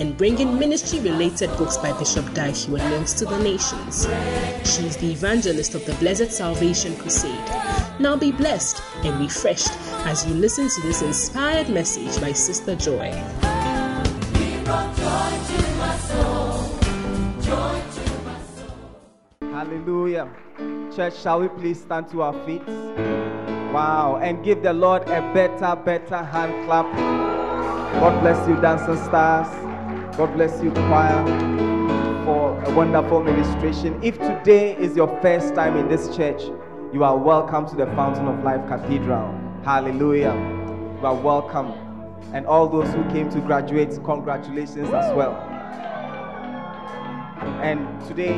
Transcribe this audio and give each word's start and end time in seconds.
and 0.00 0.16
bringing 0.16 0.58
ministry 0.58 0.98
related 0.98 1.48
books 1.56 1.76
by 1.76 1.96
Bishop 1.98 2.26
Heward 2.36 2.82
Mills 2.90 3.14
to 3.14 3.24
the 3.24 3.38
nations. 3.38 4.06
She 4.64 4.86
is 4.86 4.96
the 4.96 5.12
evangelist 5.12 5.76
of 5.76 5.86
the 5.86 5.94
Blessed 5.94 6.32
Salvation 6.32 6.96
Crusade. 6.96 7.30
Now 8.00 8.16
be 8.16 8.32
blessed 8.32 8.82
and 9.04 9.20
refreshed 9.20 9.70
as 10.04 10.26
you 10.26 10.34
listen 10.34 10.68
to 10.68 10.80
this 10.82 11.00
inspired 11.00 11.68
message 11.68 12.20
by 12.20 12.32
Sister 12.32 12.74
Joy. 12.74 13.12
Hallelujah. 19.40 20.28
Church, 20.94 21.16
shall 21.22 21.40
we 21.40 21.48
please 21.48 21.80
stand 21.80 22.08
to 22.08 22.22
our 22.22 22.34
feet? 22.44 22.66
Wow. 23.72 24.18
And 24.22 24.44
give 24.44 24.62
the 24.62 24.72
Lord 24.72 25.02
a 25.02 25.20
better, 25.32 25.76
better 25.76 26.24
hand 26.24 26.66
clap. 26.66 27.35
God 27.98 28.20
bless 28.20 28.46
you, 28.46 28.56
dancing 28.60 29.02
stars. 29.04 29.48
God 30.18 30.34
bless 30.34 30.62
you, 30.62 30.70
choir, 30.70 31.24
for 32.26 32.62
a 32.64 32.74
wonderful 32.74 33.22
ministration. 33.22 33.98
If 34.02 34.18
today 34.18 34.76
is 34.76 34.94
your 34.94 35.08
first 35.22 35.54
time 35.54 35.78
in 35.78 35.88
this 35.88 36.14
church, 36.14 36.42
you 36.92 37.04
are 37.04 37.16
welcome 37.16 37.66
to 37.66 37.74
the 37.74 37.86
Fountain 37.96 38.28
of 38.28 38.44
Life 38.44 38.68
Cathedral. 38.68 39.34
Hallelujah. 39.64 40.34
You 41.00 41.06
are 41.06 41.14
welcome. 41.14 41.72
And 42.34 42.44
all 42.44 42.68
those 42.68 42.92
who 42.92 43.02
came 43.10 43.30
to 43.30 43.40
graduate, 43.40 43.98
congratulations 44.04 44.92
as 44.92 45.14
well. 45.14 45.34
And 47.62 47.88
today, 48.06 48.36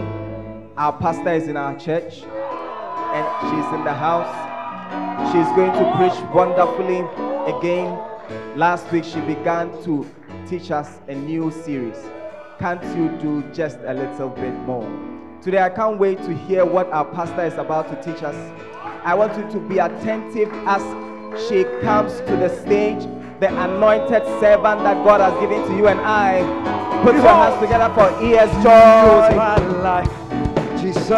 our 0.76 0.96
pastor 0.96 1.32
is 1.32 1.48
in 1.48 1.56
our 1.56 1.76
church 1.76 2.22
and 2.22 3.26
she's 3.42 3.74
in 3.74 3.82
the 3.82 3.92
house. 3.92 4.32
She's 5.32 5.48
going 5.56 5.72
to 5.72 5.96
preach 5.96 6.32
wonderfully 6.32 7.00
again. 7.52 8.07
Last 8.56 8.90
week, 8.92 9.04
she 9.04 9.20
began 9.20 9.70
to 9.84 10.06
teach 10.46 10.70
us 10.70 10.98
a 11.08 11.14
new 11.14 11.50
series. 11.50 11.96
Can't 12.58 12.82
you 12.96 13.08
do 13.18 13.42
just 13.52 13.78
a 13.86 13.94
little 13.94 14.30
bit 14.30 14.52
more? 14.66 14.88
Today, 15.40 15.62
I 15.62 15.70
can't 15.70 15.98
wait 15.98 16.18
to 16.24 16.34
hear 16.34 16.64
what 16.64 16.90
our 16.90 17.04
pastor 17.04 17.44
is 17.44 17.54
about 17.54 17.88
to 17.88 18.02
teach 18.02 18.22
us. 18.22 18.34
I 19.04 19.14
want 19.14 19.36
you 19.38 19.48
to 19.52 19.60
be 19.68 19.78
attentive 19.78 20.50
as 20.66 20.82
she 21.48 21.64
comes 21.80 22.18
to 22.20 22.36
the 22.36 22.48
stage, 22.62 23.02
the 23.40 23.48
anointed 23.64 24.24
servant 24.40 24.82
that 24.82 25.04
God 25.04 25.20
has 25.20 25.38
given 25.40 25.66
to 25.68 25.76
you 25.76 25.88
and 25.88 26.00
I. 26.00 26.40
Put 27.04 27.14
your 27.14 27.24
hands 27.28 27.60
together 27.62 27.94
for 27.94 28.24
E.S. 28.24 28.52
Joy. 28.64 29.36
my 29.36 29.56
life, 29.80 30.80
Jesus 30.80 31.08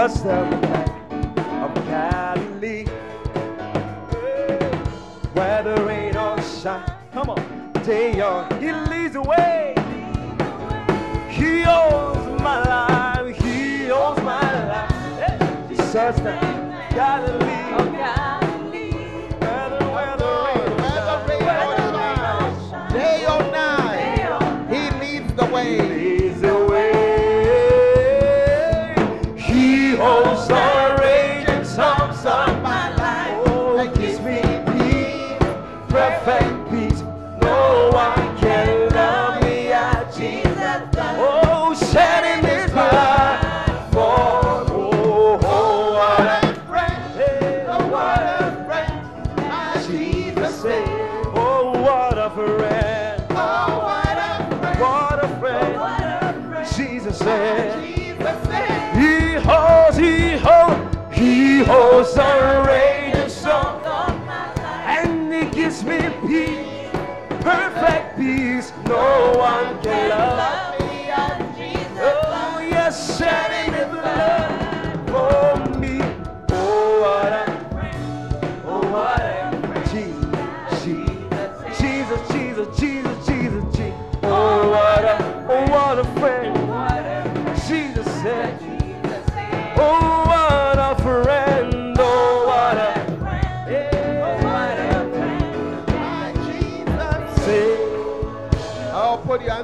come 7.20 7.30
on, 7.30 7.72
day 7.84 8.18
or 8.22 8.48
he 8.58 8.72
leads 8.72 9.12
the 9.12 9.20
way. 9.20 9.74
He 11.28 11.64
owns 11.64 12.40
my 12.40 12.62
life, 12.64 13.36
he 13.42 13.90
owns 13.90 14.22
my 14.22 14.40
life. 14.68 14.90
Hey, 15.18 15.66
Jesus 15.68 16.16
the 16.16 16.32
Galilee. 16.94 17.50
Whether, 17.76 17.89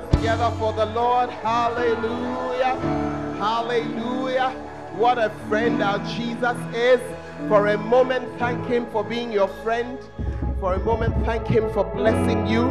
together 0.00 0.50
for 0.58 0.72
the 0.72 0.86
Lord. 0.86 1.30
Hallelujah. 1.30 2.76
Hallelujah. 3.38 4.50
What 4.96 5.18
a 5.18 5.30
friend 5.48 5.82
our 5.82 5.98
Jesus 6.06 6.56
is. 6.74 7.00
For 7.48 7.68
a 7.68 7.78
moment, 7.78 8.38
thank 8.38 8.66
Him 8.66 8.86
for 8.90 9.04
being 9.04 9.30
your 9.30 9.48
friend. 9.62 9.98
For 10.60 10.74
a 10.74 10.78
moment, 10.80 11.14
thank 11.26 11.46
Him 11.46 11.70
for 11.72 11.84
blessing 11.84 12.46
you. 12.46 12.62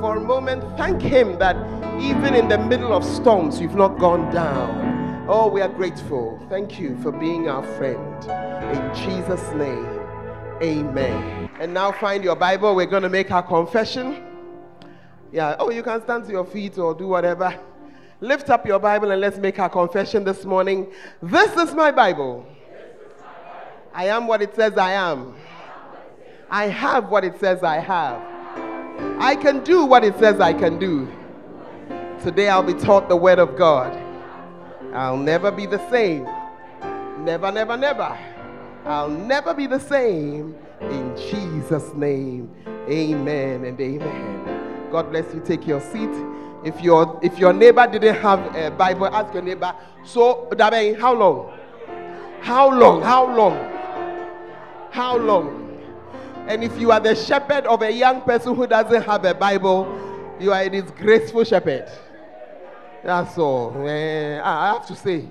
For 0.00 0.16
a 0.16 0.20
moment, 0.20 0.62
thank 0.76 1.02
Him 1.02 1.38
that 1.38 1.56
even 2.00 2.34
in 2.34 2.48
the 2.48 2.58
middle 2.58 2.92
of 2.92 3.04
storms, 3.04 3.60
you've 3.60 3.74
not 3.74 3.98
gone 3.98 4.32
down. 4.32 5.26
Oh, 5.28 5.48
we 5.48 5.60
are 5.60 5.68
grateful. 5.68 6.40
Thank 6.48 6.78
you 6.78 6.96
for 7.02 7.10
being 7.10 7.48
our 7.48 7.64
friend. 7.76 8.24
In 8.76 8.94
Jesus' 8.94 9.52
name, 9.54 10.00
amen. 10.62 11.50
And 11.58 11.74
now 11.74 11.90
find 11.90 12.22
your 12.22 12.36
Bible. 12.36 12.76
We're 12.76 12.86
going 12.86 13.02
to 13.02 13.08
make 13.08 13.30
our 13.32 13.42
confession. 13.42 14.25
Yeah. 15.32 15.56
Oh, 15.58 15.70
you 15.70 15.82
can 15.82 16.02
stand 16.02 16.24
to 16.26 16.32
your 16.32 16.44
feet 16.44 16.78
or 16.78 16.94
do 16.94 17.08
whatever. 17.08 17.58
Lift 18.20 18.48
up 18.48 18.66
your 18.66 18.78
Bible 18.78 19.10
and 19.10 19.20
let's 19.20 19.38
make 19.38 19.58
our 19.58 19.68
confession 19.68 20.24
this 20.24 20.44
morning. 20.44 20.90
This 21.22 21.54
is 21.56 21.74
my 21.74 21.90
Bible. 21.90 22.46
I 23.92 24.08
am 24.08 24.26
what 24.26 24.42
it 24.42 24.54
says 24.54 24.76
I 24.78 24.92
am. 24.92 25.34
I 26.50 26.68
have 26.68 27.08
what 27.08 27.24
it 27.24 27.38
says 27.40 27.62
I 27.62 27.78
have. 27.78 28.22
I 29.20 29.36
can 29.36 29.64
do 29.64 29.84
what 29.84 30.04
it 30.04 30.18
says 30.18 30.40
I 30.40 30.52
can 30.52 30.78
do. 30.78 31.08
Today 32.22 32.48
I'll 32.48 32.62
be 32.62 32.74
taught 32.74 33.08
the 33.08 33.16
Word 33.16 33.38
of 33.38 33.56
God. 33.56 33.96
I'll 34.94 35.16
never 35.16 35.50
be 35.50 35.66
the 35.66 35.78
same. 35.90 36.24
Never, 37.18 37.50
never, 37.52 37.76
never. 37.76 38.18
I'll 38.84 39.08
never 39.08 39.52
be 39.52 39.66
the 39.66 39.80
same. 39.80 40.54
In 40.80 41.16
Jesus' 41.16 41.92
name, 41.94 42.50
amen 42.88 43.64
and 43.64 43.80
amen. 43.80 44.55
God 44.90 45.10
bless 45.10 45.32
you. 45.34 45.40
Take 45.40 45.66
your 45.66 45.80
seat. 45.80 46.10
If 46.64 46.80
your 46.82 47.18
if 47.22 47.38
your 47.38 47.52
neighbor 47.52 47.86
didn't 47.86 48.16
have 48.16 48.54
a 48.56 48.70
Bible, 48.70 49.06
ask 49.06 49.32
your 49.32 49.42
neighbor. 49.42 49.74
So, 50.04 50.48
how 50.58 51.14
long? 51.14 51.52
How 52.40 52.70
long? 52.78 53.02
How 53.02 53.36
long? 53.36 53.72
How 54.90 55.16
long? 55.16 55.78
And 56.48 56.62
if 56.62 56.78
you 56.78 56.92
are 56.92 57.00
the 57.00 57.14
shepherd 57.14 57.66
of 57.66 57.82
a 57.82 57.90
young 57.90 58.20
person 58.22 58.54
who 58.54 58.66
doesn't 58.66 59.02
have 59.02 59.24
a 59.24 59.34
Bible, 59.34 59.86
you 60.40 60.52
are 60.52 60.62
a 60.62 60.68
disgraceful 60.68 61.44
shepherd. 61.44 61.90
That's 63.04 63.36
all. 63.38 63.86
Eh, 63.86 64.40
I 64.42 64.72
have 64.72 64.86
to 64.86 64.96
say. 64.96 65.28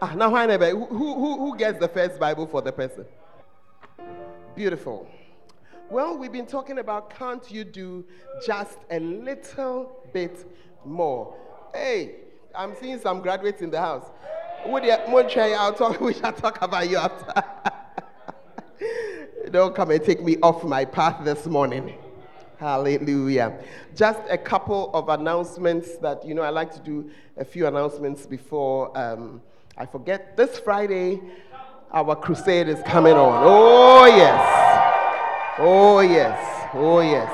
Ah, 0.00 0.14
now, 0.14 0.30
who, 0.30 0.86
who, 0.86 1.38
who 1.38 1.56
gets 1.56 1.78
the 1.78 1.88
first 1.88 2.20
Bible 2.20 2.46
for 2.46 2.62
the 2.62 2.72
person? 2.72 3.04
Beautiful. 4.54 5.08
Well, 5.90 6.18
we've 6.18 6.30
been 6.30 6.44
talking 6.44 6.80
about 6.80 7.08
can't 7.08 7.50
you 7.50 7.64
do 7.64 8.04
just 8.44 8.76
a 8.90 9.00
little 9.00 10.04
bit 10.12 10.44
more. 10.84 11.34
Hey, 11.72 12.16
I'm 12.54 12.74
seeing 12.76 12.98
some 13.00 13.22
graduates 13.22 13.62
in 13.62 13.70
the 13.70 13.80
house. 13.80 14.04
Would 14.66 14.84
you, 14.84 14.90
I'll 14.90 15.72
talk, 15.72 15.98
we 16.02 16.12
shall 16.12 16.34
talk 16.34 16.60
about 16.60 16.90
you 16.90 16.98
after. 16.98 17.42
Don't 19.50 19.74
come 19.74 19.90
and 19.90 20.04
take 20.04 20.22
me 20.22 20.36
off 20.42 20.62
my 20.62 20.84
path 20.84 21.24
this 21.24 21.46
morning. 21.46 21.94
Hallelujah. 22.58 23.58
Just 23.96 24.20
a 24.28 24.36
couple 24.36 24.90
of 24.92 25.08
announcements 25.08 25.96
that, 25.98 26.22
you 26.22 26.34
know, 26.34 26.42
I 26.42 26.50
like 26.50 26.70
to 26.74 26.80
do 26.80 27.10
a 27.38 27.46
few 27.46 27.66
announcements 27.66 28.26
before 28.26 28.96
um, 28.98 29.40
I 29.78 29.86
forget. 29.86 30.36
This 30.36 30.58
Friday, 30.58 31.22
our 31.92 32.14
crusade 32.14 32.68
is 32.68 32.82
coming 32.82 33.14
on. 33.14 33.42
Oh, 33.42 34.04
yes. 34.04 34.67
Oh, 35.60 35.98
yes. 35.98 36.68
Oh, 36.72 37.00
yes. 37.00 37.28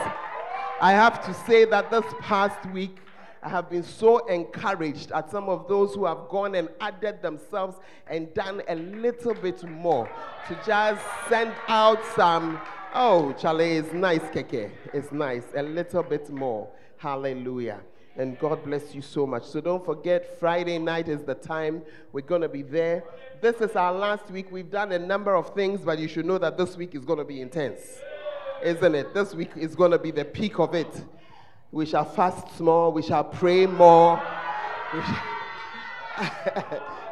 I 0.80 0.92
have 0.92 1.22
to 1.26 1.34
say 1.34 1.66
that 1.66 1.90
this 1.90 2.06
past 2.20 2.64
week, 2.70 2.96
I 3.42 3.50
have 3.50 3.68
been 3.68 3.82
so 3.82 4.24
encouraged 4.28 5.12
at 5.12 5.30
some 5.30 5.50
of 5.50 5.68
those 5.68 5.94
who 5.94 6.06
have 6.06 6.28
gone 6.30 6.54
and 6.54 6.70
added 6.80 7.20
themselves 7.20 7.76
and 8.06 8.32
done 8.32 8.62
a 8.66 8.76
little 8.76 9.34
bit 9.34 9.62
more 9.64 10.08
to 10.48 10.58
just 10.64 11.04
send 11.28 11.52
out 11.68 11.98
some. 12.16 12.58
Oh, 12.94 13.34
Charlie, 13.34 13.76
it's 13.76 13.92
nice, 13.92 14.22
Keke. 14.22 14.70
It's 14.94 15.12
nice. 15.12 15.44
A 15.54 15.62
little 15.62 16.02
bit 16.02 16.30
more. 16.30 16.70
Hallelujah. 16.96 17.80
And 18.16 18.38
God 18.38 18.64
bless 18.64 18.94
you 18.94 19.02
so 19.02 19.26
much. 19.26 19.44
So 19.44 19.60
don't 19.60 19.84
forget, 19.84 20.40
Friday 20.40 20.78
night 20.78 21.08
is 21.08 21.24
the 21.24 21.34
time 21.34 21.82
we're 22.12 22.22
going 22.22 22.40
to 22.40 22.48
be 22.48 22.62
there. 22.62 23.04
This 23.42 23.56
is 23.56 23.76
our 23.76 23.92
last 23.92 24.30
week. 24.30 24.50
We've 24.50 24.70
done 24.70 24.92
a 24.92 24.98
number 24.98 25.34
of 25.34 25.52
things, 25.54 25.82
but 25.82 25.98
you 25.98 26.08
should 26.08 26.24
know 26.24 26.38
that 26.38 26.56
this 26.56 26.74
week 26.74 26.94
is 26.94 27.04
going 27.04 27.18
to 27.18 27.24
be 27.26 27.42
intense. 27.42 27.82
Isn't 28.62 28.94
it? 28.94 29.14
This 29.14 29.34
week 29.34 29.50
is 29.56 29.74
going 29.74 29.90
to 29.90 29.98
be 29.98 30.10
the 30.10 30.24
peak 30.24 30.58
of 30.58 30.74
it. 30.74 31.04
We 31.72 31.86
shall 31.86 32.04
fast 32.04 32.56
small. 32.56 32.92
We 32.92 33.02
shall 33.02 33.24
pray 33.24 33.66
more. 33.66 34.22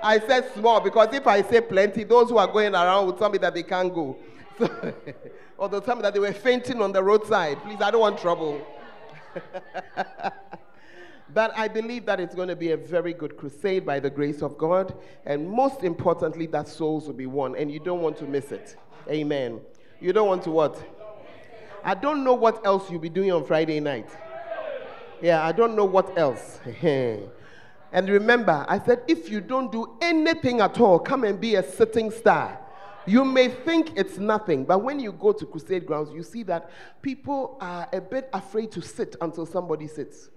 I 0.03 0.21
said 0.27 0.53
small 0.55 0.81
because 0.81 1.13
if 1.13 1.27
I 1.27 1.43
say 1.43 1.61
plenty, 1.61 2.05
those 2.05 2.31
who 2.31 2.39
are 2.39 2.47
going 2.47 2.75
around 2.75 3.07
will 3.07 3.13
tell 3.15 3.31
me 3.31 3.39
that 3.39 3.55
they 3.55 3.63
can't 3.63 3.93
go. 3.93 4.17
So, 4.59 4.95
or 5.59 5.69
they'll 5.69 5.81
tell 5.81 5.97
me 5.97 6.03
that 6.03 6.15
they 6.15 6.21
were 6.21 6.33
fainting 6.33 6.81
on 6.81 6.93
the 6.93 7.03
roadside. 7.03 7.63
Please, 7.63 7.81
I 7.81 7.91
don't 7.91 8.01
want 8.01 8.19
trouble. 8.19 8.65
but 11.35 11.53
I 11.57 11.69
believe 11.69 12.07
that 12.07 12.21
it's 12.21 12.35
going 12.35 12.49
to 12.49 12.57
be 12.57 12.73
a 12.73 12.77
very 12.77 13.13
good 13.13 13.37
crusade 13.37 13.87
by 13.87 14.01
the 14.01 14.11
grace 14.11 14.43
of 14.43 14.59
God. 14.59 14.95
And 15.25 15.49
most 15.49 15.83
importantly, 15.83 16.47
that 16.47 16.69
souls 16.69 17.07
will 17.07 17.15
be 17.15 17.27
won. 17.27 17.57
And 17.57 17.71
you 17.71 17.81
don't 17.81 18.01
want 18.01 18.17
to 18.19 18.25
miss 18.25 18.53
it. 18.53 18.77
Amen. 19.09 19.61
You 20.01 20.13
don't 20.13 20.29
want 20.29 20.43
to 20.45 20.51
what? 20.51 20.92
I 21.85 21.95
don't 21.95 22.25
know 22.25 22.35
what 22.35 22.65
else 22.65 22.91
you'll 22.91 23.01
be 23.01 23.09
doing 23.09 23.33
on 23.33 23.45
Friday 23.45 23.81
night. 23.81 24.09
Yeah, 25.21 25.45
I 25.45 25.53
don't 25.53 25.77
know 25.77 25.85
what 25.85 26.17
else. 26.19 26.61
and 26.83 28.09
remember, 28.09 28.65
I 28.69 28.79
said, 28.79 29.03
if 29.09 29.31
you 29.31 29.41
don't 29.41 29.71
do 29.71 29.97
anything 30.01 30.61
at 30.61 30.81
all, 30.81 30.99
come 30.99 31.25
and 31.25 31.41
be 31.41 31.57
a 31.57 31.63
sitting 31.63 32.11
star. 32.11 32.59
You 33.05 33.25
may 33.25 33.49
think 33.49 33.93
it's 33.97 34.19
nothing, 34.19 34.65
but 34.65 34.83
when 34.83 35.01
you 35.01 35.13
go 35.13 35.33
to 35.33 35.45
crusade 35.45 35.87
grounds, 35.87 36.11
you 36.13 36.23
see 36.23 36.45
that 36.45 36.71
people 37.03 37.57
are 37.61 37.89
a 37.93 38.01
bit 38.01 38.29
afraid 38.33 38.71
to 38.73 38.81
sit 38.81 39.17
until 39.21 39.45
somebody 39.45 39.89
sits. 39.89 40.31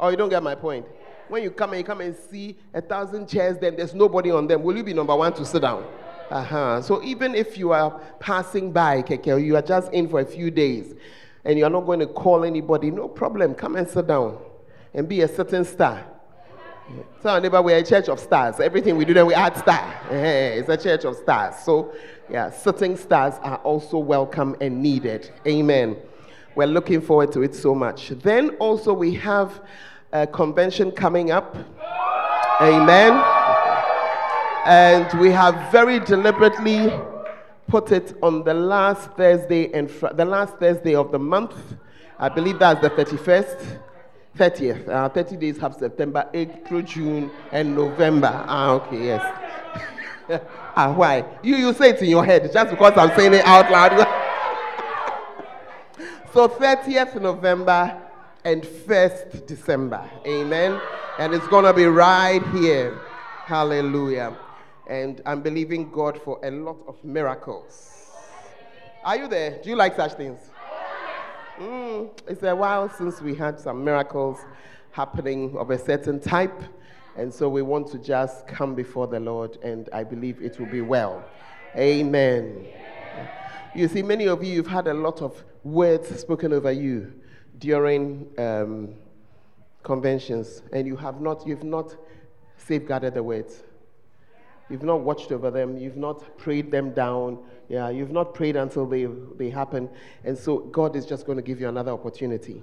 Oh, 0.00 0.08
you 0.08 0.16
don't 0.16 0.30
get 0.30 0.42
my 0.42 0.54
point? 0.54 0.86
When 1.28 1.42
you 1.42 1.50
come 1.50 1.70
and 1.70 1.78
you 1.78 1.84
come 1.84 2.00
and 2.00 2.16
see 2.16 2.56
a 2.72 2.80
thousand 2.80 3.28
chairs, 3.28 3.58
then 3.58 3.76
there's 3.76 3.94
nobody 3.94 4.30
on 4.30 4.46
them. 4.46 4.62
Will 4.62 4.76
you 4.76 4.82
be 4.82 4.94
number 4.94 5.14
one 5.14 5.32
to 5.34 5.44
sit 5.44 5.62
down? 5.62 5.84
Uh-huh. 6.30 6.82
So 6.82 7.02
even 7.02 7.34
if 7.34 7.58
you 7.58 7.72
are 7.72 8.00
passing 8.18 8.72
by, 8.72 9.02
Keke, 9.02 9.44
you 9.44 9.56
are 9.56 9.62
just 9.62 9.92
in 9.92 10.08
for 10.08 10.20
a 10.20 10.24
few 10.24 10.50
days, 10.50 10.94
and 11.44 11.58
you're 11.58 11.70
not 11.70 11.86
going 11.86 12.00
to 12.00 12.06
call 12.06 12.44
anybody, 12.44 12.90
no 12.90 13.08
problem. 13.08 13.54
Come 13.54 13.76
and 13.76 13.88
sit 13.88 14.06
down 14.06 14.38
and 14.94 15.08
be 15.08 15.20
a 15.20 15.28
certain 15.28 15.64
star. 15.64 16.04
Tell 17.22 17.34
our 17.34 17.40
neighbor 17.40 17.62
we're 17.62 17.78
a 17.78 17.82
church 17.82 18.08
of 18.08 18.20
stars. 18.20 18.60
Everything 18.60 18.96
we 18.96 19.04
do, 19.04 19.14
then 19.14 19.26
we 19.26 19.34
add 19.34 19.56
star. 19.56 20.00
It's 20.10 20.68
a 20.68 20.76
church 20.76 21.04
of 21.04 21.16
stars. 21.16 21.56
So, 21.64 21.94
yeah, 22.30 22.50
certain 22.50 22.96
stars 22.96 23.34
are 23.42 23.56
also 23.58 23.98
welcome 23.98 24.54
and 24.60 24.82
needed. 24.82 25.30
Amen. 25.46 25.96
We're 26.54 26.66
looking 26.66 27.00
forward 27.00 27.32
to 27.32 27.42
it 27.42 27.54
so 27.54 27.74
much. 27.74 28.10
Then 28.10 28.50
also 28.56 28.92
we 28.92 29.14
have 29.14 29.62
a 30.12 30.26
convention 30.26 30.90
coming 30.90 31.30
up. 31.30 31.56
Amen. 32.60 33.43
And 34.64 35.20
we 35.20 35.30
have 35.30 35.70
very 35.70 36.00
deliberately 36.00 36.90
put 37.68 37.92
it 37.92 38.16
on 38.22 38.44
the 38.44 38.54
last 38.54 39.10
Thursday 39.10 39.70
and 39.74 39.90
fr- 39.90 40.14
the 40.14 40.24
last 40.24 40.56
Thursday 40.56 40.94
of 40.94 41.12
the 41.12 41.18
month. 41.18 41.54
I 42.18 42.30
believe 42.30 42.58
that's 42.58 42.80
the 42.80 42.88
31st, 42.88 43.80
30th. 44.38 44.88
Uh, 44.88 45.10
30 45.10 45.36
days 45.36 45.58
have 45.58 45.74
September, 45.74 46.30
April, 46.32 46.80
June, 46.80 47.30
and 47.52 47.76
November. 47.76 48.42
Ah, 48.46 48.70
okay, 48.70 49.04
yes. 49.04 49.22
ah, 50.76 50.94
why? 50.94 51.26
You, 51.42 51.56
you 51.56 51.74
say 51.74 51.90
it 51.90 52.00
in 52.00 52.08
your 52.08 52.24
head 52.24 52.50
just 52.50 52.70
because 52.70 52.94
I'm 52.96 53.14
saying 53.18 53.34
it 53.34 53.44
out 53.44 53.70
loud. 53.70 53.92
so 56.32 56.48
30th 56.48 57.20
November 57.20 58.00
and 58.44 58.62
1st 58.62 59.46
December. 59.46 60.08
Amen. 60.26 60.80
And 61.18 61.34
it's 61.34 61.46
to 61.48 61.72
be 61.74 61.84
right 61.84 62.42
here. 62.54 62.98
Hallelujah 63.44 64.34
and 64.88 65.20
I'm 65.24 65.42
believing 65.42 65.90
God 65.90 66.20
for 66.20 66.38
a 66.44 66.50
lot 66.50 66.78
of 66.86 67.02
miracles. 67.04 68.10
Are 69.04 69.16
you 69.16 69.28
there? 69.28 69.60
Do 69.62 69.70
you 69.70 69.76
like 69.76 69.96
such 69.96 70.12
things? 70.12 70.40
Mm, 71.58 72.10
it's 72.26 72.42
a 72.42 72.54
while 72.54 72.88
since 72.88 73.20
we 73.20 73.34
had 73.34 73.60
some 73.60 73.84
miracles 73.84 74.38
happening 74.90 75.56
of 75.56 75.70
a 75.70 75.78
certain 75.78 76.20
type, 76.20 76.62
and 77.16 77.32
so 77.32 77.48
we 77.48 77.62
want 77.62 77.88
to 77.92 77.98
just 77.98 78.46
come 78.46 78.74
before 78.74 79.06
the 79.06 79.20
Lord, 79.20 79.58
and 79.62 79.88
I 79.92 80.04
believe 80.04 80.42
it 80.42 80.58
will 80.58 80.66
be 80.66 80.80
well. 80.80 81.24
Amen. 81.76 82.66
You 83.74 83.88
see, 83.88 84.02
many 84.02 84.26
of 84.26 84.42
you, 84.42 84.52
you've 84.52 84.66
had 84.66 84.86
a 84.86 84.94
lot 84.94 85.20
of 85.20 85.42
words 85.64 86.20
spoken 86.20 86.52
over 86.52 86.70
you 86.70 87.12
during 87.58 88.28
um, 88.38 88.94
conventions, 89.82 90.62
and 90.72 90.86
you 90.86 90.96
have 90.96 91.20
not, 91.20 91.46
you've 91.46 91.64
not 91.64 91.94
safeguarded 92.56 93.14
the 93.14 93.22
words. 93.22 93.62
You've 94.70 94.82
not 94.82 95.00
watched 95.00 95.30
over 95.30 95.50
them. 95.50 95.76
You've 95.76 95.96
not 95.96 96.38
prayed 96.38 96.70
them 96.70 96.92
down. 96.92 97.38
Yeah, 97.68 97.90
you've 97.90 98.12
not 98.12 98.34
prayed 98.34 98.56
until 98.56 98.86
they, 98.86 99.06
they 99.36 99.50
happen. 99.50 99.90
And 100.24 100.36
so 100.36 100.58
God 100.58 100.96
is 100.96 101.06
just 101.06 101.26
going 101.26 101.36
to 101.36 101.42
give 101.42 101.60
you 101.60 101.68
another 101.68 101.92
opportunity. 101.92 102.62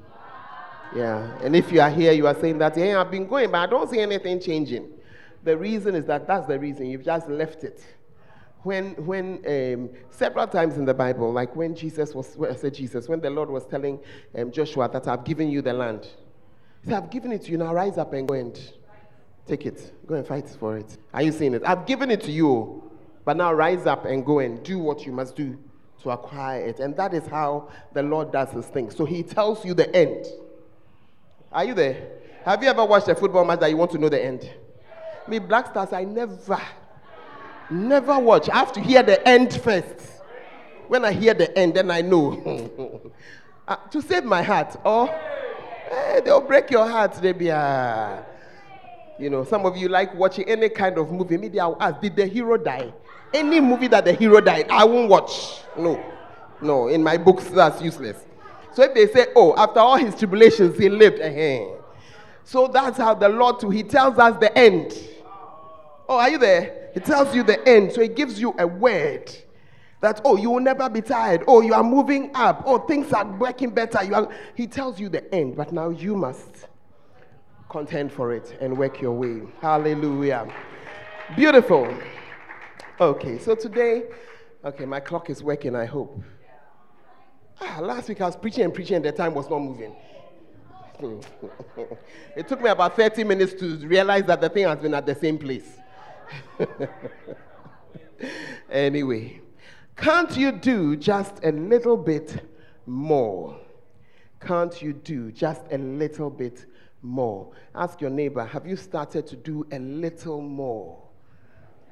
Yeah. 0.95 1.37
And 1.41 1.55
if 1.55 1.71
you 1.71 1.81
are 1.81 1.89
here, 1.89 2.11
you 2.11 2.27
are 2.27 2.35
saying 2.35 2.57
that, 2.57 2.75
yeah, 2.77 2.99
I've 2.99 3.11
been 3.11 3.27
going, 3.27 3.51
but 3.51 3.59
I 3.59 3.65
don't 3.67 3.89
see 3.89 3.99
anything 3.99 4.39
changing. 4.39 4.89
The 5.43 5.57
reason 5.57 5.95
is 5.95 6.05
that 6.05 6.27
that's 6.27 6.47
the 6.47 6.59
reason. 6.59 6.87
You've 6.87 7.05
just 7.05 7.29
left 7.29 7.63
it. 7.63 7.81
When, 8.63 8.91
when 9.05 9.41
um, 9.47 9.89
several 10.11 10.45
times 10.45 10.77
in 10.77 10.85
the 10.85 10.93
Bible, 10.93 11.31
like 11.31 11.55
when 11.55 11.73
Jesus 11.73 12.13
was, 12.13 12.37
I 12.39 12.55
said 12.55 12.75
Jesus, 12.75 13.07
when 13.07 13.19
the 13.19 13.29
Lord 13.29 13.49
was 13.49 13.65
telling 13.65 13.99
um, 14.35 14.51
Joshua 14.51 14.87
that 14.89 15.07
I've 15.07 15.23
given 15.23 15.49
you 15.49 15.63
the 15.63 15.73
land, 15.73 16.07
he 16.83 16.89
said, 16.89 17.03
I've 17.03 17.09
given 17.09 17.31
it 17.31 17.43
to 17.43 17.51
you, 17.51 17.57
now 17.57 17.73
rise 17.73 17.97
up 17.97 18.13
and 18.13 18.27
go 18.27 18.35
and 18.35 18.59
Take 19.51 19.65
it. 19.65 19.91
Go 20.07 20.15
and 20.15 20.25
fight 20.25 20.47
for 20.47 20.77
it. 20.77 20.97
Are 21.13 21.21
you 21.21 21.33
seeing 21.33 21.53
it? 21.53 21.61
I've 21.65 21.85
given 21.85 22.09
it 22.09 22.21
to 22.21 22.31
you, 22.31 22.89
but 23.25 23.35
now 23.35 23.51
rise 23.51 23.85
up 23.85 24.05
and 24.05 24.25
go 24.25 24.39
and 24.39 24.63
do 24.63 24.79
what 24.79 25.05
you 25.05 25.11
must 25.11 25.35
do 25.35 25.59
to 26.03 26.11
acquire 26.11 26.61
it. 26.61 26.79
And 26.79 26.95
that 26.95 27.13
is 27.13 27.27
how 27.27 27.67
the 27.91 28.01
Lord 28.01 28.31
does 28.31 28.49
his 28.51 28.65
thing. 28.67 28.91
So 28.91 29.03
he 29.03 29.23
tells 29.23 29.65
you 29.65 29.73
the 29.73 29.93
end. 29.93 30.25
Are 31.51 31.65
you 31.65 31.73
there? 31.73 32.11
Have 32.45 32.63
you 32.63 32.69
ever 32.69 32.85
watched 32.85 33.09
a 33.09 33.15
football 33.15 33.43
match 33.43 33.59
that 33.59 33.69
you 33.69 33.75
want 33.75 33.91
to 33.91 33.97
know 33.97 34.07
the 34.07 34.23
end? 34.23 34.49
Me, 35.27 35.37
Black 35.37 35.67
Stars, 35.67 35.91
I 35.91 36.05
never, 36.05 36.61
never 37.69 38.19
watch. 38.19 38.49
I 38.49 38.55
have 38.55 38.71
to 38.71 38.79
hear 38.79 39.03
the 39.03 39.27
end 39.27 39.53
first. 39.53 40.23
When 40.87 41.03
I 41.03 41.11
hear 41.11 41.33
the 41.33 41.57
end, 41.57 41.73
then 41.73 41.91
I 41.91 41.99
know. 41.99 43.11
uh, 43.67 43.75
to 43.91 44.01
save 44.01 44.23
my 44.23 44.43
heart. 44.43 44.77
Or, 44.85 45.13
oh, 45.91 46.21
they'll 46.23 46.39
break 46.39 46.71
your 46.71 46.87
heart, 46.87 47.15
they 47.15 47.33
be. 47.33 47.51
Uh, 47.51 48.21
you 49.21 49.29
know, 49.29 49.43
some 49.43 49.65
of 49.65 49.77
you 49.77 49.87
like 49.87 50.13
watching 50.15 50.49
any 50.49 50.67
kind 50.69 50.97
of 50.97 51.11
movie. 51.11 51.37
Maybe 51.37 51.59
I'll 51.59 51.77
ask, 51.79 52.01
did 52.01 52.15
the 52.15 52.25
hero 52.25 52.57
die? 52.57 52.91
Any 53.33 53.59
movie 53.59 53.87
that 53.87 54.03
the 54.03 54.13
hero 54.13 54.41
died, 54.41 54.67
I 54.69 54.83
won't 54.83 55.09
watch. 55.09 55.61
No. 55.77 56.03
No, 56.61 56.87
in 56.87 57.03
my 57.03 57.17
books, 57.17 57.45
that's 57.45 57.81
useless. 57.81 58.17
So 58.73 58.83
if 58.83 58.93
they 58.93 59.07
say, 59.07 59.27
oh, 59.35 59.55
after 59.55 59.79
all 59.79 59.95
his 59.95 60.15
tribulations, 60.15 60.77
he 60.77 60.89
lived, 60.89 61.21
uh-huh. 61.21 61.77
So 62.43 62.67
that's 62.67 62.97
how 62.97 63.13
the 63.13 63.29
Lord, 63.29 63.59
too, 63.59 63.69
he 63.69 63.83
tells 63.83 64.17
us 64.17 64.37
the 64.39 64.55
end. 64.57 64.97
Oh, 66.09 66.17
are 66.17 66.29
you 66.29 66.37
there? 66.37 66.89
He 66.93 66.99
tells 66.99 67.33
you 67.35 67.43
the 67.43 67.67
end. 67.67 67.91
So 67.93 68.01
he 68.01 68.07
gives 68.07 68.39
you 68.39 68.55
a 68.57 68.67
word 68.67 69.31
that, 70.01 70.21
oh, 70.25 70.35
you 70.35 70.49
will 70.49 70.59
never 70.59 70.89
be 70.89 71.01
tired. 71.01 71.43
Oh, 71.47 71.61
you 71.61 71.73
are 71.73 71.83
moving 71.83 72.31
up. 72.35 72.63
Oh, 72.65 72.79
things 72.79 73.13
are 73.13 73.25
working 73.25 73.69
better. 73.69 74.03
You 74.03 74.15
are, 74.15 74.29
he 74.55 74.67
tells 74.67 74.99
you 74.99 75.09
the 75.09 75.33
end, 75.33 75.55
but 75.55 75.71
now 75.71 75.89
you 75.89 76.15
must 76.15 76.67
contend 77.71 78.11
for 78.11 78.33
it 78.33 78.57
and 78.59 78.77
work 78.77 79.01
your 79.01 79.13
way. 79.13 79.41
Hallelujah. 79.61 80.45
Beautiful. 81.37 81.87
Okay, 82.99 83.39
so 83.39 83.55
today, 83.55 84.03
okay, 84.65 84.85
my 84.85 84.99
clock 84.99 85.29
is 85.29 85.41
working, 85.41 85.73
I 85.73 85.85
hope. 85.85 86.21
Ah, 87.61 87.79
last 87.81 88.09
week 88.09 88.19
I 88.19 88.25
was 88.25 88.35
preaching 88.35 88.65
and 88.65 88.73
preaching 88.73 88.97
and 88.97 89.05
the 89.05 89.13
time 89.13 89.33
was 89.33 89.49
not 89.49 89.59
moving. 89.59 89.95
it 92.35 92.47
took 92.47 92.61
me 92.61 92.69
about 92.69 92.95
30 92.97 93.23
minutes 93.23 93.53
to 93.53 93.77
realize 93.87 94.25
that 94.25 94.41
the 94.41 94.49
thing 94.49 94.65
has 94.65 94.79
been 94.79 94.93
at 94.93 95.05
the 95.05 95.15
same 95.15 95.37
place. 95.37 95.77
anyway, 98.69 99.39
can't 99.95 100.35
you 100.35 100.51
do 100.51 100.97
just 100.97 101.43
a 101.43 101.51
little 101.53 101.97
bit 101.97 102.43
more? 102.85 103.57
Can't 104.41 104.79
you 104.81 104.91
do 104.91 105.31
just 105.31 105.61
a 105.71 105.77
little 105.77 106.29
bit 106.29 106.65
more? 107.01 107.51
Ask 107.73 108.01
your 108.01 108.09
neighbor, 108.09 108.45
have 108.45 108.65
you 108.65 108.75
started 108.75 109.27
to 109.27 109.35
do 109.35 109.65
a 109.71 109.79
little 109.79 110.41
more? 110.41 111.01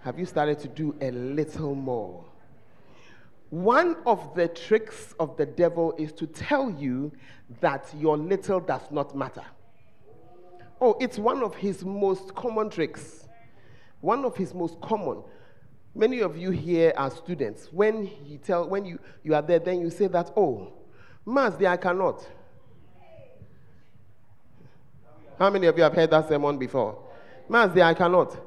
Have 0.02 0.18
you 0.18 0.26
started 0.26 0.60
to 0.60 0.68
do 0.68 0.96
a 1.02 1.12
little 1.12 1.76
more? 1.76 2.24
One 3.50 3.98
of 4.06 4.36
the 4.36 4.48
tricks 4.48 5.14
of 5.20 5.36
the 5.36 5.46
devil 5.46 5.96
is 5.98 6.12
to 6.14 6.28
tell 6.28 6.70
you 6.70 7.12
that 7.62 7.88
your 7.98 8.16
little 8.18 8.60
does 8.60 8.92
not 8.92 9.16
matter. 9.16 9.46
Oh, 10.80 10.96
it's 11.00 11.18
one 11.18 11.44
of 11.44 11.56
his 11.56 11.84
most 11.84 12.36
common 12.36 12.70
tricks. 12.70 13.28
One 14.02 14.24
of 14.24 14.38
his 14.38 14.54
most 14.54 14.80
common. 14.80 15.24
Many 15.96 16.22
of 16.22 16.38
you 16.38 16.52
here 16.52 16.94
are 16.96 17.10
students. 17.10 17.68
When 17.74 18.06
he 18.06 18.38
tell 18.38 18.70
when 18.70 18.86
you, 18.86 19.00
you 19.24 19.34
are 19.34 19.42
there, 19.42 19.60
then 19.60 19.82
you 19.82 19.90
say 19.90 20.08
that, 20.08 20.32
oh, 20.38 20.72
mass 21.26 21.62
I 21.62 21.76
cannot. 21.76 22.26
How 25.40 25.50
many 25.50 25.68
of 25.68 25.78
you 25.78 25.84
have 25.84 25.94
heard 25.94 26.12
that 26.12 26.28
sermon 26.28 26.58
before? 26.58 27.02
Mass 27.48 27.74
there 27.74 27.86
I 27.86 27.94
cannot. 27.94 28.38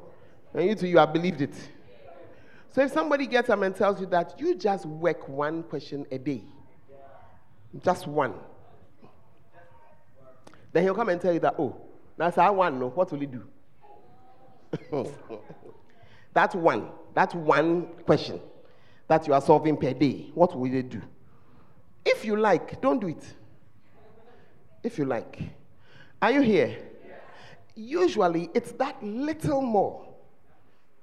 And 0.53 0.69
you 0.69 0.75
too, 0.75 0.87
you 0.87 0.99
have 0.99 1.11
believed 1.11 1.41
it. 1.41 1.55
So 2.69 2.81
if 2.81 2.91
somebody 2.91 3.25
gets 3.25 3.49
up 3.49 3.59
and 3.63 3.75
tells 3.75 3.99
you 3.99 4.05
that 4.07 4.39
you 4.39 4.53
just 4.55 4.85
work 4.85 5.27
one 5.27 5.63
question 5.63 6.05
a 6.11 6.19
day, 6.19 6.43
just 7.83 8.05
one, 8.05 8.35
then 10.71 10.83
he'll 10.83 10.93
come 10.93 11.09
and 11.09 11.19
tell 11.19 11.33
you 11.33 11.39
that, 11.39 11.55
oh, 11.57 11.75
that's 12.15 12.37
our 12.37 12.53
one, 12.53 12.79
no, 12.79 12.89
what 12.89 13.11
will 13.11 13.19
he 13.19 13.25
do? 13.25 13.43
that 16.33 16.53
one, 16.53 16.89
that 17.15 17.33
one 17.33 17.87
question 18.05 18.39
that 19.07 19.27
you 19.27 19.33
are 19.33 19.41
solving 19.41 19.77
per 19.77 19.93
day, 19.93 20.29
what 20.35 20.55
will 20.57 20.71
they 20.71 20.83
do? 20.83 21.01
If 22.05 22.23
you 22.23 22.37
like, 22.37 22.79
don't 22.81 22.99
do 22.99 23.07
it. 23.07 23.33
If 24.83 24.99
you 24.99 25.05
like. 25.05 25.39
Are 26.23 26.31
you 26.31 26.41
here? 26.41 26.77
Usually, 27.75 28.49
it's 28.53 28.71
that 28.73 29.01
little 29.03 29.61
more 29.61 30.13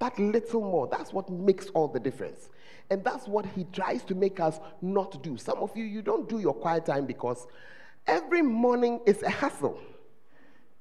that 0.01 0.19
little 0.19 0.63
more, 0.63 0.89
that's 0.89 1.13
what 1.13 1.31
makes 1.31 1.67
all 1.69 1.87
the 1.87 2.01
difference. 2.01 2.49
And 2.89 3.05
that's 3.05 3.29
what 3.29 3.47
he 3.47 3.65
tries 3.65 4.03
to 4.05 4.15
make 4.15 4.41
us 4.41 4.59
not 4.83 5.23
do. 5.23 5.37
Some 5.37 5.59
of 5.59 5.77
you, 5.77 5.85
you 5.85 6.03
don't 6.03 6.29
do 6.29 6.41
your 6.41 6.55
quiet 6.55 6.87
time 6.87 7.07
because 7.07 7.47
every 8.07 8.43
morning 8.43 9.01
is 9.07 9.23
a 9.23 9.31
hassle. 9.31 9.79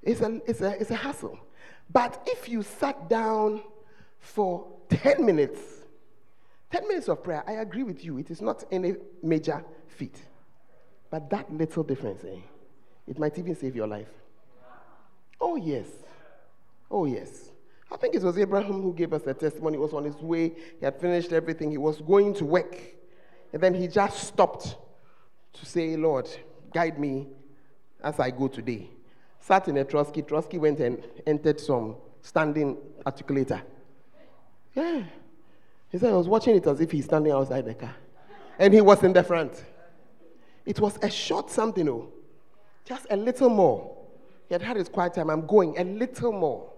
It's 0.02 0.22
a, 0.22 0.42
it's 0.48 0.62
a, 0.62 0.70
it's 0.80 0.90
a 0.90 0.96
hassle. 0.96 1.38
But 1.92 2.26
if 2.26 2.48
you 2.48 2.64
sat 2.64 3.10
down 3.10 3.62
for 4.20 4.66
10 4.90 5.26
minutes, 5.26 5.60
10 6.72 6.88
minutes 6.88 7.10
of 7.10 7.22
prayer, 7.22 7.44
I 7.46 7.54
agree 7.54 7.84
with 7.84 8.04
you, 8.06 8.18
it 8.20 8.32
is 8.32 8.42
not 8.42 8.64
any 8.72 8.96
major 9.22 9.66
feat. 9.88 10.18
But 11.10 11.30
that 11.30 11.52
little 11.52 11.84
difference, 11.84 12.24
eh, 12.24 12.40
it 13.06 13.20
might 13.20 13.38
even 13.38 13.56
save 13.56 13.76
your 13.76 13.88
life. 13.88 14.08
Oh, 15.40 15.56
yes. 15.56 15.88
Oh, 16.92 17.06
yes. 17.06 17.52
I 17.92 17.98
think 17.98 18.16
it 18.16 18.22
was 18.22 18.38
Abraham 18.38 18.82
who 18.82 18.94
gave 18.94 19.14
us 19.14 19.24
the 19.24 19.34
testimony. 19.34 19.78
He 19.78 19.82
was 19.82 19.94
on 19.94 20.04
his 20.04 20.16
way, 20.16 20.54
he 20.80 20.86
had 20.86 21.00
finished 21.00 21.32
everything, 21.34 21.72
he 21.72 21.78
was 21.78 22.02
going 22.02 22.34
to 22.36 22.46
work. 22.46 22.78
And 23.52 23.62
then 23.62 23.74
he 23.74 23.88
just 23.88 24.28
stopped 24.28 24.76
to 25.54 25.66
say, 25.66 25.96
Lord, 25.96 26.30
guide 26.72 27.00
me 27.00 27.28
as 28.04 28.20
I 28.20 28.30
go 28.30 28.48
today. 28.48 28.90
Sat 29.40 29.68
in 29.68 29.78
a 29.78 29.86
Trusky. 29.86 30.24
Trusky 30.28 30.60
went 30.60 30.80
and 30.80 31.04
entered 31.26 31.60
some 31.60 31.96
standing 32.22 32.78
articulator. 33.06 33.62
Yeah. 34.76 35.04
He 35.92 35.98
said, 35.98 36.14
I 36.14 36.18
was 36.18 36.28
watching 36.28 36.56
it 36.56 36.68
as 36.68 36.80
if 36.80 36.92
he's 36.92 37.06
standing 37.06 37.32
outside 37.32 37.66
the 37.66 37.74
car. 37.74 37.96
And 38.60 38.74
he 38.74 38.82
was 38.82 39.02
in 39.04 39.14
the 39.14 39.24
front. 39.24 39.64
It 40.66 40.80
was 40.80 41.00
a 41.02 41.10
short 41.10 41.50
something, 41.50 41.90
oh. 41.90 42.10
Just 42.86 43.08
a 43.10 43.18
little 43.18 43.50
more. 43.50 43.98
He 44.50 44.56
had 44.56 44.62
had 44.62 44.76
his 44.76 44.90
quiet 44.90 45.14
time. 45.14 45.30
I'm 45.30 45.48
going 45.48 45.78
a 45.80 45.84
little 45.86 46.34
more 46.34 46.70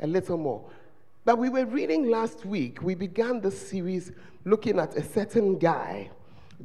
a 0.00 0.06
little 0.06 0.36
more. 0.36 0.64
But 1.24 1.38
we 1.38 1.48
were 1.48 1.64
reading 1.64 2.08
last 2.10 2.44
week, 2.44 2.82
we 2.82 2.94
began 2.94 3.40
this 3.40 3.68
series 3.68 4.12
looking 4.44 4.78
at 4.78 4.96
a 4.96 5.02
certain 5.02 5.58
guy, 5.58 6.10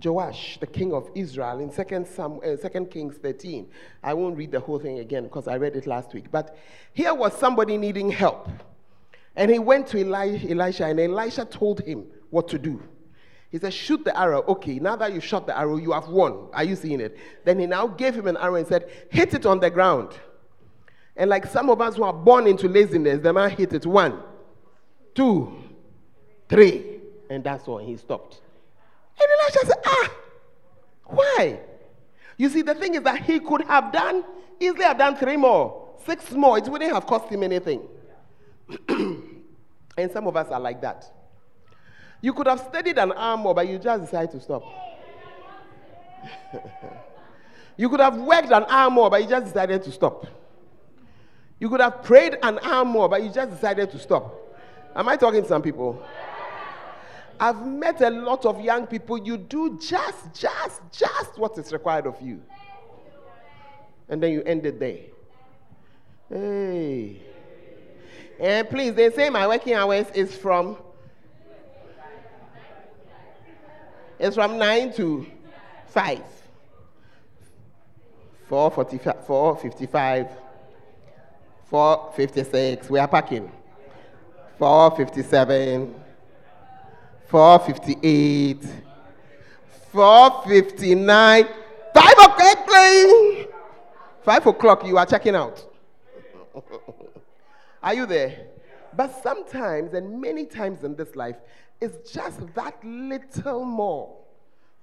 Joash, 0.04 0.60
the 0.60 0.68
king 0.68 0.94
of 0.94 1.10
Israel, 1.16 1.60
in 1.60 1.70
2 1.70 2.06
Sam, 2.06 2.40
uh, 2.46 2.56
2 2.56 2.86
Kings 2.86 3.18
13. 3.18 3.68
I 4.04 4.14
won't 4.14 4.38
read 4.38 4.52
the 4.52 4.60
whole 4.60 4.80
thing 4.80 5.00
again 5.00 5.24
because 5.24 5.48
I 5.48 5.58
read 5.58 5.76
it 5.76 5.88
last 5.88 6.14
week. 6.14 6.26
But 6.32 6.56
here 6.94 7.14
was 7.14 7.34
somebody 7.38 7.78
needing 7.78 8.12
help. 8.12 8.50
And 9.36 9.50
he 9.50 9.60
went 9.60 9.88
to 9.88 9.98
Eli- 9.98 10.46
Elisha, 10.50 10.86
and 10.86 11.00
Elisha 11.00 11.46
told 11.46 11.82
him 11.82 12.06
what 12.30 12.48
to 12.50 12.60
do. 12.60 12.84
He 13.52 13.58
said, 13.58 13.74
Shoot 13.74 14.06
the 14.06 14.18
arrow. 14.18 14.44
Okay, 14.48 14.80
now 14.80 14.96
that 14.96 15.14
you 15.14 15.20
shot 15.20 15.46
the 15.46 15.58
arrow, 15.58 15.78
you 15.78 15.92
have 15.92 16.08
won. 16.08 16.48
Are 16.54 16.64
you 16.64 16.76
seeing 16.76 17.02
it? 17.02 17.18
Then 17.44 17.60
he 17.60 17.66
now 17.66 17.88
gave 17.88 18.16
him 18.16 18.28
an 18.28 18.38
arrow 18.38 18.56
and 18.56 18.66
said, 18.68 18.90
Hit 19.10 19.34
it 19.34 19.46
on 19.46 19.60
the 19.60 19.70
ground. 19.70 20.10
And 21.18 21.30
like 21.30 21.46
some 21.46 21.70
of 21.70 21.82
us 21.82 21.98
who 21.98 22.04
are 22.04 22.14
born 22.14 22.48
into 22.48 22.70
laziness, 22.70 23.20
the 23.22 23.34
man 23.34 23.50
hit 23.50 23.74
it 23.74 23.86
one, 23.86 24.22
two, 25.14 25.54
three, 26.48 27.00
and 27.30 27.44
that's 27.44 27.68
all. 27.68 27.80
He 27.80 27.98
stopped. 27.98 28.40
And 29.20 29.30
Elisha 29.42 29.66
said, 29.68 29.84
Ah, 29.86 30.12
why? 31.06 31.60
You 32.38 32.50
see, 32.50 32.62
the 32.62 32.74
thing 32.74 32.96
is 32.96 33.02
that 33.04 33.22
he 33.24 33.40
could 33.40 33.62
have 33.64 33.92
done, 33.92 34.24
easily 34.60 34.86
have 34.86 34.98
done 34.98 35.18
three 35.18 35.38
more, 35.38 35.90
six 36.06 36.32
more. 36.32 36.58
It 36.58 36.70
wouldn't 36.70 36.94
have 36.94 37.06
cost 37.06 37.30
him 37.30 37.44
anything. 37.44 37.82
and 38.88 40.12
some 40.12 40.26
of 40.26 40.38
us 40.38 40.48
are 40.50 40.60
like 40.60 40.82
that. 40.82 41.12
You 42.22 42.34
could 42.34 42.48
have 42.48 42.60
studied 42.60 42.98
an 43.00 43.12
hour 43.14 43.36
more, 43.36 43.56
but 43.56 43.68
you 43.68 43.80
just 43.80 44.04
decided 44.06 44.32
to 44.32 44.40
stop. 44.40 44.64
you 47.78 47.90
could 47.90 48.00
have 48.00 48.18
worked 48.18 48.52
an 48.52 48.66
hour 48.68 48.90
more, 48.92 49.10
but 49.10 49.24
you 49.24 49.28
just 49.28 49.48
decided 49.48 49.84
to 49.84 49.92
stop. 49.92 50.28
You 51.60 51.70
could 51.70 51.82
have 51.82 52.04
prayed 52.04 52.38
an 52.44 52.60
hour 52.62 52.86
more, 52.86 53.10
but 53.10 53.24
you 53.24 53.32
just 53.32 53.52
decided 53.52 53.92
to 53.92 54.00
stop. 54.00 54.36
Am 54.96 55.08
I 55.10 55.16
talking 55.16 55.42
to 55.42 55.48
some 55.48 55.62
people? 55.62 56.04
I've 57.40 57.66
met 57.66 58.02
a 58.02 58.10
lot 58.12 58.46
of 58.46 58.62
young 58.62 58.86
people, 58.86 59.18
you 59.18 59.36
do 59.36 59.80
just, 59.80 60.34
just, 60.34 60.82
just 60.92 61.40
what 61.40 61.58
is 61.58 61.74
required 61.74 62.06
of 62.06 62.22
you. 62.22 62.42
And 64.10 64.22
then 64.22 64.32
you 64.32 64.44
end 64.44 64.66
it 64.68 64.80
there. 64.80 65.00
Hey. 66.30 67.22
And 68.40 68.70
please, 68.70 68.94
they 68.94 69.10
say 69.12 69.30
my 69.32 69.48
working 69.48 69.74
hours 69.74 70.06
is 70.14 70.36
from 70.36 70.78
it's 74.22 74.36
from 74.36 74.58
9 74.58 74.94
to 74.94 75.26
5. 75.88 76.22
445, 78.48 79.26
455. 79.26 80.28
456, 81.70 82.90
we 82.90 83.00
are 83.00 83.08
packing. 83.08 83.52
457, 84.60 85.96
458, 87.28 88.64
459, 89.92 91.48
5 91.94 92.12
o'clock. 92.20 92.70
5 94.24 94.46
o'clock, 94.48 94.86
you 94.86 94.98
are 94.98 95.06
checking 95.06 95.36
out. 95.36 95.66
are 97.84 97.94
you 97.94 98.06
there? 98.06 98.48
But 98.96 99.24
sometimes, 99.24 99.94
and 99.94 100.22
many 100.22 100.46
times 100.46 100.84
in 100.84 100.96
this 100.96 101.16
life, 101.16 101.38
it's 101.82 102.12
just 102.12 102.40
that 102.54 102.76
little 102.84 103.66
more. 103.66 104.16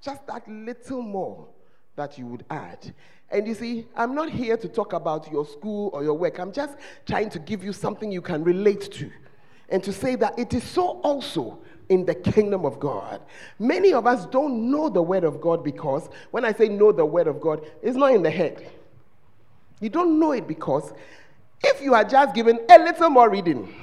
Just 0.00 0.26
that 0.26 0.46
little 0.48 1.02
more 1.02 1.48
that 1.96 2.18
you 2.18 2.26
would 2.26 2.44
add. 2.50 2.92
And 3.30 3.46
you 3.46 3.54
see, 3.54 3.86
I'm 3.94 4.14
not 4.14 4.30
here 4.30 4.56
to 4.56 4.68
talk 4.68 4.92
about 4.92 5.30
your 5.30 5.46
school 5.46 5.90
or 5.92 6.02
your 6.02 6.14
work. 6.14 6.38
I'm 6.38 6.52
just 6.52 6.76
trying 7.06 7.30
to 7.30 7.38
give 7.38 7.62
you 7.62 7.72
something 7.72 8.10
you 8.10 8.22
can 8.22 8.42
relate 8.42 8.90
to 8.92 9.10
and 9.68 9.82
to 9.84 9.92
say 9.92 10.14
that 10.16 10.38
it 10.38 10.54
is 10.54 10.64
so 10.64 11.00
also 11.00 11.58
in 11.88 12.04
the 12.04 12.14
kingdom 12.14 12.64
of 12.64 12.80
God. 12.80 13.20
Many 13.58 13.92
of 13.92 14.06
us 14.06 14.26
don't 14.26 14.70
know 14.70 14.88
the 14.88 15.02
word 15.02 15.24
of 15.24 15.40
God 15.40 15.62
because 15.62 16.08
when 16.30 16.44
I 16.44 16.52
say 16.52 16.68
know 16.68 16.92
the 16.92 17.04
word 17.04 17.26
of 17.26 17.40
God, 17.40 17.64
it's 17.82 17.96
not 17.96 18.12
in 18.12 18.22
the 18.22 18.30
head. 18.30 18.70
You 19.80 19.88
don't 19.88 20.18
know 20.18 20.32
it 20.32 20.46
because 20.48 20.92
if 21.62 21.82
you 21.82 21.94
had 21.94 22.08
just 22.08 22.34
given 22.34 22.60
a 22.68 22.78
little 22.78 23.10
more 23.10 23.28
reading, 23.28 23.74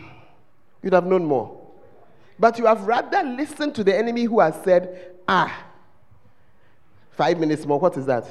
you'd 0.82 0.94
have 0.94 1.06
known 1.06 1.26
more. 1.26 1.55
But 2.38 2.58
you 2.60 2.66
have 2.66 2.82
rather 2.82 3.24
listened 3.24 3.76
to 3.76 3.84
the 3.84 3.96
enemy 3.96 4.24
who 4.24 4.40
has 4.40 4.56
said, 4.64 5.14
ah, 5.28 5.66
five 7.12 7.40
minutes 7.40 7.66
more, 7.66 7.80
what 7.80 7.96
is 7.98 8.06
that? 8.06 8.28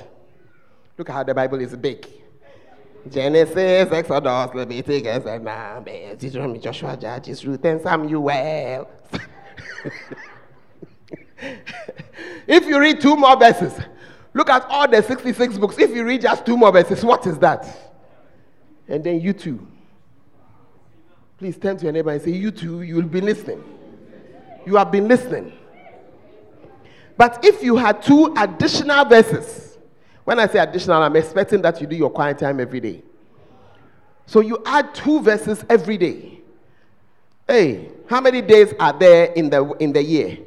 Look 0.98 1.08
at 1.08 1.12
how 1.14 1.22
the 1.24 1.34
Bible 1.34 1.60
is 1.60 1.74
big. 1.76 2.06
Genesis, 3.10 3.90
Exodus, 3.92 4.54
Leviticus, 4.54 5.26
and 5.26 5.44
Numbers, 5.44 6.18
Deuteronomy, 6.18 6.58
Joshua, 6.58 6.96
Judges, 6.96 7.44
Ruth, 7.46 7.64
and 7.64 7.80
Samuel. 7.80 8.28
if 12.46 12.66
you 12.66 12.78
read 12.80 13.00
two 13.00 13.16
more 13.16 13.36
verses, 13.38 13.78
Look 14.34 14.50
at 14.50 14.66
all 14.68 14.88
the 14.88 15.00
66 15.00 15.58
books. 15.58 15.78
If 15.78 15.90
you 15.90 16.04
read 16.04 16.22
just 16.22 16.44
two 16.44 16.56
more 16.56 16.72
verses, 16.72 17.04
what 17.04 17.24
is 17.26 17.38
that? 17.38 17.92
And 18.88 19.02
then 19.02 19.20
you 19.20 19.32
too. 19.32 19.66
Please 21.38 21.56
turn 21.56 21.76
to 21.76 21.84
your 21.84 21.92
neighbor 21.92 22.10
and 22.10 22.20
say, 22.20 22.32
You 22.32 22.50
too, 22.50 22.82
you'll 22.82 23.02
be 23.02 23.20
listening. 23.20 23.62
You 24.66 24.76
have 24.76 24.90
been 24.90 25.08
listening. 25.08 25.52
But 27.16 27.44
if 27.44 27.62
you 27.62 27.76
had 27.76 28.02
two 28.02 28.34
additional 28.36 29.04
verses, 29.04 29.78
when 30.24 30.38
I 30.38 30.46
say 30.46 30.58
additional, 30.58 31.02
I'm 31.02 31.16
expecting 31.16 31.62
that 31.62 31.80
you 31.80 31.86
do 31.86 31.96
your 31.96 32.10
quiet 32.10 32.38
time 32.38 32.60
every 32.60 32.80
day. 32.80 33.02
So 34.26 34.40
you 34.40 34.62
add 34.64 34.94
two 34.94 35.20
verses 35.20 35.64
every 35.68 35.98
day. 35.98 36.40
Hey, 37.46 37.90
how 38.08 38.20
many 38.20 38.40
days 38.40 38.72
are 38.80 38.98
there 38.98 39.26
in 39.32 39.50
the, 39.50 39.64
in 39.74 39.92
the 39.92 40.02
year? 40.02 40.38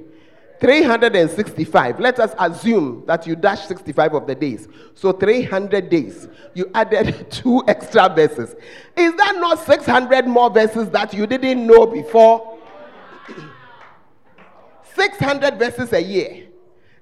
365. 0.60 2.00
Let 2.00 2.20
us 2.20 2.34
assume 2.40 3.04
that 3.06 3.28
you 3.28 3.36
dash 3.36 3.68
65 3.68 4.16
of 4.16 4.28
the 4.28 4.34
days. 4.34 4.68
So 4.96 5.12
300 5.12 5.90
days. 5.90 6.28
You 6.56 6.72
added 6.74 7.28
two 7.32 7.64
extra 7.68 8.10
verses. 8.10 8.56
Is 8.96 9.16
that 9.16 9.36
not 9.38 9.60
600 9.60 10.28
more 10.28 10.50
verses 10.50 10.90
that 10.90 11.14
you 11.14 11.28
didn't 11.28 11.66
know 11.66 11.86
before? 11.86 12.58
600 14.98 15.58
verses 15.58 15.94
a 15.94 16.02
year. 16.02 16.48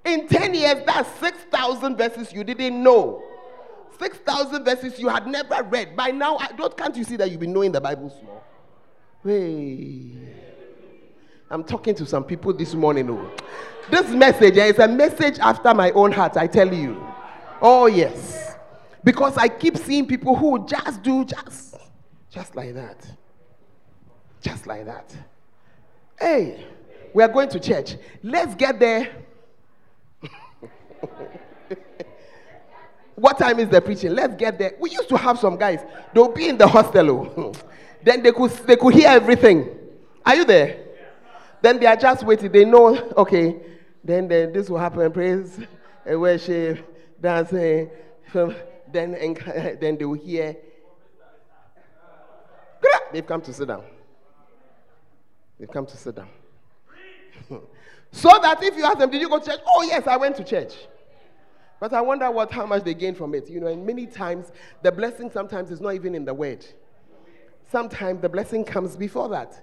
In 0.04 0.28
10 0.28 0.54
years, 0.54 0.84
that's 0.86 1.10
6,000 1.20 1.98
verses 1.98 2.32
you 2.32 2.44
didn't 2.44 2.84
know. 2.84 3.24
6,000 3.98 4.64
verses 4.64 5.00
you 5.00 5.08
had 5.08 5.26
never 5.26 5.64
read. 5.64 5.96
By 5.96 6.12
now, 6.12 6.38
I 6.38 6.52
don't, 6.52 6.76
can't 6.78 6.96
you 6.96 7.04
see 7.04 7.16
that 7.16 7.32
you've 7.32 7.40
been 7.40 7.54
knowing 7.54 7.72
the 7.72 7.82
Bible 7.82 8.10
small? 8.10 8.44
Hey. 9.24 10.12
I'm 11.50 11.64
talking 11.64 11.96
to 11.96 12.06
some 12.06 12.24
people 12.24 12.54
this 12.54 12.74
morning. 12.74 13.10
Oh. 13.10 13.32
This 13.90 14.10
message 14.10 14.58
eh, 14.58 14.66
is 14.66 14.80
a 14.80 14.88
message 14.88 15.40
after 15.40 15.74
my 15.74 15.92
own 15.92 16.12
heart, 16.12 16.38
I 16.38 16.48
tell 16.48 16.72
you. 16.72 17.02
Oh, 17.62 17.86
yes. 17.86 18.58
Because 19.04 19.38
I 19.38 19.48
keep 19.48 19.78
seeing 19.78 20.06
people 20.08 20.36
who 20.36 20.68
just 20.68 21.02
do 21.02 21.24
just, 21.24 21.76
just 22.30 22.56
like 22.56 22.74
that. 22.74 23.08
Just 24.42 24.68
like 24.68 24.86
that. 24.86 25.16
Hey, 26.20 26.66
we 27.16 27.24
are 27.24 27.30
going 27.30 27.48
to 27.48 27.60
church. 27.62 27.96
Let's 28.22 28.54
get 28.56 28.78
there. 28.78 29.10
what 33.16 33.40
time 33.40 33.58
is 33.60 33.70
the 33.70 33.80
preaching? 33.80 34.14
Let's 34.14 34.36
get 34.36 34.60
there. 34.60 34.74
We 34.78 34.90
used 34.90 35.08
to 35.08 35.18
have 35.18 35.40
some 35.40 35.56
guys, 35.56 35.80
they'll 36.14 36.34
be 36.34 36.50
in 36.50 36.58
the 36.58 36.68
hostel. 36.68 37.10
Oh. 37.38 37.54
then 38.04 38.22
they 38.22 38.34
could, 38.34 38.52
they 38.68 38.76
could 38.76 38.94
hear 38.94 39.08
everything. 39.08 39.70
Are 40.26 40.36
you 40.36 40.44
there? 40.44 40.78
Then 41.62 41.80
they 41.80 41.86
are 41.86 41.96
just 41.96 42.26
waiting. 42.26 42.52
They 42.52 42.66
know, 42.66 42.98
okay, 43.16 43.62
then, 44.04 44.28
then 44.28 44.52
this 44.52 44.70
will 44.70 44.80
happen. 44.80 45.10
Praise, 45.14 45.58
and 46.06 46.20
worship, 46.20 46.86
dancing. 47.22 47.92
Then, 48.34 49.16
and, 49.16 49.38
then 49.80 49.98
they 49.98 50.04
will 50.04 50.16
hear. 50.16 50.58
They've 53.14 53.26
come 53.26 53.42
to 53.42 53.54
sit 53.54 53.70
down. 53.70 53.86
They've 55.58 55.72
come 55.72 55.86
to 55.86 55.96
sit 55.96 56.14
down. 56.14 56.28
So 58.16 58.30
that 58.42 58.64
if 58.64 58.78
you 58.78 58.86
ask 58.86 58.98
them, 58.98 59.12
Did 59.12 59.20
you 59.20 59.28
go 59.28 59.40
to 59.40 59.46
church? 59.46 59.60
Oh, 59.68 59.84
yes, 59.84 60.08
I 60.08 60.16
went 60.16 60.38
to 60.38 60.44
church. 60.44 60.74
But 61.82 61.92
I 61.92 62.00
wonder 62.00 62.32
what 62.32 62.50
how 62.50 62.66
much 62.66 62.86
they 62.86 62.94
gain 62.94 63.14
from 63.14 63.36
it. 63.36 63.50
You 63.50 63.60
know, 63.60 63.68
and 63.68 63.86
many 63.86 64.06
times 64.06 64.54
the 64.82 64.92
blessing 64.92 65.30
sometimes 65.30 65.70
is 65.70 65.82
not 65.82 65.96
even 65.96 66.16
in 66.16 66.24
the 66.24 66.34
word. 66.34 66.66
Sometimes 67.70 68.22
the 68.22 68.30
blessing 68.30 68.64
comes 68.64 68.96
before 68.96 69.28
that 69.30 69.62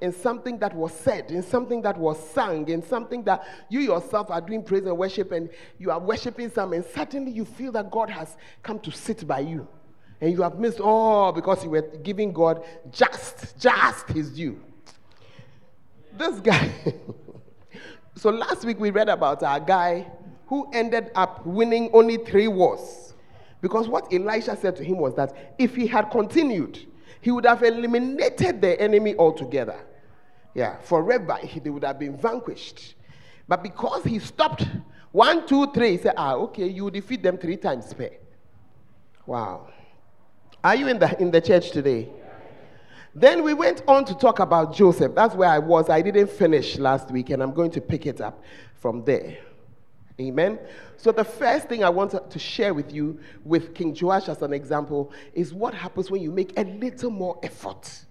in 0.00 0.12
something 0.12 0.58
that 0.58 0.72
was 0.76 0.92
said, 0.92 1.32
in 1.32 1.42
something 1.42 1.82
that 1.82 1.98
was 1.98 2.16
sung, 2.30 2.68
in 2.68 2.80
something 2.84 3.24
that 3.24 3.44
you 3.68 3.80
yourself 3.80 4.30
are 4.30 4.40
doing 4.40 4.62
praise 4.62 4.86
and 4.86 4.96
worship, 4.96 5.32
and 5.32 5.50
you 5.76 5.90
are 5.90 5.98
worshiping 5.98 6.48
some, 6.52 6.72
and 6.72 6.84
suddenly 6.84 7.32
you 7.32 7.44
feel 7.44 7.72
that 7.72 7.90
God 7.90 8.08
has 8.08 8.36
come 8.62 8.78
to 8.78 8.92
sit 8.92 9.26
by 9.26 9.40
you. 9.40 9.66
And 10.20 10.30
you 10.30 10.42
have 10.42 10.56
missed 10.56 10.78
all 10.78 11.32
because 11.32 11.64
you 11.64 11.70
were 11.70 11.82
giving 11.82 12.32
God 12.32 12.64
just, 12.92 13.58
just 13.58 14.06
his 14.08 14.30
due. 14.30 14.60
This 16.16 16.38
guy. 16.38 16.70
so 18.18 18.30
last 18.30 18.64
week 18.64 18.78
we 18.80 18.90
read 18.90 19.08
about 19.08 19.42
a 19.42 19.62
guy 19.64 20.06
who 20.46 20.68
ended 20.72 21.10
up 21.14 21.44
winning 21.46 21.90
only 21.92 22.16
three 22.16 22.48
wars. 22.48 23.14
Because 23.60 23.88
what 23.88 24.12
Elisha 24.12 24.56
said 24.56 24.76
to 24.76 24.84
him 24.84 24.98
was 24.98 25.14
that 25.14 25.54
if 25.58 25.74
he 25.74 25.86
had 25.86 26.10
continued, 26.10 26.86
he 27.20 27.30
would 27.30 27.44
have 27.44 27.62
eliminated 27.62 28.60
the 28.60 28.80
enemy 28.80 29.14
altogether. 29.16 29.80
Yeah, 30.54 30.78
forever 30.78 31.36
he, 31.36 31.60
they 31.60 31.70
would 31.70 31.84
have 31.84 31.98
been 31.98 32.16
vanquished. 32.16 32.94
But 33.46 33.62
because 33.62 34.04
he 34.04 34.18
stopped 34.18 34.66
one, 35.12 35.46
two, 35.46 35.72
three, 35.72 35.92
he 35.92 35.98
said, 35.98 36.14
ah, 36.16 36.34
okay, 36.34 36.68
you 36.68 36.90
defeat 36.90 37.22
them 37.22 37.38
three 37.38 37.56
times 37.56 37.92
per. 37.92 38.10
Wow. 39.26 39.68
Are 40.62 40.74
you 40.74 40.88
in 40.88 40.98
the, 40.98 41.20
in 41.20 41.30
the 41.30 41.40
church 41.40 41.70
today? 41.70 42.08
Then 43.20 43.42
we 43.42 43.52
went 43.52 43.82
on 43.88 44.04
to 44.04 44.14
talk 44.14 44.38
about 44.38 44.72
Joseph. 44.72 45.12
That's 45.12 45.34
where 45.34 45.48
I 45.48 45.58
was. 45.58 45.90
I 45.90 46.02
didn't 46.02 46.30
finish 46.30 46.78
last 46.78 47.10
week, 47.10 47.30
and 47.30 47.42
I'm 47.42 47.52
going 47.52 47.72
to 47.72 47.80
pick 47.80 48.06
it 48.06 48.20
up 48.20 48.44
from 48.74 49.04
there. 49.04 49.38
Amen. 50.20 50.58
So, 50.96 51.10
the 51.10 51.24
first 51.24 51.68
thing 51.68 51.82
I 51.82 51.88
want 51.88 52.30
to 52.30 52.38
share 52.38 52.74
with 52.74 52.92
you, 52.92 53.18
with 53.44 53.74
King 53.74 53.96
Joash 54.00 54.28
as 54.28 54.42
an 54.42 54.52
example, 54.52 55.12
is 55.32 55.52
what 55.52 55.74
happens 55.74 56.12
when 56.12 56.22
you 56.22 56.30
make 56.30 56.56
a 56.56 56.62
little 56.62 57.10
more 57.10 57.40
effort. 57.42 58.04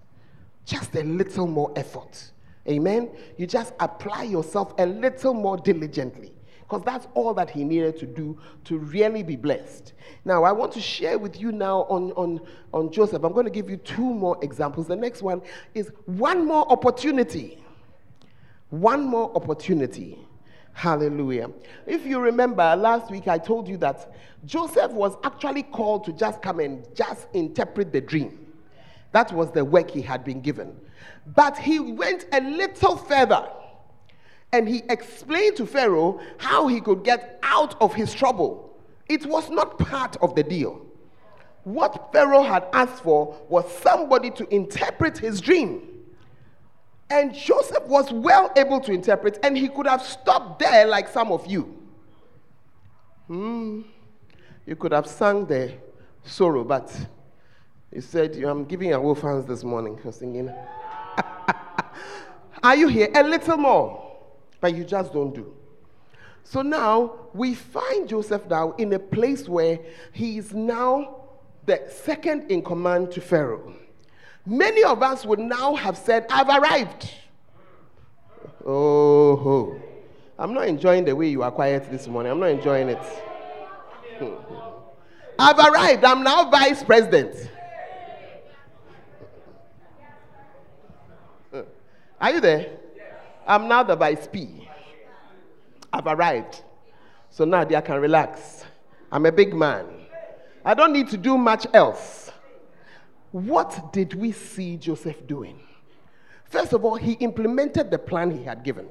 Just 0.65 0.93
a 0.95 1.03
little 1.03 1.47
more 1.47 1.71
effort. 1.77 2.31
Amen. 2.67 3.09
You 3.37 3.47
just 3.47 3.73
apply 3.79 4.23
yourself 4.23 4.73
a 4.77 4.85
little 4.85 5.33
more 5.33 5.55
diligently 5.55 6.33
because 6.67 6.83
that's 6.83 7.07
all 7.13 7.33
that 7.33 7.49
he 7.49 7.63
needed 7.63 7.97
to 7.97 8.05
do 8.05 8.37
to 8.65 8.77
really 8.77 9.23
be 9.23 9.37
blessed. 9.37 9.93
Now, 10.25 10.43
I 10.43 10.51
want 10.51 10.73
to 10.73 10.81
share 10.81 11.17
with 11.17 11.39
you 11.39 11.53
now 11.53 11.83
on, 11.83 12.11
on, 12.11 12.41
on 12.73 12.91
Joseph. 12.91 13.23
I'm 13.23 13.31
going 13.31 13.45
to 13.45 13.51
give 13.51 13.69
you 13.69 13.77
two 13.77 14.01
more 14.13 14.37
examples. 14.41 14.87
The 14.87 14.95
next 14.97 15.21
one 15.21 15.41
is 15.73 15.91
one 16.05 16.45
more 16.45 16.69
opportunity. 16.69 17.63
One 18.69 19.05
more 19.05 19.33
opportunity. 19.33 20.19
Hallelujah. 20.73 21.51
If 21.85 22.05
you 22.05 22.19
remember 22.19 22.75
last 22.75 23.09
week, 23.11 23.29
I 23.29 23.37
told 23.37 23.69
you 23.69 23.77
that 23.77 24.13
Joseph 24.45 24.91
was 24.91 25.15
actually 25.23 25.63
called 25.63 26.03
to 26.03 26.11
just 26.11 26.41
come 26.41 26.59
and 26.59 26.85
just 26.93 27.27
interpret 27.33 27.93
the 27.93 28.01
dream. 28.01 28.45
That 29.13 29.31
was 29.31 29.51
the 29.51 29.63
work 29.63 29.89
he 29.89 30.01
had 30.01 30.25
been 30.25 30.41
given. 30.41 30.75
But 31.33 31.57
he 31.57 31.79
went 31.79 32.25
a 32.33 32.41
little 32.41 32.97
further 32.97 33.47
and 34.51 34.67
he 34.67 34.83
explained 34.89 35.57
to 35.57 35.65
Pharaoh 35.65 36.19
how 36.37 36.67
he 36.67 36.79
could 36.79 37.03
get 37.03 37.39
out 37.43 37.79
of 37.81 37.93
his 37.93 38.13
trouble. 38.13 38.77
It 39.09 39.25
was 39.25 39.49
not 39.49 39.77
part 39.77 40.17
of 40.21 40.35
the 40.35 40.43
deal. 40.43 40.85
What 41.63 42.11
Pharaoh 42.13 42.43
had 42.43 42.65
asked 42.71 43.03
for 43.03 43.37
was 43.49 43.69
somebody 43.79 44.31
to 44.31 44.53
interpret 44.53 45.17
his 45.17 45.41
dream. 45.41 45.81
And 47.09 47.33
Joseph 47.33 47.83
was 47.83 48.11
well 48.11 48.51
able 48.55 48.79
to 48.81 48.91
interpret, 48.91 49.39
and 49.43 49.57
he 49.57 49.69
could 49.69 49.87
have 49.87 50.01
stopped 50.01 50.59
there 50.59 50.85
like 50.87 51.07
some 51.07 51.31
of 51.31 51.45
you. 51.47 51.77
Hmm. 53.27 53.81
You 54.65 54.75
could 54.75 54.91
have 54.91 55.07
sung 55.07 55.45
the 55.45 55.73
sorrow, 56.23 56.63
but 56.63 56.93
he 57.93 58.01
said, 58.01 58.35
I'm 58.35 58.65
giving 58.65 58.93
away 58.93 59.19
fans 59.19 59.45
this 59.45 59.63
morning 59.63 59.97
for 59.97 60.11
singing. 60.11 60.53
Are 62.63 62.75
you 62.75 62.87
here? 62.89 63.09
A 63.15 63.23
little 63.23 63.57
more, 63.57 64.06
but 64.59 64.75
you 64.75 64.83
just 64.83 65.13
don't 65.13 65.33
do. 65.33 65.53
So 66.43 66.61
now 66.61 67.13
we 67.33 67.53
find 67.55 68.07
Joseph 68.07 68.47
now 68.49 68.71
in 68.73 68.93
a 68.93 68.99
place 68.99 69.49
where 69.49 69.79
he 70.13 70.37
is 70.37 70.53
now 70.53 71.25
the 71.65 71.83
second 71.89 72.49
in 72.49 72.61
command 72.61 73.11
to 73.11 73.21
Pharaoh. 73.21 73.73
Many 74.45 74.83
of 74.83 75.03
us 75.03 75.25
would 75.25 75.39
now 75.39 75.75
have 75.75 75.97
said, 75.97 76.25
I've 76.29 76.47
arrived. 76.47 77.11
Oh, 78.65 79.77
I'm 80.39 80.53
not 80.53 80.67
enjoying 80.67 81.03
the 81.03 81.13
way 81.15 81.27
you 81.27 81.43
are 81.43 81.51
quiet 81.51 81.91
this 81.91 82.07
morning. 82.07 82.31
I'm 82.31 82.39
not 82.39 82.51
enjoying 82.51 82.89
it. 82.89 83.01
I've 85.39 85.59
arrived. 85.59 86.05
I'm 86.05 86.23
now 86.23 86.49
vice 86.49 86.81
president. 86.83 87.49
Are 92.21 92.31
you 92.31 92.39
there? 92.39 92.71
I'm 93.47 93.69
now 93.69 93.81
the 93.81 93.95
vice 93.95 94.27
P. 94.27 94.67
I've 95.93 96.05
arrived. 96.05 96.61
So 97.29 97.45
now 97.45 97.61
I 97.61 97.81
can 97.81 98.01
relax. 98.01 98.65
I'm 99.11 99.25
a 99.25 99.31
big 99.31 99.53
man. 99.53 99.85
I 100.65 100.73
don't 100.73 100.91
need 100.91 101.07
to 101.09 101.17
do 101.17 101.37
much 101.37 101.65
else. 101.73 102.29
What 103.31 103.93
did 103.93 104.13
we 104.13 104.33
see 104.33 104.75
Joseph 104.75 105.25
doing? 105.27 105.59
First 106.45 106.73
of 106.73 106.83
all, 106.83 106.95
he 106.95 107.13
implemented 107.13 107.89
the 107.89 107.97
plan 107.97 108.31
he 108.31 108.43
had 108.43 108.63
given. 108.63 108.89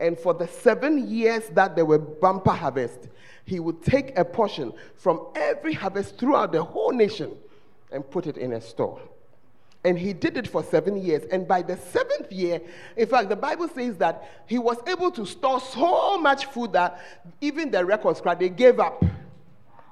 And 0.00 0.18
for 0.18 0.32
the 0.32 0.48
seven 0.48 1.08
years 1.08 1.48
that 1.50 1.76
there 1.76 1.84
were 1.84 1.98
bumper 1.98 2.50
harvest, 2.50 3.08
he 3.44 3.60
would 3.60 3.82
take 3.82 4.18
a 4.18 4.24
portion 4.24 4.72
from 4.96 5.26
every 5.34 5.74
harvest 5.74 6.18
throughout 6.18 6.52
the 6.52 6.62
whole 6.62 6.92
nation 6.92 7.36
and 7.90 8.08
put 8.10 8.26
it 8.26 8.38
in 8.38 8.54
a 8.54 8.60
store. 8.60 9.00
And 9.84 9.98
he 9.98 10.12
did 10.12 10.36
it 10.36 10.46
for 10.46 10.62
seven 10.62 10.96
years. 10.96 11.24
And 11.32 11.46
by 11.48 11.62
the 11.62 11.76
seventh 11.76 12.30
year, 12.30 12.60
in 12.96 13.06
fact, 13.08 13.28
the 13.28 13.36
Bible 13.36 13.68
says 13.68 13.96
that 13.96 14.44
he 14.46 14.58
was 14.58 14.78
able 14.86 15.10
to 15.10 15.26
store 15.26 15.60
so 15.60 16.18
much 16.18 16.46
food 16.46 16.72
that 16.74 17.00
even 17.40 17.70
the 17.70 17.84
records, 17.84 18.22
they 18.38 18.48
gave 18.48 18.78
up. 18.78 19.04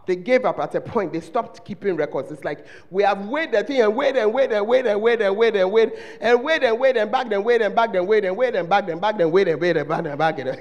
They 0.06 0.16
gave 0.16 0.44
up 0.44 0.58
at 0.58 0.74
a 0.74 0.80
point. 0.80 1.12
They 1.12 1.20
stopped 1.20 1.64
keeping 1.64 1.94
records. 1.96 2.32
It's 2.32 2.42
like 2.42 2.66
we 2.90 3.02
have 3.02 3.26
weighed 3.26 3.52
the 3.52 3.62
thing 3.62 3.80
and 3.80 3.94
weighed 3.94 4.16
and 4.16 4.32
weighed 4.32 4.50
and 4.50 4.66
weighed 4.66 4.86
and 4.86 5.00
weighed 5.00 5.20
and 5.20 5.36
weighed 5.36 5.56
and 5.56 5.70
weighed 5.72 5.92
and 6.20 6.42
weighed 6.42 6.64
and 6.64 6.80
weighed 6.80 6.96
and 6.96 7.12
back 7.12 7.32
and 7.32 7.44
weighed 7.44 7.62
and 7.62 7.74
back 7.74 7.94
and 7.94 8.08
weighed 8.08 8.24
and 8.24 8.36
weighed 8.36 8.56
and 8.56 8.68
back 8.68 8.88
and 8.88 9.00
back 9.00 9.20
and 9.20 9.30
weighed 9.30 9.48
and 9.48 9.60
weighed 9.60 9.76
and 9.76 9.88
back 9.88 10.04
and 10.06 10.18
back 10.18 10.38
and 10.38 10.60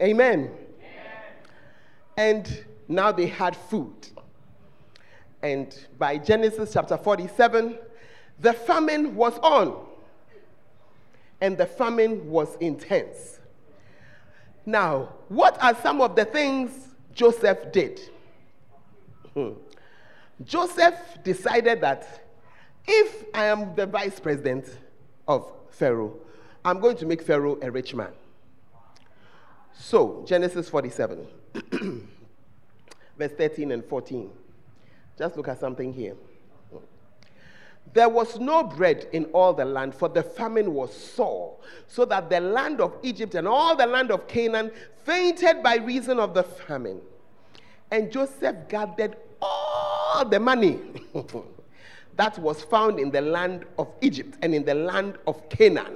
Amen. 0.00 0.50
And 2.16 2.64
now 2.88 3.12
they 3.12 3.26
had 3.26 3.56
food. 3.56 4.08
And 5.44 5.76
by 5.98 6.16
Genesis 6.16 6.72
chapter 6.72 6.96
47, 6.96 7.76
the 8.40 8.54
famine 8.54 9.14
was 9.14 9.38
on. 9.40 9.76
And 11.38 11.58
the 11.58 11.66
famine 11.66 12.30
was 12.30 12.56
intense. 12.60 13.40
Now, 14.64 15.10
what 15.28 15.62
are 15.62 15.74
some 15.82 16.00
of 16.00 16.16
the 16.16 16.24
things 16.24 16.70
Joseph 17.12 17.72
did? 17.72 18.00
Hmm. 19.34 19.50
Joseph 20.42 20.94
decided 21.22 21.82
that 21.82 22.24
if 22.88 23.26
I 23.34 23.44
am 23.44 23.74
the 23.74 23.84
vice 23.84 24.18
president 24.18 24.78
of 25.28 25.52
Pharaoh, 25.68 26.14
I'm 26.64 26.80
going 26.80 26.96
to 26.96 27.04
make 27.04 27.20
Pharaoh 27.20 27.58
a 27.60 27.70
rich 27.70 27.94
man. 27.94 28.12
So, 29.74 30.24
Genesis 30.26 30.70
47, 30.70 31.26
verse 33.18 33.32
13 33.32 33.72
and 33.72 33.84
14. 33.84 34.30
Just 35.18 35.36
look 35.36 35.48
at 35.48 35.60
something 35.60 35.92
here. 35.92 36.14
There 37.92 38.08
was 38.08 38.40
no 38.40 38.64
bread 38.64 39.08
in 39.12 39.26
all 39.26 39.52
the 39.52 39.64
land, 39.64 39.94
for 39.94 40.08
the 40.08 40.22
famine 40.22 40.74
was 40.74 40.92
sore, 40.92 41.56
so 41.86 42.04
that 42.06 42.28
the 42.28 42.40
land 42.40 42.80
of 42.80 42.96
Egypt 43.02 43.34
and 43.36 43.46
all 43.46 43.76
the 43.76 43.86
land 43.86 44.10
of 44.10 44.26
Canaan 44.26 44.72
fainted 45.04 45.62
by 45.62 45.76
reason 45.76 46.18
of 46.18 46.34
the 46.34 46.42
famine. 46.42 47.00
And 47.90 48.10
Joseph 48.10 48.56
gathered 48.68 49.16
all 49.40 50.24
the 50.24 50.40
money 50.40 50.80
that 52.16 52.38
was 52.38 52.62
found 52.62 52.98
in 52.98 53.10
the 53.10 53.20
land 53.20 53.64
of 53.78 53.92
Egypt 54.00 54.38
and 54.42 54.54
in 54.54 54.64
the 54.64 54.74
land 54.74 55.18
of 55.26 55.48
Canaan 55.48 55.94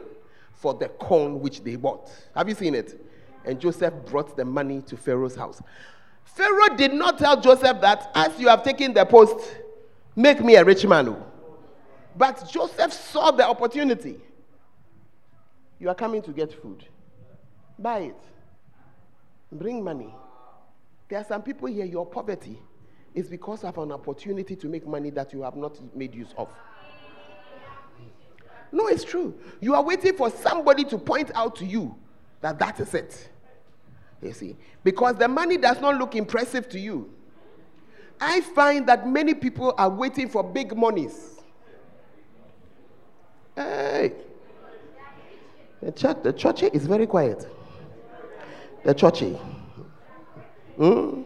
for 0.53 0.75
the 0.75 0.89
corn 0.89 1.41
which 1.41 1.65
they 1.65 1.77
bought. 1.77 2.11
Have 2.37 2.49
you 2.49 2.55
seen 2.55 2.75
it? 2.75 3.05
And 3.45 3.59
Joseph 3.59 3.95
brought 4.07 4.37
the 4.37 4.45
money 4.45 4.83
to 4.83 4.97
Pharaoh's 4.97 5.35
house. 5.35 5.63
Pharaoh 6.35 6.77
did 6.77 6.93
not 6.93 7.19
tell 7.19 7.41
Joseph 7.41 7.81
that 7.81 8.11
as 8.14 8.38
you 8.38 8.49
have 8.49 8.62
taken 8.62 8.95
the 8.95 9.05
post, 9.05 9.37
make 10.14 10.41
me 10.43 10.55
a 10.57 10.64
rich 10.64 10.87
man. 10.87 11.09
Oh. 11.09 11.27
But 12.17 12.49
Joseph 12.51 12.93
saw 12.93 13.31
the 13.31 13.47
opportunity. 13.47 14.17
You 15.79 15.88
are 15.88 15.95
coming 15.95 16.23
to 16.23 16.33
get 16.33 16.53
food. 16.53 16.85
Buy 17.79 17.99
it. 18.01 18.21
Bring 19.53 19.83
money. 19.83 20.14
There 21.09 21.19
are 21.19 21.25
some 21.25 21.43
people 21.43 21.69
here, 21.69 21.85
your 21.85 22.05
poverty 22.05 22.59
is 23.14 23.29
because 23.29 23.64
of 23.64 23.79
an 23.79 23.93
opportunity 23.93 24.55
to 24.57 24.69
make 24.69 24.87
money 24.87 25.11
that 25.11 25.33
you 25.33 25.43
have 25.43 25.57
not 25.57 25.79
made 25.97 26.14
use 26.14 26.35
of. 26.37 26.49
No, 28.71 28.87
it's 28.88 29.05
true. 29.05 29.35
You 29.61 29.75
are 29.75 29.83
waiting 29.83 30.14
for 30.14 30.31
somebody 30.31 30.85
to 30.85 30.99
point 30.99 31.31
out 31.35 31.57
to 31.57 31.64
you 31.64 31.97
that 32.43 32.59
that 32.59 32.79
is 32.81 32.93
it. 32.95 33.31
You 34.21 34.33
see, 34.33 34.57
because 34.83 35.17
the 35.17 35.29
money 35.29 35.57
does 35.57 35.81
not 35.81 35.97
look 35.97 36.17
impressive 36.17 36.69
to 36.71 36.79
you. 36.79 37.11
I 38.21 38.41
find 38.41 38.87
that 38.89 39.07
many 39.07 39.35
people 39.35 39.75
are 39.79 39.89
waiting 39.89 40.29
for 40.29 40.43
big 40.43 40.77
monies. 40.77 41.41
Hey, 43.55 44.13
the 45.81 45.93
church, 45.93 46.17
the 46.23 46.33
church 46.33 46.63
is 46.65 46.87
very 46.87 47.07
quiet. 47.07 47.47
The 48.85 48.95
church. 48.95 49.21
Hmm? 50.77 51.23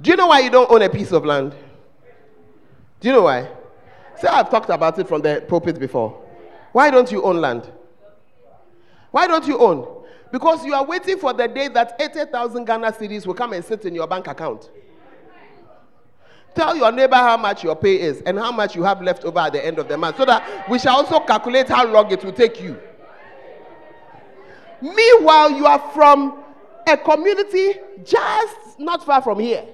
Do 0.00 0.10
you 0.10 0.16
know 0.16 0.26
why 0.26 0.40
you 0.40 0.50
don't 0.50 0.70
own 0.70 0.82
a 0.82 0.90
piece 0.90 1.12
of 1.12 1.24
land? 1.24 1.54
Do 3.00 3.08
you 3.08 3.14
know 3.14 3.22
why? 3.22 3.48
Say, 4.18 4.28
I've 4.28 4.50
talked 4.50 4.70
about 4.70 4.98
it 4.98 5.08
from 5.08 5.22
the 5.22 5.44
pulpit 5.48 5.78
before. 5.78 6.22
Why 6.72 6.90
don't 6.90 7.10
you 7.10 7.22
own 7.22 7.40
land? 7.40 7.70
Why 9.10 9.26
don't 9.26 9.46
you 9.46 9.58
own? 9.58 10.01
Because 10.32 10.64
you 10.64 10.72
are 10.72 10.84
waiting 10.84 11.18
for 11.18 11.34
the 11.34 11.46
day 11.46 11.68
that 11.68 11.94
80,000 12.00 12.64
Ghana 12.64 12.92
cedis 12.92 13.26
will 13.26 13.34
come 13.34 13.52
and 13.52 13.62
sit 13.62 13.84
in 13.84 13.94
your 13.94 14.06
bank 14.06 14.26
account. 14.26 14.70
Tell 16.54 16.74
your 16.74 16.90
neighbor 16.90 17.16
how 17.16 17.36
much 17.36 17.62
your 17.62 17.76
pay 17.76 18.00
is 18.00 18.22
and 18.22 18.38
how 18.38 18.50
much 18.50 18.74
you 18.74 18.82
have 18.82 19.02
left 19.02 19.24
over 19.24 19.38
at 19.38 19.52
the 19.52 19.64
end 19.64 19.78
of 19.78 19.88
the 19.88 19.96
month 19.96 20.16
so 20.16 20.24
that 20.24 20.68
we 20.70 20.78
shall 20.78 20.96
also 20.96 21.20
calculate 21.20 21.68
how 21.68 21.86
long 21.86 22.10
it 22.10 22.24
will 22.24 22.32
take 22.32 22.60
you. 22.62 22.80
Meanwhile, 24.80 25.50
you 25.52 25.66
are 25.66 25.78
from 25.94 26.42
a 26.86 26.96
community 26.96 27.74
just 28.02 28.78
not 28.80 29.04
far 29.04 29.20
from 29.20 29.38
here. 29.38 29.66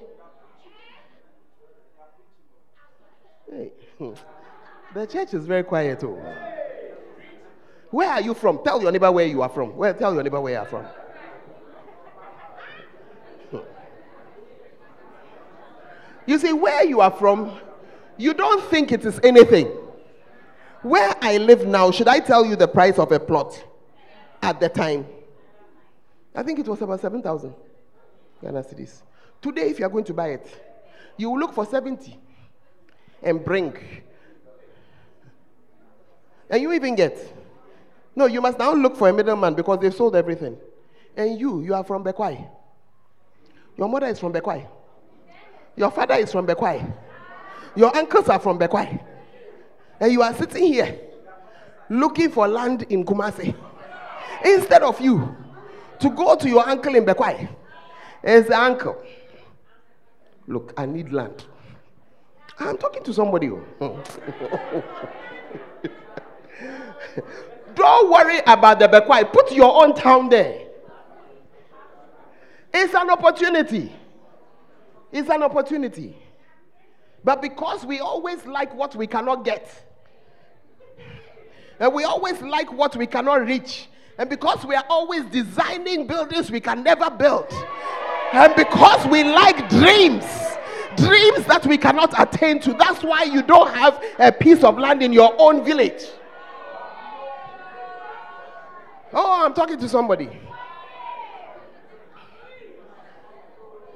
Hey. 3.49 3.71
Hmm. 3.97 4.11
The 4.93 5.07
church 5.07 5.33
is 5.33 5.45
very 5.45 5.63
quiet. 5.63 6.03
Oh. 6.03 6.48
Where 7.91 8.09
are 8.09 8.21
you 8.21 8.33
from? 8.33 8.63
Tell 8.63 8.81
your 8.81 8.91
neighbor 8.91 9.11
where 9.11 9.25
you 9.25 9.41
are 9.41 9.49
from. 9.49 9.75
Where, 9.75 9.93
tell 9.93 10.13
your 10.13 10.23
neighbor 10.23 10.39
where 10.39 10.53
you 10.53 10.59
are 10.59 10.65
from. 10.65 10.85
You 16.25 16.37
see, 16.37 16.53
where 16.53 16.85
you 16.85 17.01
are 17.01 17.09
from, 17.09 17.59
you 18.17 18.35
don't 18.35 18.63
think 18.65 18.91
it 18.91 19.03
is 19.03 19.19
anything. 19.23 19.65
Where 20.83 21.15
I 21.21 21.37
live 21.37 21.65
now, 21.65 21.89
should 21.89 22.07
I 22.07 22.19
tell 22.19 22.45
you 22.45 22.55
the 22.55 22.67
price 22.67 22.99
of 22.99 23.11
a 23.11 23.19
plot 23.19 23.61
at 24.43 24.59
the 24.59 24.69
time? 24.69 25.07
I 26.35 26.43
think 26.43 26.59
it 26.59 26.67
was 26.67 26.81
about 26.83 27.01
7,000 27.01 27.55
Ghana 28.43 28.61
cedis. 28.61 29.01
Today, 29.41 29.69
if 29.71 29.79
you 29.79 29.85
are 29.85 29.89
going 29.89 30.03
to 30.03 30.13
buy 30.13 30.27
it, 30.33 30.47
you 31.17 31.31
will 31.31 31.39
look 31.39 31.53
for 31.53 31.65
70 31.65 32.15
and 33.23 33.43
bring. 33.43 33.75
And 36.49 36.61
you 36.61 36.71
even 36.73 36.93
get 36.93 37.17
no, 38.15 38.25
you 38.25 38.41
must 38.41 38.57
now 38.57 38.73
look 38.73 38.97
for 38.97 39.09
a 39.09 39.13
middleman 39.13 39.53
because 39.53 39.79
they've 39.79 39.93
sold 39.93 40.15
everything. 40.15 40.57
And 41.15 41.39
you, 41.39 41.61
you 41.61 41.73
are 41.73 41.83
from 41.83 42.03
Bekwai. 42.03 42.47
Your 43.77 43.87
mother 43.87 44.07
is 44.07 44.19
from 44.19 44.33
Bekwai. 44.33 44.67
Your 45.75 45.91
father 45.91 46.15
is 46.15 46.31
from 46.31 46.45
Bekwai. 46.45 46.91
Your 47.75 47.95
uncles 47.95 48.27
are 48.29 48.39
from 48.39 48.59
Bekwai. 48.59 49.01
And 49.99 50.11
you 50.11 50.21
are 50.21 50.33
sitting 50.33 50.73
here 50.73 50.99
looking 51.89 52.31
for 52.31 52.47
land 52.47 52.83
in 52.89 53.05
Kumasi. 53.05 53.55
Instead 54.43 54.83
of 54.83 54.99
you 55.01 55.35
to 55.99 56.09
go 56.09 56.35
to 56.35 56.49
your 56.49 56.67
uncle 56.67 56.95
in 56.95 57.05
Bekwai 57.05 57.47
and 58.23 58.45
say, 58.45 58.53
Uncle, 58.53 59.01
look, 60.47 60.73
I 60.77 60.85
need 60.85 61.11
land. 61.11 61.45
I'm 62.59 62.77
talking 62.77 63.03
to 63.03 63.13
somebody. 63.13 63.49
Oh. 63.49 64.03
Don't 67.79 68.11
worry 68.11 68.39
about 68.45 68.77
the 68.77 68.89
Bekwai. 68.89 69.31
Put 69.31 69.53
your 69.53 69.81
own 69.81 69.95
town 69.95 70.27
there. 70.27 70.67
It's 72.73 72.93
an 72.93 73.09
opportunity. 73.09 73.89
It's 75.13 75.29
an 75.29 75.43
opportunity. 75.43 76.17
But 77.23 77.41
because 77.41 77.85
we 77.85 78.01
always 78.01 78.45
like 78.45 78.75
what 78.75 78.97
we 78.97 79.07
cannot 79.07 79.45
get, 79.45 79.65
and 81.79 81.93
we 81.93 82.03
always 82.03 82.41
like 82.41 82.69
what 82.73 82.97
we 82.97 83.07
cannot 83.07 83.45
reach, 83.45 83.87
and 84.17 84.29
because 84.29 84.65
we 84.65 84.75
are 84.75 84.85
always 84.89 85.23
designing 85.27 86.05
buildings 86.05 86.51
we 86.51 86.59
can 86.59 86.83
never 86.83 87.09
build, 87.09 87.47
and 88.33 88.53
because 88.55 89.05
we 89.07 89.23
like 89.23 89.69
dreams, 89.69 90.25
dreams 90.97 91.45
that 91.45 91.65
we 91.65 91.77
cannot 91.77 92.13
attain 92.21 92.59
to, 92.59 92.73
that's 92.73 93.03
why 93.03 93.23
you 93.23 93.41
don't 93.41 93.73
have 93.73 94.03
a 94.19 94.33
piece 94.33 94.65
of 94.65 94.77
land 94.77 95.01
in 95.01 95.13
your 95.13 95.33
own 95.37 95.63
village. 95.63 96.03
Oh, 99.11 99.45
I'm 99.45 99.53
talking 99.53 99.79
to 99.79 99.89
somebody. 99.89 100.29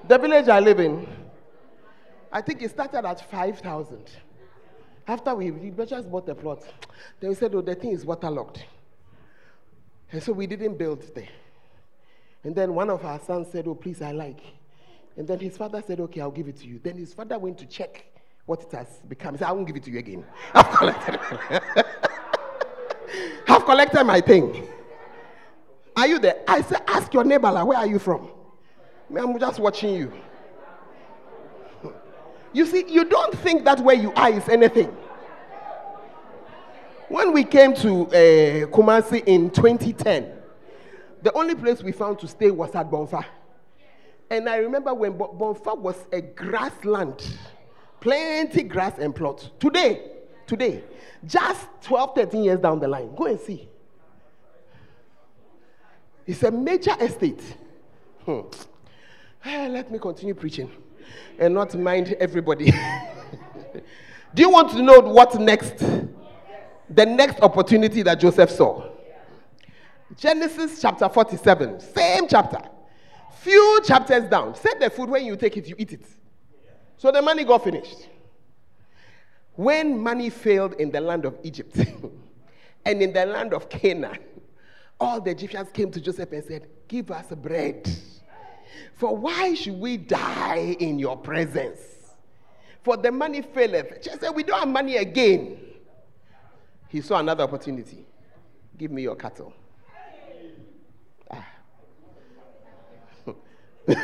The 0.08 0.18
village 0.18 0.50
I 0.50 0.60
live 0.60 0.80
in, 0.80 1.08
I 2.32 2.42
think 2.42 2.62
it 2.62 2.70
started 2.72 3.06
at 3.06 3.30
5,000. 3.30 4.10
After 5.08 5.36
we, 5.36 5.52
we 5.52 5.86
just 5.86 6.10
bought 6.10 6.26
the 6.26 6.36
plot, 6.36 6.64
they 7.20 7.34
said, 7.36 7.54
oh, 7.56 7.62
the 7.62 7.76
thing 7.76 7.92
is 7.92 8.06
waterlogged. 8.06 8.64
And 10.12 10.22
so 10.22 10.34
we 10.34 10.48
didn't 10.48 10.78
build 10.78 11.04
there. 11.16 11.28
And 12.44 12.56
then 12.56 12.74
one 12.74 12.90
of 12.90 13.06
our 13.06 13.20
sons 13.20 13.48
said, 13.52 13.68
oh, 13.68 13.76
please, 13.76 14.02
I 14.02 14.12
like. 14.12 14.42
And 15.16 15.28
then 15.28 15.40
his 15.40 15.56
father 15.58 15.84
said, 15.86 16.00
okay, 16.00 16.22
I'll 16.22 16.32
give 16.32 16.48
it 16.48 16.58
to 16.58 16.68
you. 16.68 16.80
Then 16.84 16.98
his 16.98 17.14
father 17.14 17.38
went 17.38 17.58
to 17.60 17.66
check 17.66 18.06
what 18.46 18.64
it 18.64 18.72
has 18.72 18.88
become. 19.08 19.36
He 19.36 19.40
said, 19.40 19.48
I 19.48 19.52
won't 19.52 19.68
give 19.68 19.76
it 19.76 19.84
to 19.84 19.92
you 19.92 20.00
again. 20.00 20.26
I've 20.54 20.70
collected, 20.72 21.20
I've 23.48 23.66
collected 23.66 24.04
my 24.04 24.20
thing. 24.20 24.68
Are 25.96 26.08
you 26.08 26.20
there? 26.20 26.42
I 26.48 26.62
said, 26.62 26.82
ask 26.88 27.14
your 27.14 27.24
neighbor, 27.24 27.52
like, 27.52 27.66
where 27.66 27.78
are 27.78 27.88
you 27.88 28.00
from? 28.00 28.30
I'm 29.16 29.38
just 29.40 29.60
watching 29.60 29.96
you. 29.96 30.14
You 32.56 32.68
see, 32.68 32.86
you 32.88 33.06
don't 33.06 33.36
think 33.40 33.66
that 33.66 33.80
where 33.80 33.96
you 33.96 34.14
are 34.14 34.30
is 34.30 34.48
anything. 34.48 34.96
When 37.10 37.34
we 37.34 37.44
came 37.46 37.74
to 37.78 38.06
uh, 38.06 38.12
Kumasi 38.68 39.24
in 39.26 39.50
2010, 39.50 40.32
the 41.24 41.34
only 41.34 41.56
place 41.56 41.82
we 41.82 41.92
found 41.92 42.20
to 42.20 42.28
stay 42.28 42.52
was 42.52 42.76
at 42.76 42.92
Bonfa. 42.92 43.26
And 44.30 44.48
I 44.48 44.58
remember 44.58 44.94
when 44.94 45.14
Bonfa 45.14 45.76
was 45.78 45.96
a 46.12 46.22
grassland, 46.22 47.38
plenty 48.00 48.62
grass 48.64 49.00
and 49.00 49.16
plots. 49.16 49.50
Today, 49.60 50.12
today, 50.46 50.84
just 51.26 51.68
12, 51.82 52.16
13 52.16 52.44
years 52.44 52.60
down 52.60 52.80
the 52.80 52.88
line, 52.88 53.16
go 53.16 53.26
and 53.26 53.40
see. 53.40 53.68
It's 56.26 56.44
a 56.44 56.52
major 56.52 56.96
estate. 57.00 57.42
Hmm. 58.26 58.42
Let 59.46 59.92
me 59.92 60.00
continue 60.00 60.34
preaching 60.34 60.72
and 61.38 61.54
not 61.54 61.76
mind 61.76 62.16
everybody. 62.20 62.72
Do 64.34 64.42
you 64.42 64.50
want 64.50 64.72
to 64.72 64.82
know 64.82 65.00
what 65.00 65.40
next? 65.40 65.84
The 66.90 67.06
next 67.06 67.42
opportunity 67.42 68.02
that 68.04 68.20
Joseph 68.20 68.50
saw. 68.52 68.90
Genesis 70.18 70.82
chapter 70.82 71.10
47, 71.10 71.80
same 71.80 72.28
chapter. 72.28 72.60
Few 73.40 73.82
chapters 73.84 74.26
down. 74.30 74.56
Set 74.56 74.80
the 74.80 74.90
food 74.90 75.10
when 75.10 75.26
you 75.26 75.36
take 75.36 75.58
it, 75.58 75.68
you 75.68 75.76
eat 75.78 75.92
it. 75.94 76.06
So 76.98 77.12
the 77.12 77.22
money 77.22 77.44
got 77.44 77.64
finished. 77.64 78.08
When 79.56 80.00
money 80.00 80.30
failed 80.30 80.74
in 80.74 80.92
the 80.92 81.02
land 81.02 81.26
of 81.26 81.38
Egypt 81.44 81.76
and 82.86 83.02
in 83.02 83.12
the 83.14 83.26
land 83.26 83.54
of 83.54 83.70
Canaan, 83.70 84.18
all 85.00 85.20
the 85.22 85.32
Egyptians 85.32 85.70
came 85.72 85.92
to 85.92 86.02
Joseph 86.02 86.32
and 86.32 86.44
said, 86.44 86.68
Give 86.88 87.10
us 87.12 87.28
bread. 87.36 87.90
For 88.96 89.16
why 89.16 89.54
should 89.54 89.80
we 89.80 89.98
die 89.98 90.76
in 90.80 91.00
your 91.00 91.18
presence? 91.18 91.80
For 92.84 92.98
the 92.98 93.12
money 93.12 93.42
faileth. 93.42 94.02
Just 94.02 94.22
said, 94.22 94.30
We 94.36 94.44
don't 94.44 94.60
have 94.60 94.68
money 94.68 94.98
again. 94.98 95.58
He 96.90 97.02
saw 97.02 97.20
another 97.20 97.44
opportunity. 97.44 98.06
Give 98.78 98.92
me 98.92 99.02
your 99.02 99.16
cattle. 99.16 99.54
Ah. 101.32 101.48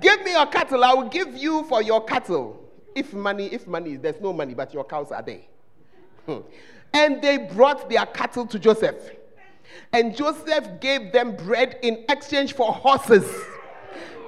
give 0.00 0.22
me 0.24 0.32
your 0.32 0.46
cattle. 0.46 0.84
I 0.84 0.94
will 0.94 1.08
give 1.08 1.34
you 1.36 1.64
for 1.64 1.82
your 1.82 2.04
cattle. 2.04 2.68
If 2.94 3.14
money, 3.14 3.46
if 3.46 3.66
money, 3.66 3.96
there's 3.96 4.20
no 4.20 4.32
money, 4.32 4.54
but 4.54 4.74
your 4.74 4.84
cows 4.84 5.10
are 5.10 5.22
there. 5.22 5.40
And 6.94 7.22
they 7.22 7.38
brought 7.38 7.88
their 7.88 8.06
cattle 8.06 8.46
to 8.46 8.58
Joseph. 8.58 8.96
And 9.92 10.16
Joseph 10.16 10.80
gave 10.80 11.12
them 11.12 11.36
bread 11.36 11.78
in 11.82 12.04
exchange 12.08 12.54
for 12.54 12.72
horses 12.72 13.30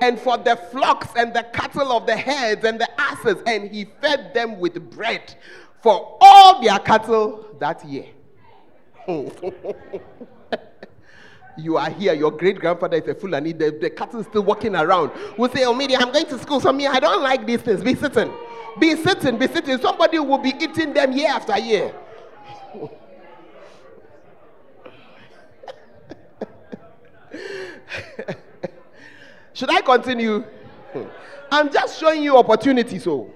and 0.03 0.18
for 0.18 0.37
the 0.37 0.57
flocks 0.70 1.09
and 1.16 1.33
the 1.35 1.44
cattle 1.53 1.92
of 1.92 2.07
the 2.07 2.16
herds 2.16 2.64
and 2.64 2.81
the 2.81 3.00
asses. 3.00 3.37
And 3.46 3.70
he 3.70 3.87
fed 4.00 4.35
them 4.35 4.59
with 4.59 4.90
bread 4.90 5.35
for 5.83 6.18
all 6.20 6.62
their 6.62 6.79
cattle 6.79 7.46
that 7.59 7.85
year. 7.85 8.07
you 11.59 11.77
are 11.77 11.90
here, 11.90 12.14
your 12.14 12.31
great 12.31 12.59
grandfather 12.59 12.96
is 12.96 13.09
a 13.09 13.14
fool, 13.14 13.35
and 13.35 13.46
the, 13.46 13.77
the 13.81 13.90
cattle 13.90 14.20
is 14.20 14.27
still 14.27 14.42
walking 14.42 14.74
around. 14.74 15.11
We 15.38 15.48
say, 15.50 15.64
Oh, 15.64 15.74
media, 15.74 15.98
I'm 16.00 16.11
going 16.12 16.27
to 16.27 16.38
school, 16.38 16.61
so 16.61 16.72
me, 16.72 16.87
I 16.87 17.00
don't 17.00 17.22
like 17.22 17.46
these 17.46 17.61
things. 17.61 17.83
Be 17.83 17.94
sitting, 17.94 18.33
be 18.81 18.96
sitting, 18.96 19.38
be 19.38 19.46
sitting. 19.46 19.79
Somebody 19.79 20.18
will 20.18 20.38
be 20.38 20.55
eating 20.61 20.92
them 20.94 21.12
year 21.12 21.29
after 21.29 21.59
year. 21.59 21.94
Should 29.52 29.70
I 29.70 29.80
continue? 29.80 30.40
Hmm. 30.92 31.04
I'm 31.50 31.72
just 31.72 32.00
showing 32.00 32.22
you 32.22 32.37
opportunities. 32.37 33.04
So, 33.04 33.12
oh. 33.12 33.32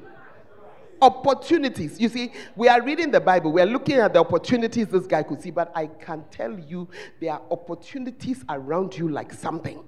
opportunities. 1.00 2.00
You 2.00 2.08
see, 2.08 2.32
we 2.56 2.68
are 2.68 2.82
reading 2.82 3.10
the 3.10 3.20
Bible, 3.20 3.52
we 3.52 3.62
are 3.62 3.66
looking 3.66 3.96
at 3.96 4.12
the 4.12 4.20
opportunities 4.20 4.88
this 4.88 5.06
guy 5.06 5.22
could 5.22 5.40
see, 5.40 5.50
but 5.50 5.70
I 5.74 5.86
can 5.86 6.24
tell 6.30 6.58
you 6.58 6.88
there 7.20 7.34
are 7.34 7.42
opportunities 7.50 8.44
around 8.48 8.96
you 8.96 9.08
like 9.08 9.32
something. 9.32 9.84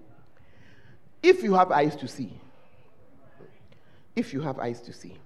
If 1.22 1.42
you 1.42 1.54
have 1.54 1.72
eyes 1.72 1.96
to 1.96 2.08
see, 2.08 2.40
if 4.14 4.32
you 4.32 4.40
have 4.40 4.58
eyes 4.58 4.80
to 4.82 4.92
see. 4.92 5.16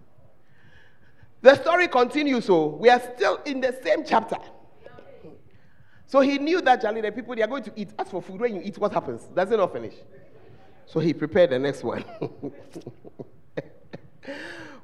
The 1.45 1.55
story 1.57 1.89
continues, 1.89 2.47
so 2.47 2.69
we 2.69 2.89
are 2.89 2.99
still 2.99 3.39
in 3.45 3.61
the 3.61 3.79
same 3.85 4.03
chapter. 4.03 4.39
So 6.07 6.21
he 6.21 6.39
knew 6.39 6.63
that, 6.63 6.81
Charlie, 6.81 7.03
the 7.03 7.13
people 7.13 7.37
they 7.37 7.43
are 7.43 7.47
going 7.47 7.65
to 7.65 7.73
eat. 7.77 7.91
As 7.99 8.09
for 8.09 8.23
food, 8.23 8.41
when 8.41 8.55
you 8.55 8.63
eat, 8.65 8.79
what 8.79 8.95
happens? 8.95 9.25
Does 9.25 9.51
it 9.51 9.59
not 9.59 9.71
finish? 9.71 9.93
So 10.87 11.01
he 11.01 11.13
prepared 11.13 11.51
the 11.51 11.59
next 11.59 11.85
one. 11.85 12.03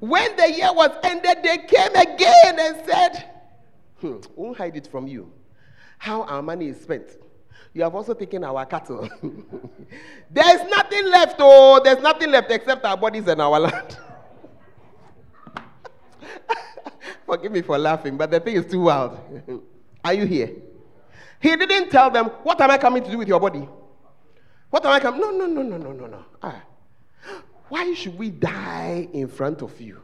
when 0.01 0.37
the 0.37 0.53
year 0.53 0.69
was 0.75 0.91
ended, 1.03 1.39
they 1.43 1.57
came 1.67 1.97
again 1.97 2.59
and 2.61 2.77
said, 2.87 3.31
hmm, 3.99 4.19
Won't 4.37 4.59
hide 4.59 4.77
it 4.77 4.87
from 4.87 5.09
you 5.09 5.33
how 5.97 6.25
our 6.25 6.43
money 6.43 6.69
is 6.69 6.79
spent. 6.79 7.09
You 7.73 7.85
have 7.85 7.95
also 7.95 8.13
taken 8.13 8.45
our 8.45 8.67
cattle. 8.67 9.09
there's 10.31 10.71
nothing 10.71 11.07
left, 11.07 11.37
oh, 11.39 11.81
there's 11.83 12.03
nothing 12.03 12.31
left 12.31 12.51
except 12.51 12.85
our 12.85 12.99
bodies 12.99 13.27
and 13.29 13.41
our 13.41 13.61
land. 13.61 13.97
Forgive 17.31 17.53
me 17.53 17.63
for 17.63 17.79
laughing, 17.79 18.17
but 18.17 18.29
the 18.29 18.41
thing 18.41 18.57
is 18.57 18.67
too 18.67 18.81
wild. 18.81 19.17
Are 20.05 20.15
you 20.15 20.27
here? 20.27 20.51
He 21.39 21.55
didn't 21.55 21.89
tell 21.89 22.11
them, 22.11 22.27
What 22.43 22.61
am 22.61 22.73
I 22.73 22.77
coming 22.77 23.05
to 23.05 23.09
do 23.11 23.19
with 23.19 23.29
your 23.29 23.39
body? 23.39 23.69
What 24.69 24.85
am 24.85 24.91
I 24.91 24.99
coming? 24.99 25.21
No, 25.21 25.31
no, 25.31 25.47
no, 25.47 25.63
no, 25.63 25.77
no, 25.77 25.93
no, 25.93 26.07
no. 26.07 26.25
Ah. 26.43 26.61
Why 27.69 27.95
should 27.95 28.19
we 28.19 28.31
die 28.31 29.09
in 29.13 29.29
front 29.29 29.63
of 29.63 29.81
you? 29.81 30.03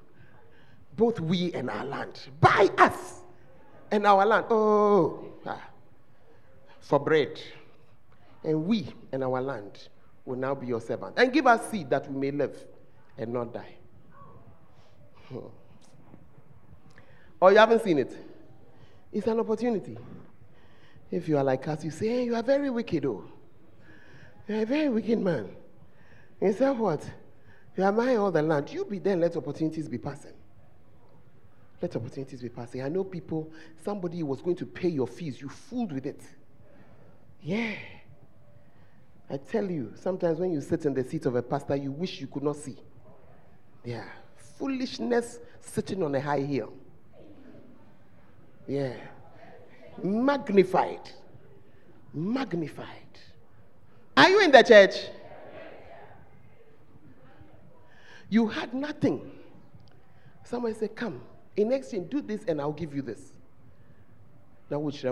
Both 0.97 1.19
we 1.19 1.53
and 1.53 1.69
our 1.69 1.85
land. 1.85 2.21
By 2.41 2.69
us 2.79 3.23
and 3.91 4.07
our 4.07 4.25
land. 4.25 4.47
Oh, 4.49 5.25
ah. 5.47 5.69
for 6.79 7.01
bread. 7.01 7.41
And 8.45 8.67
we 8.67 8.87
and 9.11 9.25
our 9.25 9.41
land 9.43 9.89
will 10.25 10.37
now 10.37 10.55
be 10.55 10.69
your 10.69 10.81
servant. 10.81 11.15
And 11.19 11.33
give 11.33 11.49
us 11.49 11.73
seed 11.73 11.91
that 11.91 12.09
we 12.09 12.21
may 12.21 12.31
live 12.31 12.57
and 13.19 13.33
not 13.33 13.53
die. 13.53 13.75
Hmm. 15.29 15.49
Oh, 17.41 17.49
you 17.49 17.59
haven't 17.59 17.83
seen 17.83 17.99
it? 17.99 18.17
It's 19.13 19.27
an 19.27 19.39
opportunity. 19.41 19.97
If 21.11 21.29
you 21.29 21.39
are 21.39 21.45
like 21.45 21.67
us, 21.69 21.85
you 21.85 21.91
say, 21.91 22.09
hey, 22.09 22.25
you 22.25 22.35
are 22.35 22.43
very 22.43 22.71
wicked, 22.71 23.05
oh. 23.07 23.25
You're 24.49 24.63
a 24.63 24.67
very 24.67 24.89
wicked 24.89 25.21
man. 25.21 25.51
He 26.41 26.53
said, 26.53 26.79
what? 26.79 27.09
You 27.77 27.85
are 27.85 27.93
mine 27.93 28.17
all 28.17 28.31
the 28.31 28.43
land. 28.43 28.73
You 28.73 28.85
be 28.85 28.99
there, 28.99 29.17
let 29.17 29.37
opportunities 29.37 29.89
be 29.89 29.99
passing. 29.99 30.33
Let 31.81 31.95
opportunities 31.95 32.41
be 32.41 32.49
passing. 32.49 32.83
I 32.83 32.89
know 32.89 33.05
people, 33.05 33.51
somebody 33.85 34.23
was 34.23 34.41
going 34.41 34.57
to 34.57 34.67
pay 34.67 34.89
your 34.89 35.07
fees. 35.07 35.41
You 35.41 35.49
fooled 35.49 35.93
with 35.93 36.07
it. 36.07 36.23
Yeah. 37.43 37.75
I 39.29 39.37
tell 39.37 39.71
you, 39.71 39.93
sometimes 39.95 40.39
when 40.39 40.53
you 40.53 40.61
sit 40.61 40.87
in 40.87 40.95
the 40.95 41.05
seat 41.05 41.27
of 41.27 41.35
a 41.35 41.43
pastor, 41.43 41.77
you 41.77 41.93
wish 41.93 42.21
you 42.21 42.29
could 42.29 42.43
not 42.43 42.57
see. 42.57 42.79
Yeah. 43.85 44.05
Foolishness 44.59 45.41
sitting 45.61 46.03
on 46.03 46.15
a 46.15 46.21
high 46.21 46.41
hill. 46.41 46.73
Yeah. 48.67 48.95
Magnified. 50.03 51.11
Magnified. 52.13 52.87
Are 54.17 54.29
you 54.29 54.41
in 54.41 54.51
the 54.51 54.63
church? 54.63 54.95
You 58.29 58.49
had 58.49 58.75
nothing. 58.75 59.31
Somebody 60.45 60.75
said, 60.75 60.97
Come, 60.97 61.21
in 61.57 61.73
exchange, 61.73 62.11
do 62.11 62.21
this 62.21 62.45
and 62.49 62.61
I'll 62.61 62.73
give 62.73 62.95
you 62.95 63.03
this. 63.03 63.33
Now, 64.71 64.81
which 64.81 65.05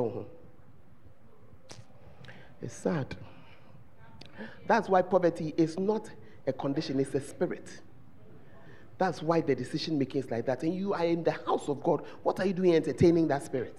It's 2.60 2.74
sad. 2.74 3.14
That's 4.66 4.88
why 4.88 5.02
poverty 5.02 5.54
is 5.56 5.78
not 5.78 6.10
a 6.46 6.52
condition, 6.52 6.98
it's 6.98 7.14
a 7.14 7.20
spirit. 7.20 7.68
That's 8.98 9.22
why 9.22 9.40
the 9.40 9.54
decision 9.54 9.98
making 9.98 10.22
is 10.22 10.30
like 10.30 10.46
that. 10.46 10.62
And 10.62 10.74
you 10.74 10.94
are 10.94 11.04
in 11.04 11.24
the 11.24 11.32
house 11.32 11.68
of 11.68 11.82
God. 11.82 12.04
What 12.22 12.38
are 12.40 12.46
you 12.46 12.52
doing 12.52 12.74
entertaining 12.74 13.28
that 13.28 13.42
spirit? 13.42 13.76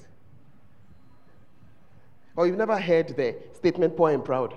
Or 2.36 2.48
you've 2.48 2.58
never 2.58 2.78
heard 2.78 3.16
the 3.16 3.36
statement 3.54 3.96
poor 3.96 4.12
and 4.12 4.24
proud. 4.26 4.54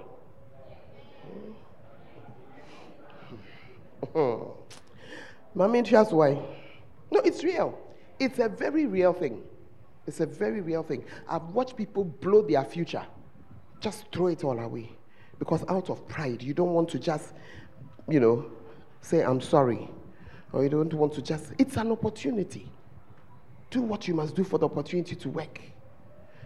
Hmm. 4.12 4.18
Hmm. 4.18 4.42
Mommy, 5.54 5.82
just 5.82 6.12
why? 6.12 6.42
No, 7.10 7.20
it's 7.20 7.44
real. 7.44 7.78
It's 8.18 8.40
a 8.40 8.48
very 8.48 8.86
real 8.86 9.12
thing. 9.12 9.42
It's 10.08 10.20
a 10.20 10.26
very 10.26 10.60
real 10.60 10.82
thing. 10.82 11.04
I've 11.28 11.42
watched 11.50 11.76
people 11.76 12.02
blow 12.04 12.42
their 12.42 12.64
future, 12.64 13.06
just 13.80 14.10
throw 14.12 14.28
it 14.28 14.42
all 14.42 14.58
away. 14.58 14.90
Because 15.38 15.64
out 15.68 15.88
of 15.88 16.08
pride, 16.08 16.42
you 16.42 16.52
don't 16.52 16.72
want 16.72 16.88
to 16.90 16.98
just, 16.98 17.32
you 18.08 18.18
know, 18.18 18.50
say, 19.02 19.22
I'm 19.22 19.40
sorry 19.40 19.88
or 20.52 20.62
you 20.62 20.68
don't 20.68 20.92
want 20.94 21.12
to 21.14 21.22
just, 21.22 21.52
it's 21.58 21.76
an 21.76 21.92
opportunity. 21.92 22.70
Do 23.70 23.82
what 23.82 24.08
you 24.08 24.14
must 24.14 24.34
do 24.34 24.44
for 24.44 24.58
the 24.58 24.66
opportunity 24.66 25.14
to 25.16 25.28
work. 25.28 25.60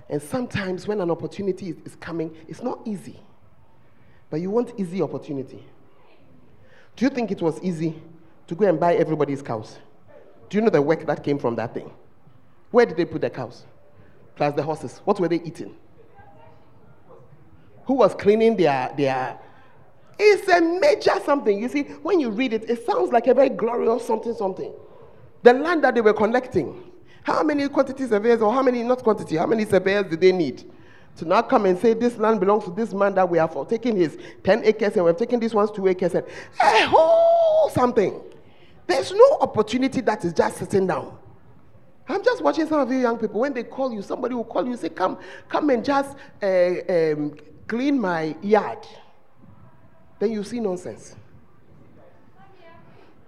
And 0.09 0.21
sometimes 0.21 0.89
when 0.89 1.01
an 1.01 1.11
opportunity 1.11 1.71
is, 1.71 1.77
is 1.85 1.97
coming, 1.97 2.37
it's 2.49 2.63
not 2.63 2.81
easy. 2.85 3.21
But 4.29 4.41
you 4.41 4.51
want 4.51 4.73
easy 4.79 5.01
opportunity. 5.03 5.65
Do 6.97 7.05
you 7.05 7.11
think 7.11 7.31
it 7.31 7.41
was 7.41 7.61
easy 7.63 8.01
to 8.47 8.55
go 8.55 8.69
and 8.69 8.79
buy 8.79 8.95
everybody's 8.97 9.43
cows? 9.43 9.79
Do 10.49 10.59
you 10.59 10.63
know 10.63 10.71
the 10.71 10.83
work 10.83 11.07
that 11.07 11.23
came 11.23 11.39
from 11.39 11.55
that 11.57 11.73
thing? 11.73 11.91
Where 12.71 12.85
did 12.87 12.97
they 12.97 13.05
put 13.05 13.21
the 13.21 13.31
cows? 13.31 13.65
Plus 14.35 14.55
the 14.55 14.63
horses. 14.63 15.01
What 15.05 15.21
were 15.21 15.29
they 15.29 15.41
eating? 15.43 15.75
Who 17.85 17.95
was 17.95 18.15
cleaning 18.15 18.57
their, 18.57 18.93
their. 18.97 19.39
It's 20.19 20.49
a 20.49 20.61
major 20.61 21.19
something. 21.25 21.61
You 21.61 21.69
see, 21.69 21.83
when 22.03 22.21
you 22.21 22.31
read 22.31 22.53
it, 22.53 22.69
it 22.69 22.85
sounds 22.87 23.13
like 23.13 23.27
a 23.27 23.35
very 23.35 23.49
glorious 23.49 24.07
something, 24.07 24.35
something. 24.35 24.73
The 25.43 25.53
land 25.53 25.83
that 25.85 25.95
they 25.95 26.01
were 26.01 26.13
collecting. 26.13 26.93
How 27.25 27.43
many 27.43 27.69
quantity 27.69 28.07
surveyors, 28.07 28.43
or 28.43 28.53
how 28.53 28.63
many, 28.63 28.83
not 28.83 29.03
quantity, 29.03 29.37
how 29.37 29.47
many 29.47 29.65
surveyors 29.65 30.11
did 30.11 30.21
they 30.21 30.33
need? 30.33 30.65
To 31.17 31.25
now 31.27 31.43
come 31.43 31.67
and 31.67 31.79
say 31.79 31.95
this 31.95 32.17
land 32.17 32.41
belongs 32.41 32.65
to 32.65 32.71
this 32.71 32.93
man 32.95 33.15
that 33.15 33.29
we 33.29 33.39
have 33.39 33.69
taken 33.69 33.97
his 33.97 34.19
10 34.45 34.65
acres 34.65 34.97
and 34.97 35.05
we've 35.05 35.17
taken 35.17 35.39
this 35.39 35.53
one's 35.53 35.71
2 35.71 35.89
acres 35.89 36.15
and 36.15 36.27
a 36.61 36.87
whole 36.87 37.69
something. 37.71 38.19
There's 38.87 39.13
no 39.13 39.39
opportunity 39.41 40.01
that 40.01 40.25
is 40.25 40.33
just 40.33 40.57
sitting 40.57 40.87
down. 40.87 41.19
I'm 42.09 42.25
just 42.25 42.43
watching 42.43 42.67
some 42.67 42.81
of 42.81 42.91
you 42.91 42.99
young 42.99 43.19
people. 43.19 43.41
When 43.41 43.53
they 43.53 43.63
call 43.63 43.93
you, 43.93 44.03
somebody 44.03 44.35
will 44.35 44.45
call 44.45 44.67
you 44.67 44.77
say, 44.77 44.89
Come, 44.89 45.19
come 45.49 45.71
and 45.71 45.85
just 45.85 46.17
uh, 46.43 46.47
um, 46.89 47.37
clean 47.69 48.01
my 48.01 48.35
yard. 48.43 48.87
Then 50.23 50.31
you 50.31 50.45
see 50.45 50.61
nonsense. 50.61 51.17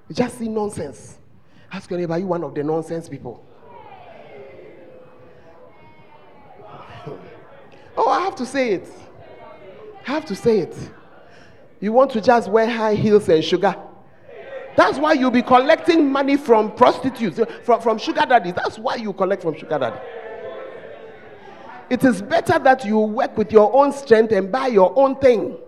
You 0.09 0.15
just 0.15 0.39
see 0.39 0.47
nonsense. 0.47 1.19
Ask 1.73 1.91
your 1.91 1.99
neighbor, 1.99 2.17
you 2.17 2.29
one 2.29 2.45
of 2.45 2.55
the 2.55 2.63
nonsense 2.63 3.09
people? 3.09 3.45
oh, 7.97 8.09
I 8.09 8.21
have 8.21 8.37
to 8.37 8.47
say 8.47 8.75
it. 8.75 8.89
I 10.07 10.13
have 10.13 10.25
to 10.27 10.37
say 10.37 10.61
it. 10.61 10.77
You 11.81 11.93
want 11.93 12.13
to 12.13 12.21
just 12.21 12.49
wear 12.49 12.71
high 12.71 12.95
heels 12.95 13.29
and 13.29 13.43
sugar? 13.43 13.75
That's 14.77 14.97
why 14.97 15.15
you'll 15.15 15.33
be 15.33 15.43
collecting 15.43 16.13
money 16.13 16.37
from 16.37 16.77
prostitutes, 16.77 17.41
from, 17.65 17.81
from 17.81 17.99
sugar 17.99 18.25
daddies. 18.25 18.55
That's 18.55 18.79
why 18.79 18.95
you 18.95 19.13
collect 19.13 19.43
from 19.43 19.57
sugar 19.59 19.81
daddy. 19.81 19.99
It 21.91 22.05
is 22.05 22.23
better 22.23 22.61
that 22.61 22.85
you 22.85 23.01
work 23.01 23.37
with 23.37 23.51
your 23.51 23.75
own 23.75 23.93
strength 23.93 24.31
and 24.31 24.53
buy 24.53 24.69
your 24.69 24.97
own 24.97 25.17
thing 25.17 25.59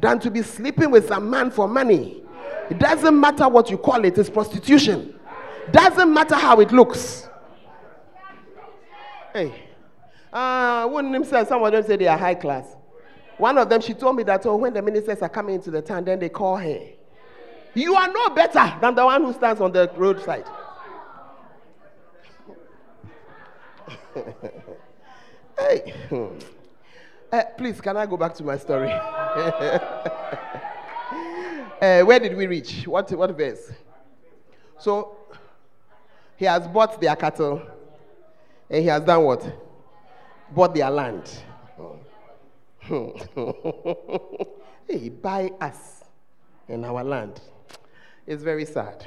than 0.00 0.18
to 0.20 0.30
be 0.30 0.42
sleeping 0.42 0.90
with 0.90 1.08
some 1.08 1.28
man 1.30 1.50
for 1.50 1.68
money. 1.68 2.22
It 2.70 2.78
doesn't 2.78 3.18
matter 3.18 3.48
what 3.48 3.70
you 3.70 3.78
call 3.78 4.04
it, 4.04 4.18
it's 4.18 4.30
prostitution. 4.30 5.18
Doesn't 5.70 6.12
matter 6.12 6.34
how 6.36 6.60
it 6.60 6.72
looks. 6.72 7.28
Hey. 9.32 9.62
Uh, 10.32 10.88
of 10.92 11.12
them 11.12 11.24
some 11.24 11.62
of 11.62 11.72
them 11.72 11.82
say 11.84 11.96
they 11.96 12.06
are 12.06 12.18
high 12.18 12.34
class. 12.34 12.76
One 13.38 13.58
of 13.58 13.68
them, 13.68 13.80
she 13.80 13.92
told 13.94 14.16
me 14.16 14.22
that 14.24 14.46
oh, 14.46 14.56
when 14.56 14.72
the 14.72 14.80
ministers 14.82 15.20
are 15.22 15.28
coming 15.28 15.56
into 15.56 15.70
the 15.70 15.82
town, 15.82 16.04
then 16.04 16.18
they 16.18 16.28
call 16.30 16.56
her. 16.56 16.80
You 17.74 17.94
are 17.94 18.10
no 18.10 18.30
better 18.30 18.74
than 18.80 18.94
the 18.94 19.04
one 19.04 19.24
who 19.24 19.32
stands 19.34 19.60
on 19.60 19.72
the 19.72 19.90
roadside. 19.96 20.46
hey. 25.58 25.92
Uh, 27.32 27.42
please, 27.56 27.80
can 27.80 27.96
I 27.96 28.06
go 28.06 28.16
back 28.16 28.34
to 28.34 28.44
my 28.44 28.56
story? 28.56 28.90
uh, 28.90 29.78
where 32.04 32.20
did 32.20 32.36
we 32.36 32.46
reach? 32.46 32.86
What, 32.86 33.10
what 33.12 33.36
verse? 33.36 33.72
So, 34.78 35.16
he 36.36 36.44
has 36.44 36.68
bought 36.68 37.00
their 37.00 37.16
cattle 37.16 37.62
and 38.70 38.82
he 38.82 38.88
has 38.88 39.02
done 39.02 39.24
what? 39.24 39.44
Bought 40.54 40.74
their 40.74 40.90
land. 40.90 41.28
he 44.88 45.08
buy 45.08 45.50
us 45.60 46.04
in 46.68 46.84
our 46.84 47.02
land. 47.02 47.40
It's 48.26 48.44
very 48.44 48.64
sad. 48.64 49.06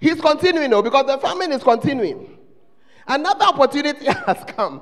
He's 0.00 0.20
continuing 0.20 0.70
though, 0.70 0.82
because 0.82 1.06
the 1.06 1.18
famine 1.18 1.52
is 1.52 1.62
continuing. 1.62 2.38
Another 3.06 3.44
opportunity 3.44 4.06
has 4.26 4.42
come. 4.46 4.80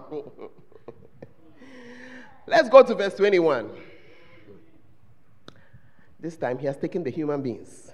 Let's 2.50 2.68
go 2.68 2.82
to 2.82 2.94
verse 2.94 3.14
21. 3.14 3.70
This 6.18 6.36
time 6.36 6.58
he 6.58 6.66
has 6.66 6.76
taken 6.76 7.02
the 7.02 7.10
human 7.10 7.40
beings 7.40 7.92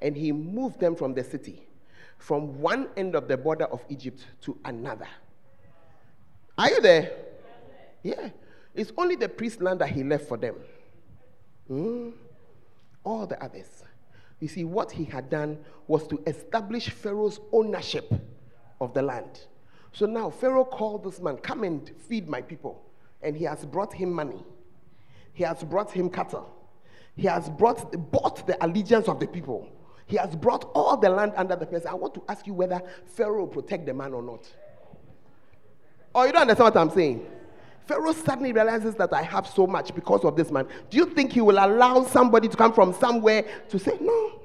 and 0.00 0.16
he 0.16 0.32
moved 0.32 0.80
them 0.80 0.96
from 0.96 1.14
the 1.14 1.22
city, 1.22 1.62
from 2.18 2.60
one 2.60 2.88
end 2.96 3.14
of 3.14 3.28
the 3.28 3.36
border 3.36 3.66
of 3.66 3.84
Egypt 3.88 4.26
to 4.42 4.58
another. 4.64 5.06
Are 6.58 6.70
you 6.70 6.80
there? 6.80 7.12
Yeah. 8.02 8.30
It's 8.74 8.92
only 8.96 9.14
the 9.14 9.28
priest 9.28 9.60
land 9.60 9.80
that 9.80 9.90
he 9.90 10.02
left 10.02 10.26
for 10.26 10.36
them. 10.36 10.56
Mm 11.70 12.12
all 13.04 13.26
the 13.26 13.42
others. 13.42 13.84
You 14.40 14.48
see, 14.48 14.64
what 14.64 14.90
he 14.90 15.04
had 15.04 15.30
done 15.30 15.58
was 15.86 16.06
to 16.08 16.22
establish 16.26 16.88
Pharaoh's 16.88 17.40
ownership 17.52 18.12
of 18.80 18.94
the 18.94 19.02
land. 19.02 19.40
So 19.92 20.06
now 20.06 20.30
Pharaoh 20.30 20.64
called 20.64 21.04
this 21.04 21.20
man, 21.20 21.36
Come 21.38 21.64
and 21.64 21.90
feed 22.08 22.28
my 22.28 22.40
people. 22.40 22.82
And 23.22 23.36
he 23.36 23.44
has 23.44 23.64
brought 23.64 23.92
him 23.92 24.12
money, 24.12 24.42
he 25.32 25.44
has 25.44 25.62
brought 25.62 25.90
him 25.90 26.08
cattle, 26.10 26.50
he 27.16 27.26
has 27.26 27.48
brought, 27.50 28.10
bought 28.10 28.46
the 28.46 28.62
allegiance 28.64 29.08
of 29.08 29.20
the 29.20 29.26
people. 29.26 29.68
He 30.06 30.16
has 30.16 30.34
brought 30.34 30.64
all 30.74 30.96
the 30.96 31.08
land 31.08 31.34
under 31.36 31.54
the 31.54 31.66
person. 31.66 31.88
I 31.88 31.94
want 31.94 32.14
to 32.14 32.22
ask 32.28 32.44
you 32.44 32.52
whether 32.52 32.82
Pharaoh 33.14 33.42
will 33.42 33.46
protect 33.46 33.86
the 33.86 33.94
man 33.94 34.12
or 34.12 34.22
not. 34.22 34.44
Oh, 36.12 36.24
you 36.24 36.32
don't 36.32 36.42
understand 36.42 36.74
what 36.74 36.76
I'm 36.76 36.90
saying? 36.90 37.24
Pharaoh 37.86 38.12
suddenly 38.12 38.52
realizes 38.52 38.96
that 38.96 39.12
I 39.12 39.22
have 39.22 39.46
so 39.46 39.66
much 39.66 39.94
because 39.94 40.24
of 40.24 40.36
this 40.36 40.50
man. 40.50 40.66
Do 40.90 40.96
you 40.96 41.06
think 41.06 41.32
he 41.32 41.40
will 41.40 41.64
allow 41.64 42.04
somebody 42.04 42.48
to 42.48 42.56
come 42.56 42.72
from 42.72 42.92
somewhere 42.92 43.44
to 43.68 43.78
say, 43.78 43.98
no? 44.00 44.40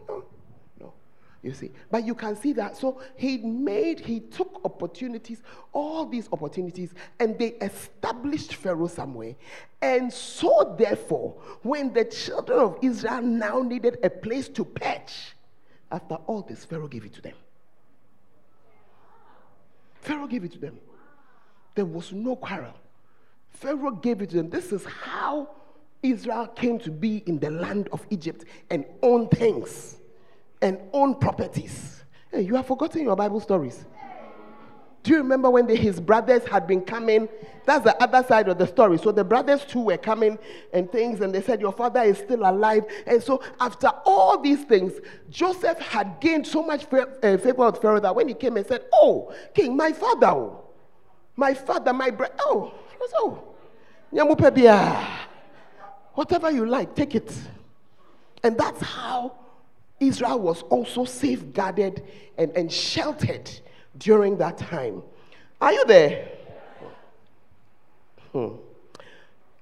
You 1.45 1.53
see, 1.53 1.69
but 1.91 2.03
you 2.03 2.15
can 2.15 2.35
see 2.35 2.53
that. 2.53 2.75
So 2.75 2.99
he 3.15 3.37
made, 3.37 3.99
he 3.99 4.19
took 4.19 4.61
opportunities, 4.65 5.43
all 5.73 6.07
these 6.07 6.27
opportunities, 6.31 6.95
and 7.19 7.37
they 7.37 7.49
established 7.61 8.55
Pharaoh 8.55 8.87
somewhere. 8.87 9.35
And 9.79 10.11
so, 10.11 10.75
therefore, 10.75 11.35
when 11.61 11.93
the 11.93 12.03
children 12.05 12.57
of 12.57 12.79
Israel 12.81 13.21
now 13.21 13.61
needed 13.61 13.99
a 14.01 14.09
place 14.09 14.49
to 14.49 14.65
perch, 14.65 15.35
after 15.91 16.15
all 16.15 16.41
this, 16.41 16.65
Pharaoh 16.65 16.87
gave 16.87 17.05
it 17.05 17.13
to 17.13 17.21
them. 17.21 17.35
Pharaoh 20.01 20.25
gave 20.25 20.45
it 20.45 20.53
to 20.53 20.59
them. 20.59 20.79
There 21.75 21.85
was 21.85 22.11
no 22.11 22.35
quarrel. 22.37 22.73
Pharaoh 23.51 23.91
gave 23.91 24.23
it 24.23 24.31
to 24.31 24.37
them. 24.37 24.49
This 24.49 24.71
is 24.71 24.83
how 24.83 25.49
Israel 26.01 26.47
came 26.47 26.79
to 26.79 26.89
be 26.89 27.17
in 27.27 27.37
the 27.37 27.51
land 27.51 27.87
of 27.91 28.03
Egypt 28.09 28.45
and 28.71 28.83
own 29.03 29.27
things 29.27 29.97
and 30.61 30.79
own 30.93 31.15
properties. 31.15 32.03
Hey, 32.31 32.41
you 32.41 32.55
have 32.55 32.67
forgotten 32.67 33.03
your 33.03 33.15
Bible 33.15 33.39
stories. 33.39 33.85
Do 35.05 35.11
you 35.11 35.17
remember 35.17 35.51
when 35.51 35.67
the, 35.67 35.75
his 35.75 35.99
brothers 35.99 36.43
had 36.47 36.65
been 36.65 36.81
coming? 36.81 37.29
That's 37.65 37.83
the 37.83 37.95
other 38.01 38.27
side 38.27 38.49
of 38.49 38.57
the 38.57 38.65
story. 38.65 38.97
So 38.97 39.11
the 39.11 39.23
brothers 39.23 39.63
too 39.63 39.81
were 39.81 39.97
coming 39.97 40.39
and 40.73 40.91
things, 40.91 41.21
and 41.21 41.33
they 41.33 41.43
said, 41.43 41.61
Your 41.61 41.71
father 41.71 42.01
is 42.01 42.17
still 42.17 42.41
alive. 42.41 42.85
And 43.05 43.21
so, 43.21 43.43
after 43.59 43.89
all 44.03 44.41
these 44.41 44.63
things, 44.63 44.93
Joseph 45.29 45.77
had 45.77 46.19
gained 46.19 46.47
so 46.47 46.63
much 46.63 46.91
uh, 46.91 47.37
favor 47.37 47.65
with 47.67 47.81
Pharaoh 47.81 47.99
that 47.99 48.15
when 48.15 48.27
he 48.27 48.33
came 48.33 48.57
and 48.57 48.65
said, 48.65 48.85
Oh, 48.93 49.31
king, 49.53 49.77
my 49.77 49.91
father, 49.91 50.27
oh, 50.27 50.65
my 51.35 51.53
father, 51.53 51.93
my 51.93 52.09
brother, 52.09 52.33
oh, 52.39 52.73
so, 53.11 53.55
whatever 56.15 56.49
you 56.49 56.65
like, 56.65 56.95
take 56.95 57.13
it. 57.13 57.31
And 58.43 58.57
that's 58.57 58.81
how 58.81 59.37
Israel 60.07 60.39
was 60.39 60.63
also 60.63 61.05
safeguarded 61.05 62.03
and, 62.37 62.51
and 62.51 62.71
sheltered 62.71 63.49
during 63.97 64.37
that 64.37 64.57
time. 64.57 65.01
Are 65.61 65.73
you 65.73 65.85
there? 65.85 66.27
Hmm. 68.31 68.55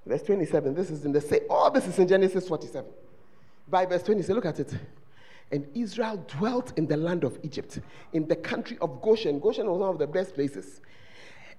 Verse 0.06 0.23
27. 0.23 0.73
This 0.73 0.89
is 0.89 1.06
in 1.06 1.12
the 1.12 1.21
same. 1.21 1.41
All 1.49 1.71
this 1.71 1.88
is 1.88 1.97
in 1.99 2.08
Genesis 2.08 2.47
47. 2.47 2.89
By 3.69 3.86
verse 3.86 4.03
27, 4.03 4.36
look 4.36 4.46
at 4.46 4.60
it. 4.60 4.73
And 5.52 5.67
Israel 5.75 6.17
dwelt 6.27 6.73
in 6.77 6.87
the 6.87 6.98
land 6.98 7.23
of 7.23 7.37
Egypt, 7.44 7.79
in 8.12 8.27
the 8.27 8.35
country 8.35 8.77
of 8.81 9.02
Goshen. 9.02 9.39
Goshen 9.39 9.69
was 9.69 9.79
one 9.79 9.89
of 9.89 10.00
the 10.00 10.08
best 10.08 10.33
places. 10.33 10.81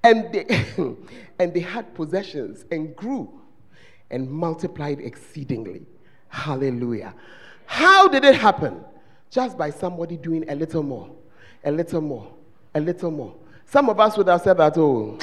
And 0.03 0.33
they, 0.33 0.45
and 1.39 1.55
they 1.55 1.61
had 1.61 1.95
possessions 1.95 2.65
and 2.71 2.95
grew 2.95 3.41
and 4.11 4.31
multiplied 4.31 5.01
exceedingly. 5.01 5.87
Hallelujah. 6.29 7.15
How 7.67 8.09
did 8.09 8.25
it 8.25 8.35
happen? 8.35 8.85
Just 9.31 9.59
by 9.59 9.71
somebody 9.71 10.17
doing 10.17 10.49
a 10.49 10.55
little 10.55 10.83
more, 10.83 11.11
a 11.65 11.71
little 11.71 12.01
more, 12.01 12.33
a 12.75 12.81
little 12.81 13.11
more. 13.11 13.35
Some 13.67 13.89
of 13.89 13.99
us 13.99 14.17
would 14.17 14.29
have 14.29 14.43
said 14.43 14.59
that, 14.59 14.77
oh, 14.79 15.19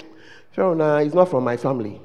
Pharaoh 0.52 0.98
is 0.98 1.14
not 1.14 1.30
from 1.30 1.44
my 1.44 1.56
family. 1.58 2.02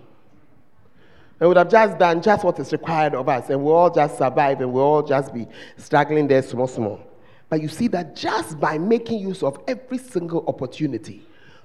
And 1.38 1.48
would 1.48 1.56
have 1.56 1.68
just 1.68 1.98
done 1.98 2.22
just 2.22 2.44
what 2.44 2.58
is 2.58 2.72
required 2.72 3.14
of 3.14 3.28
us, 3.28 3.50
and 3.50 3.62
we'll 3.62 3.74
all 3.74 3.90
just 3.90 4.16
survive 4.18 4.60
and 4.60 4.72
we'll 4.72 4.84
all 4.84 5.02
just 5.02 5.34
be 5.34 5.46
struggling 5.76 6.28
there 6.28 6.42
small, 6.42 6.66
small. 6.66 7.00
But 7.48 7.60
you 7.60 7.68
see 7.68 7.88
that 7.88 8.16
just 8.16 8.58
by 8.58 8.78
making 8.78 9.20
use 9.20 9.42
of 9.42 9.58
every 9.68 9.98
single 9.98 10.44
opportunity, 10.46 11.22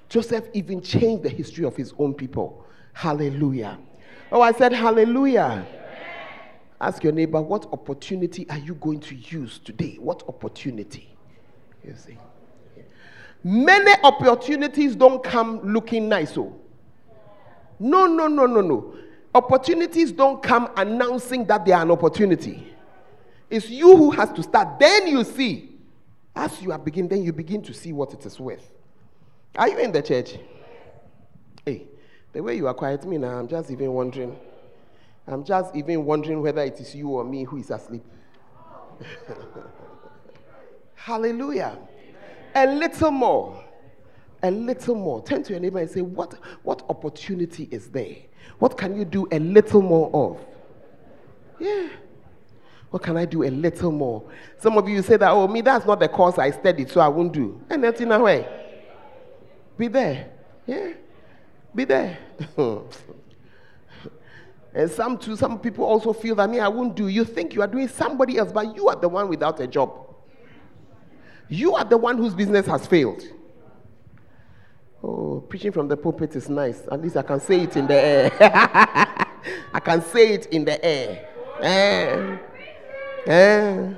Joseph 0.08 0.44
even 0.52 0.80
changed 0.82 1.22
the 1.22 1.28
history 1.28 1.64
of 1.64 1.74
his 1.74 1.94
own 1.98 2.14
people. 2.14 2.66
Hallelujah. 2.92 3.78
Oh, 4.30 4.42
I 4.42 4.52
said 4.52 4.72
hallelujah. 4.72 5.66
Ask 6.82 7.04
your 7.04 7.12
neighbor, 7.12 7.40
what 7.40 7.72
opportunity 7.72 8.44
are 8.50 8.58
you 8.58 8.74
going 8.74 8.98
to 9.00 9.14
use 9.14 9.60
today? 9.60 9.98
What 10.00 10.24
opportunity? 10.28 11.08
You 11.84 11.94
see. 11.94 12.18
Many 13.44 13.92
opportunities 14.02 14.96
don't 14.96 15.22
come 15.22 15.60
looking 15.62 16.08
nice. 16.08 16.36
Oh. 16.36 16.60
No, 17.78 18.06
no, 18.06 18.26
no, 18.26 18.46
no, 18.46 18.60
no. 18.60 18.96
Opportunities 19.32 20.10
don't 20.10 20.42
come 20.42 20.70
announcing 20.76 21.44
that 21.46 21.64
they 21.64 21.70
are 21.70 21.82
an 21.82 21.92
opportunity. 21.92 22.66
It's 23.48 23.70
you 23.70 23.96
who 23.96 24.10
has 24.10 24.32
to 24.32 24.42
start. 24.42 24.80
Then 24.80 25.06
you 25.06 25.22
see. 25.22 25.76
As 26.34 26.60
you 26.60 26.72
are 26.72 26.78
beginning, 26.78 27.10
then 27.10 27.22
you 27.22 27.32
begin 27.32 27.62
to 27.62 27.72
see 27.72 27.92
what 27.92 28.12
it 28.12 28.26
is 28.26 28.40
worth. 28.40 28.72
Are 29.54 29.68
you 29.68 29.78
in 29.78 29.92
the 29.92 30.02
church? 30.02 30.36
Hey, 31.64 31.84
the 32.32 32.42
way 32.42 32.56
you 32.56 32.66
are 32.66 32.74
quiet 32.74 33.04
me 33.04 33.18
now, 33.18 33.38
I'm 33.38 33.46
just 33.46 33.70
even 33.70 33.92
wondering. 33.92 34.36
I'm 35.26 35.44
just 35.44 35.74
even 35.76 36.04
wondering 36.04 36.42
whether 36.42 36.62
it 36.62 36.80
is 36.80 36.94
you 36.94 37.08
or 37.08 37.24
me 37.24 37.44
who 37.44 37.58
is 37.58 37.70
asleep. 37.70 38.04
Hallelujah. 40.94 41.78
A 42.54 42.66
little 42.66 43.10
more. 43.10 43.64
A 44.42 44.50
little 44.50 44.94
more. 44.94 45.22
Turn 45.22 45.42
to 45.44 45.52
your 45.52 45.60
neighbor 45.60 45.78
and 45.78 45.90
say, 45.90 46.00
what, 46.00 46.34
what 46.62 46.82
opportunity 46.88 47.68
is 47.70 47.90
there? 47.90 48.16
What 48.58 48.76
can 48.76 48.96
you 48.96 49.04
do 49.04 49.28
a 49.30 49.38
little 49.38 49.82
more 49.82 50.10
of? 50.12 50.44
Yeah. 51.60 51.88
What 52.90 53.02
can 53.02 53.16
I 53.16 53.24
do 53.24 53.44
a 53.44 53.50
little 53.50 53.92
more? 53.92 54.24
Some 54.58 54.76
of 54.76 54.88
you 54.88 55.00
say 55.02 55.16
that, 55.16 55.30
oh, 55.30 55.48
me, 55.48 55.60
that's 55.60 55.86
not 55.86 56.00
the 56.00 56.08
course 56.08 56.38
I 56.38 56.50
studied, 56.50 56.90
so 56.90 57.00
I 57.00 57.08
won't 57.08 57.32
do. 57.32 57.60
And 57.70 57.82
that's 57.82 58.00
in 58.00 58.12
a 58.12 58.18
way. 58.18 58.46
Be 59.78 59.88
there. 59.88 60.30
Yeah. 60.66 60.92
Be 61.74 61.84
there. 61.84 62.18
and 64.74 64.90
some 64.90 65.18
too, 65.18 65.36
some 65.36 65.58
people 65.58 65.84
also 65.84 66.12
feel 66.12 66.34
that 66.36 66.48
me, 66.48 66.58
I 66.58 66.68
won't 66.68 66.94
do. 66.94 67.08
You 67.08 67.24
think 67.24 67.54
you 67.54 67.62
are 67.62 67.66
doing 67.66 67.88
somebody 67.88 68.38
else, 68.38 68.52
but 68.52 68.74
you 68.74 68.88
are 68.88 68.96
the 68.96 69.08
one 69.08 69.28
without 69.28 69.60
a 69.60 69.66
job. 69.66 69.92
You 71.48 71.74
are 71.74 71.84
the 71.84 71.98
one 71.98 72.16
whose 72.16 72.34
business 72.34 72.66
has 72.66 72.86
failed. 72.86 73.22
Oh, 75.04 75.44
preaching 75.46 75.72
from 75.72 75.88
the 75.88 75.96
pulpit 75.96 76.34
is 76.36 76.48
nice. 76.48 76.80
At 76.90 77.02
least 77.02 77.16
I 77.16 77.22
can 77.22 77.40
say 77.40 77.62
it 77.62 77.76
in 77.76 77.86
the 77.86 77.94
air. 77.94 78.30
I 79.74 79.80
can 79.80 80.00
say 80.00 80.34
it 80.34 80.46
in 80.46 80.64
the 80.64 80.82
air. 80.82 81.28
Eh. 81.60 82.38
Eh. 83.26 83.92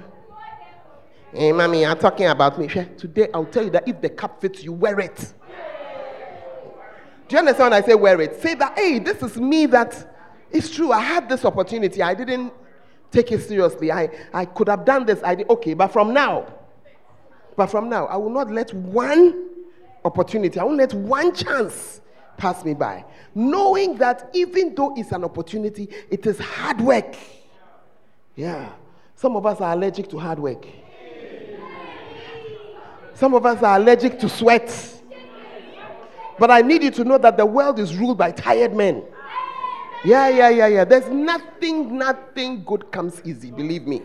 Hey, 1.33 1.53
mommy, 1.53 1.83
you're 1.83 1.95
talking 1.95 2.27
about 2.27 2.59
me. 2.59 2.69
Today, 2.69 3.29
I'll 3.33 3.45
tell 3.45 3.65
you 3.65 3.71
that 3.71 3.87
if 3.87 4.01
the 4.01 4.09
cap 4.09 4.41
fits 4.41 4.65
you, 4.65 4.73
wear 4.73 4.99
it. 4.99 5.35
Do 7.29 7.37
you 7.37 7.39
understand 7.39 7.73
when 7.73 7.83
I 7.83 7.87
say 7.87 7.95
wear 7.95 8.21
it? 8.21 8.41
Say 8.41 8.55
that, 8.55 8.79
hey, 8.79 8.99
this 8.99 9.23
is 9.23 9.37
me 9.37 9.67
that 9.67 10.14
it's 10.55 10.71
true. 10.71 10.93
I 10.93 11.01
had 11.01 11.29
this 11.29 11.45
opportunity. 11.45 12.01
I 12.01 12.15
didn't 12.15 12.53
take 13.11 13.33
it 13.33 13.43
seriously. 13.43 13.93
I, 13.93 14.09
I 14.33 14.45
could 14.45 14.69
have 14.69 14.85
done 14.85 15.05
this. 15.05 15.21
I 15.23 15.35
did, 15.35 15.51
okay, 15.51 15.75
but 15.75 15.89
from 15.89 16.15
now, 16.15 16.47
but 17.57 17.67
from 17.67 17.89
now, 17.89 18.07
I 18.07 18.17
will 18.17 18.31
not 18.31 18.51
let 18.51 18.73
one 18.73 19.51
opportunity, 20.05 20.59
I 20.59 20.65
won't 20.65 20.79
let 20.79 20.95
one 20.95 21.35
chance 21.35 22.01
pass 22.37 22.65
me 22.65 22.75
by. 22.75 23.05
Knowing 23.35 23.97
that 23.99 24.31
even 24.33 24.75
though 24.75 24.95
it's 24.97 25.13
an 25.13 25.25
opportunity, 25.25 25.89
it 26.11 26.27
is 26.27 26.39
hard 26.39 26.81
work. 26.81 27.17
Yeah. 28.35 28.71
Some 29.15 29.37
of 29.37 29.47
us 29.47 29.61
are 29.61 29.73
allergic 29.73 30.09
to 30.11 30.19
hard 30.19 30.39
work. 30.39 30.67
Some 33.15 33.35
of 33.35 33.47
us 33.47 33.63
are 33.63 33.77
allergic 33.77 34.19
to 34.21 34.29
sweat. 34.29 34.91
But 36.39 36.51
I 36.51 36.63
need 36.63 36.83
you 36.83 36.91
to 36.91 37.05
know 37.05 37.17
that 37.19 37.37
the 37.37 37.47
world 37.47 37.79
is 37.79 37.97
ruled 37.97 38.19
by 38.19 38.33
tired 38.33 38.75
men. 38.75 39.05
Yeah, 40.05 40.29
yeah, 40.29 40.49
yeah, 40.51 40.67
yeah. 40.67 40.85
There's 40.85 41.09
nothing, 41.09 41.97
nothing 41.97 42.63
good 42.65 42.91
comes 42.93 43.23
easy, 43.25 43.51
believe 43.51 43.87
me. 43.87 44.03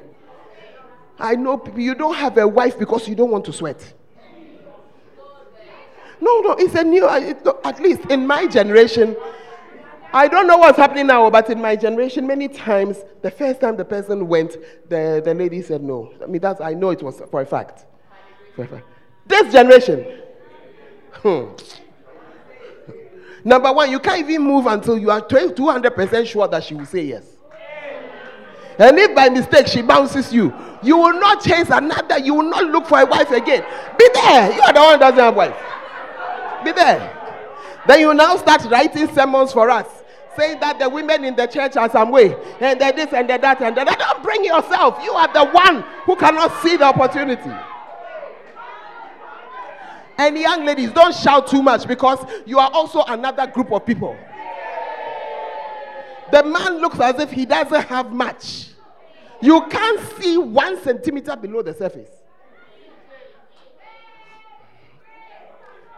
I 1.20 1.36
know 1.36 1.58
people, 1.58 1.82
you 1.82 1.93
don't 1.93 2.16
have 2.16 2.38
a 2.38 2.47
wife 2.47 2.80
because 2.80 3.08
you 3.08 3.16
don't 3.16 3.32
want 3.32 3.43
to 3.45 3.54
sweat. 3.54 3.93
No, 6.22 6.41
no, 6.41 6.52
it's 6.54 6.76
a 6.76 6.84
new, 6.84 7.08
at 7.08 7.80
least 7.82 8.06
in 8.10 8.26
my 8.26 8.47
generation, 8.47 9.16
I 10.12 10.28
don't 10.28 10.47
know 10.47 10.58
what's 10.58 10.78
happening 10.78 11.08
now, 11.08 11.30
but 11.30 11.50
in 11.50 11.62
my 11.62 11.76
generation, 11.76 12.26
many 12.26 12.47
times, 12.47 12.97
the 13.22 13.30
first 13.30 13.62
time 13.62 13.78
the 13.78 13.86
person 13.86 14.28
went, 14.28 14.58
the, 14.89 15.22
the 15.24 15.34
lady 15.34 15.62
said 15.62 15.84
no. 15.84 16.12
I 16.22 16.26
mean, 16.26 16.41
that's, 16.41 16.62
I 16.62 16.74
know 16.74 16.89
it 16.89 17.04
was 17.04 17.22
for 17.30 17.41
a 17.41 17.45
fact. 17.45 17.86
For 18.56 18.64
a 18.64 18.68
fact. 18.68 18.86
This 19.28 19.52
generation, 19.52 20.22
hmm. 21.12 21.45
Number 23.50 23.74
one, 23.74 23.89
you 23.89 24.00
can't 24.00 24.20
even 24.20 24.43
move 24.43 24.68
until 24.68 24.95
you 24.95 25.10
are 25.10 25.22
200% 25.22 26.28
sure 26.28 26.47
that 26.47 26.64
she 26.64 26.76
will 26.76 26.86
say 26.86 27.02
yes. 27.02 27.26
And 28.78 29.00
if 29.00 29.16
by 29.16 29.28
mistake 29.30 29.66
she 29.66 29.82
bounces 29.82 30.32
you, 30.32 30.54
you 30.84 30.95
will 30.95 31.20
not 31.20 31.43
chase 31.43 31.68
another, 31.72 32.20
you 32.20 32.36
will 32.36 32.47
not 32.47 32.66
look 32.66 32.86
for 32.86 33.00
a 33.00 33.08
wife 33.08 33.32
again. 33.32 33.66
Be 33.97 34.08
there. 34.14 34.54
You 34.54 34.62
are 34.62 34.72
the 34.72 34.80
one 34.80 34.93
who 34.93 35.00
doesn't 35.00 35.18
have 35.20 35.36
wife. 35.36 35.56
Be 36.64 36.74
there. 36.74 37.41
Then 37.88 38.02
you 38.02 38.14
now 38.14 38.38
start 38.38 38.66
writing 38.66 39.08
sermons 39.16 39.52
for 39.52 39.68
us, 39.72 39.88
saying 40.38 40.60
that 40.60 40.78
the 40.78 40.88
women 40.88 41.24
in 41.24 41.36
the 41.36 41.47
church 41.47 41.76
are 41.76 41.89
some 41.89 42.12
way, 42.12 42.36
and 42.60 42.80
that 42.80 42.95
this 42.95 43.12
and 43.14 43.28
that, 43.32 43.41
that 43.41 43.60
and 43.64 43.76
that. 43.76 43.97
Don't 43.97 44.22
bring 44.22 44.45
yourself. 44.45 45.04
You 45.04 45.14
are 45.14 45.34
the 45.34 45.50
one 45.50 45.84
who 46.06 46.16
cannot 46.16 46.52
see 46.62 46.78
the 46.78 46.86
opportunity. 46.86 47.50
And 50.20 50.38
young 50.38 50.66
ladies, 50.66 50.92
don't 50.92 51.16
shout 51.16 51.48
too 51.48 51.64
much 51.64 51.88
because 51.88 52.20
you 52.46 52.60
are 52.60 52.70
also 52.74 53.04
another 53.04 53.48
group 53.48 53.72
of 53.72 53.86
people. 53.86 54.18
The 56.30 56.44
man 56.44 56.82
looks 56.82 57.00
as 57.00 57.22
if 57.22 57.32
he 57.32 57.46
doesn't 57.46 57.84
have 57.84 58.12
much. 58.12 58.68
You 59.42 59.66
can't 59.68 60.02
see 60.20 60.38
one 60.38 60.84
centimeter 60.84 61.38
below 61.38 61.62
the 61.62 61.74
surface. 61.74 62.10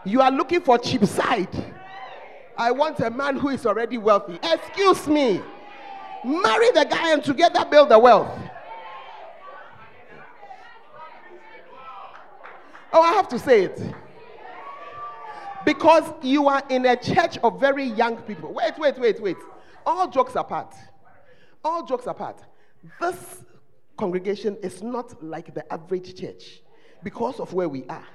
You 0.04 0.20
are 0.20 0.30
looking 0.30 0.60
for 0.60 0.78
cheap 0.78 1.04
side. 1.04 1.48
I 2.56 2.70
want 2.70 3.00
a 3.00 3.10
man 3.10 3.36
who 3.38 3.48
is 3.48 3.66
already 3.66 3.98
wealthy. 3.98 4.38
Excuse 4.40 5.08
me. 5.08 5.42
Marry 6.24 6.70
the 6.70 6.86
guy 6.88 7.12
and 7.12 7.24
together 7.24 7.64
build 7.68 7.88
the 7.88 7.98
wealth. 7.98 8.30
Oh, 12.92 13.02
I 13.02 13.14
have 13.14 13.26
to 13.30 13.38
say 13.40 13.64
it. 13.64 13.80
Because 15.64 16.04
you 16.22 16.48
are 16.48 16.62
in 16.68 16.86
a 16.86 16.96
church 16.96 17.38
of 17.38 17.60
very 17.60 17.84
young 17.84 18.16
people. 18.22 18.52
Wait, 18.52 18.78
wait, 18.78 18.98
wait, 18.98 19.20
wait. 19.20 19.36
All 19.86 20.08
jokes 20.08 20.34
apart. 20.34 20.74
All 21.64 21.84
jokes 21.84 22.06
apart. 22.06 22.40
This 23.00 23.44
congregation 23.96 24.56
is 24.62 24.82
not 24.82 25.22
like 25.22 25.54
the 25.54 25.70
average 25.72 26.18
church 26.18 26.62
because 27.02 27.38
of 27.40 27.52
where 27.52 27.68
we 27.68 27.84
are. 27.86 28.06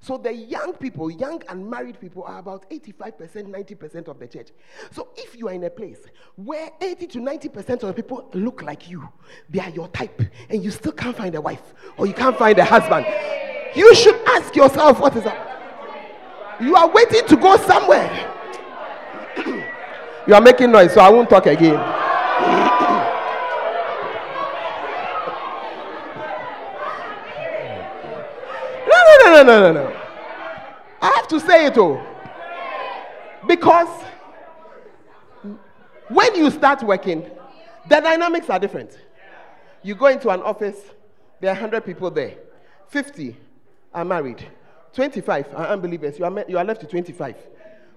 So 0.00 0.18
the 0.18 0.34
young 0.34 0.74
people, 0.74 1.10
young 1.10 1.42
and 1.48 1.70
married 1.70 1.98
people, 1.98 2.24
are 2.24 2.38
about 2.38 2.68
85%, 2.68 3.46
90% 3.46 4.08
of 4.08 4.18
the 4.18 4.28
church. 4.28 4.48
So 4.90 5.08
if 5.16 5.34
you 5.34 5.48
are 5.48 5.54
in 5.54 5.64
a 5.64 5.70
place 5.70 6.00
where 6.36 6.70
80 6.82 7.06
to 7.06 7.18
90% 7.20 7.70
of 7.70 7.80
the 7.80 7.94
people 7.94 8.28
look 8.34 8.60
like 8.62 8.90
you, 8.90 9.08
they 9.48 9.60
are 9.60 9.70
your 9.70 9.88
type, 9.88 10.20
and 10.50 10.62
you 10.62 10.70
still 10.70 10.92
can't 10.92 11.16
find 11.16 11.34
a 11.34 11.40
wife 11.40 11.72
or 11.96 12.06
you 12.06 12.12
can't 12.12 12.36
find 12.36 12.58
a 12.58 12.64
husband, 12.66 13.06
you 13.74 13.94
should 13.94 14.16
ask 14.28 14.54
yourself 14.54 15.00
what 15.00 15.16
is 15.16 15.24
up. 15.24 15.53
You 16.60 16.76
are 16.76 16.88
waiting 16.88 17.26
to 17.26 17.36
go 17.36 17.56
somewhere. 17.56 18.30
you 20.26 20.34
are 20.34 20.40
making 20.40 20.70
noise, 20.70 20.92
so 20.94 21.00
I 21.00 21.08
won't 21.10 21.28
talk 21.28 21.46
again. 21.46 21.74
no, 28.86 29.42
no, 29.42 29.42
no, 29.42 29.42
no, 29.42 29.72
no. 29.72 29.84
no. 29.90 30.00
I 31.02 31.10
have 31.16 31.28
to 31.28 31.40
say 31.40 31.66
it 31.66 31.76
all. 31.76 32.00
Because 33.46 33.88
when 36.08 36.34
you 36.34 36.50
start 36.50 36.82
working, 36.82 37.30
the 37.88 38.00
dynamics 38.00 38.48
are 38.48 38.58
different. 38.58 38.98
You 39.82 39.94
go 39.94 40.06
into 40.06 40.30
an 40.30 40.40
office, 40.40 40.78
there 41.40 41.50
are 41.50 41.54
100 41.54 41.84
people 41.84 42.10
there. 42.10 42.36
50 42.88 43.36
are 43.92 44.04
married. 44.04 44.46
25 44.94 45.54
are 45.54 45.66
unbelievers. 45.68 46.18
You 46.18 46.24
are, 46.24 46.44
you 46.48 46.58
are 46.58 46.64
left 46.64 46.80
to 46.82 46.86
25. 46.86 47.36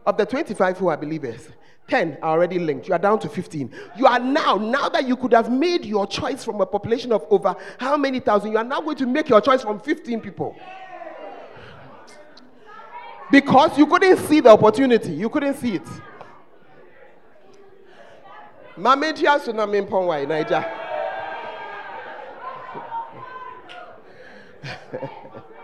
Of 0.05 0.17
the 0.17 0.25
25 0.25 0.77
who 0.77 0.87
are 0.87 0.97
believers, 0.97 1.47
10 1.87 2.17
are 2.21 2.31
already 2.31 2.59
linked. 2.59 2.87
You 2.87 2.93
are 2.93 2.99
down 2.99 3.19
to 3.19 3.29
15. 3.29 3.73
You 3.97 4.07
are 4.07 4.19
now, 4.19 4.55
now 4.55 4.89
that 4.89 5.07
you 5.07 5.15
could 5.15 5.33
have 5.33 5.51
made 5.51 5.85
your 5.85 6.07
choice 6.07 6.43
from 6.43 6.59
a 6.61 6.65
population 6.65 7.11
of 7.11 7.25
over 7.29 7.55
how 7.77 7.97
many 7.97 8.19
thousand, 8.19 8.51
you 8.51 8.57
are 8.57 8.63
now 8.63 8.81
going 8.81 8.97
to 8.97 9.05
make 9.05 9.29
your 9.29 9.41
choice 9.41 9.61
from 9.61 9.79
15 9.79 10.21
people. 10.21 10.55
Because 13.29 13.77
you 13.77 13.85
couldn't 13.85 14.17
see 14.27 14.39
the 14.39 14.49
opportunity, 14.49 15.11
you 15.11 15.29
couldn't 15.29 15.55
see 15.55 15.75
it. 15.75 15.87
Mamedia 18.77 19.37
tsunami 19.39 19.87
Pongwai, 19.87 20.27
Niger. 20.27 20.65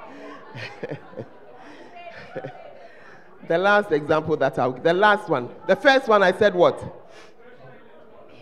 the 3.47 3.57
last 3.57 3.91
example 3.91 4.37
that 4.37 4.57
I'll 4.59 4.73
the 4.73 4.93
last 4.93 5.27
one. 5.29 5.49
The 5.67 5.75
first 5.75 6.07
one 6.07 6.23
I 6.23 6.31
said 6.31 6.55
what? 6.55 6.81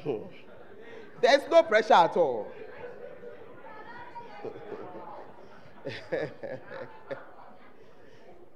There's 1.21 1.41
no 1.49 1.63
pressure 1.63 1.93
at 1.93 2.17
all. 2.17 2.51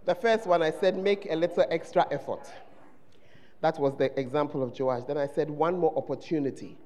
the 0.06 0.16
first 0.16 0.48
one 0.48 0.62
I 0.62 0.72
said, 0.72 0.98
make 0.98 1.28
a 1.30 1.36
little 1.36 1.66
extra 1.70 2.06
effort. 2.12 2.52
That 3.62 3.80
was 3.80 3.96
the 3.98 4.18
example 4.20 4.64
of 4.64 4.78
Joash. 4.80 5.04
Then 5.08 5.18
I 5.18 5.28
said, 5.28 5.50
one 5.50 5.78
more 5.78 5.94
opportunity. 5.98 6.78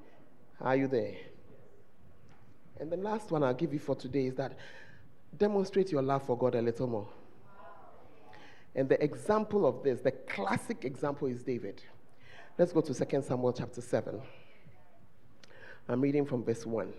Are 0.61 0.75
you 0.75 0.87
there? 0.87 1.15
And 2.79 2.91
the 2.91 2.97
last 2.97 3.31
one 3.31 3.43
I'll 3.43 3.53
give 3.53 3.73
you 3.73 3.79
for 3.79 3.95
today 3.95 4.27
is 4.27 4.35
that 4.35 4.53
demonstrate 5.37 5.91
your 5.91 6.01
love 6.01 6.23
for 6.23 6.37
God 6.37 6.55
a 6.55 6.61
little 6.61 6.87
more. 6.87 7.07
And 8.75 8.87
the 8.87 9.01
example 9.03 9.65
of 9.65 9.83
this, 9.83 9.99
the 10.01 10.11
classic 10.11 10.85
example 10.85 11.27
is 11.27 11.43
David. 11.43 11.81
Let's 12.57 12.71
go 12.71 12.81
to 12.81 12.93
2 12.93 13.21
Samuel 13.21 13.53
chapter 13.53 13.81
7. 13.81 14.21
I'm 15.87 16.01
reading 16.01 16.25
from 16.25 16.43
verse 16.43 16.65
1. 16.65 16.93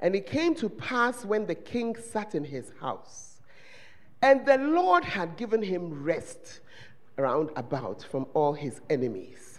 And 0.00 0.14
it 0.14 0.26
came 0.26 0.54
to 0.56 0.68
pass 0.68 1.24
when 1.24 1.46
the 1.46 1.54
king 1.54 1.96
sat 1.96 2.34
in 2.34 2.44
his 2.44 2.72
house, 2.80 3.40
and 4.22 4.46
the 4.46 4.58
Lord 4.58 5.04
had 5.04 5.36
given 5.36 5.62
him 5.62 6.02
rest 6.02 6.60
round 7.16 7.50
about 7.56 8.02
from 8.04 8.26
all 8.32 8.52
his 8.52 8.80
enemies, 8.88 9.58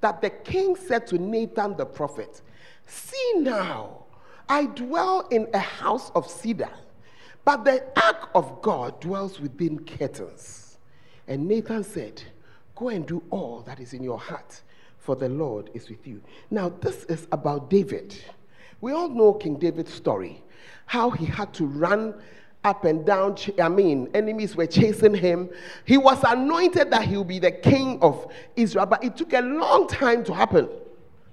that 0.00 0.20
the 0.20 0.30
king 0.30 0.76
said 0.76 1.06
to 1.08 1.18
Nathan 1.18 1.76
the 1.76 1.86
prophet, 1.86 2.42
See 2.86 3.32
now, 3.36 4.04
I 4.48 4.66
dwell 4.66 5.28
in 5.30 5.48
a 5.54 5.58
house 5.58 6.10
of 6.14 6.28
cedar, 6.28 6.70
but 7.44 7.64
the 7.64 7.84
ark 8.00 8.30
of 8.34 8.62
God 8.62 9.00
dwells 9.00 9.40
within 9.40 9.84
curtains. 9.84 10.78
And 11.26 11.48
Nathan 11.48 11.84
said, 11.84 12.22
Go 12.74 12.88
and 12.88 13.06
do 13.06 13.22
all 13.30 13.62
that 13.62 13.78
is 13.78 13.92
in 13.92 14.02
your 14.02 14.18
heart, 14.18 14.62
for 14.98 15.14
the 15.14 15.28
Lord 15.28 15.70
is 15.74 15.88
with 15.90 16.06
you. 16.06 16.22
Now, 16.50 16.70
this 16.70 17.04
is 17.04 17.26
about 17.30 17.70
David. 17.70 18.16
We 18.80 18.92
all 18.92 19.08
know 19.08 19.34
King 19.34 19.56
David's 19.56 19.92
story, 19.92 20.42
how 20.86 21.10
he 21.10 21.26
had 21.26 21.52
to 21.54 21.66
run 21.66 22.14
up 22.64 22.84
and 22.84 23.04
down. 23.04 23.36
I 23.60 23.68
mean, 23.68 24.08
enemies 24.14 24.56
were 24.56 24.66
chasing 24.66 25.14
him. 25.14 25.50
He 25.84 25.98
was 25.98 26.22
anointed 26.24 26.90
that 26.90 27.04
he 27.04 27.16
would 27.16 27.28
be 27.28 27.38
the 27.38 27.52
king 27.52 27.98
of 28.02 28.32
Israel, 28.56 28.86
but 28.86 29.04
it 29.04 29.16
took 29.16 29.32
a 29.32 29.40
long 29.40 29.86
time 29.88 30.24
to 30.24 30.34
happen. 30.34 30.68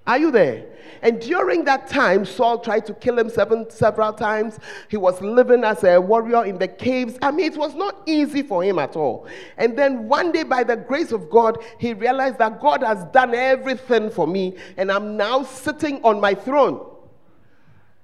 Are 0.05 0.17
you 0.17 0.31
there? 0.31 0.65
And 1.01 1.21
during 1.21 1.63
that 1.65 1.87
time, 1.87 2.25
Saul 2.25 2.59
tried 2.59 2.85
to 2.87 2.93
kill 2.93 3.19
him 3.19 3.29
seven, 3.29 3.69
several 3.69 4.13
times. 4.13 4.59
He 4.89 4.97
was 4.97 5.21
living 5.21 5.63
as 5.63 5.83
a 5.83 5.99
warrior 5.99 6.45
in 6.45 6.57
the 6.57 6.67
caves. 6.67 7.17
I 7.21 7.31
mean, 7.31 7.51
it 7.51 7.57
was 7.57 7.75
not 7.75 8.01
easy 8.05 8.41
for 8.41 8.63
him 8.63 8.79
at 8.79 8.95
all. 8.95 9.27
And 9.57 9.77
then 9.77 10.07
one 10.07 10.31
day, 10.31 10.43
by 10.43 10.63
the 10.63 10.75
grace 10.75 11.11
of 11.11 11.29
God, 11.29 11.63
he 11.77 11.93
realized 11.93 12.37
that 12.39 12.59
God 12.59 12.83
has 12.83 13.03
done 13.05 13.33
everything 13.35 14.09
for 14.09 14.27
me, 14.27 14.57
and 14.77 14.91
I'm 14.91 15.17
now 15.17 15.43
sitting 15.43 16.03
on 16.03 16.19
my 16.19 16.33
throne. 16.33 16.85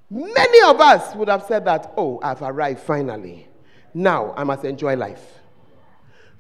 Many 0.10 0.70
of 0.70 0.80
us 0.80 1.16
would 1.16 1.28
have 1.28 1.44
said 1.44 1.66
that, 1.66 1.94
oh, 1.98 2.20
I've 2.22 2.42
arrived 2.42 2.82
finally. 2.82 3.48
Now 3.94 4.34
I 4.38 4.44
must 4.44 4.64
enjoy 4.64 4.96
life. 4.96 5.40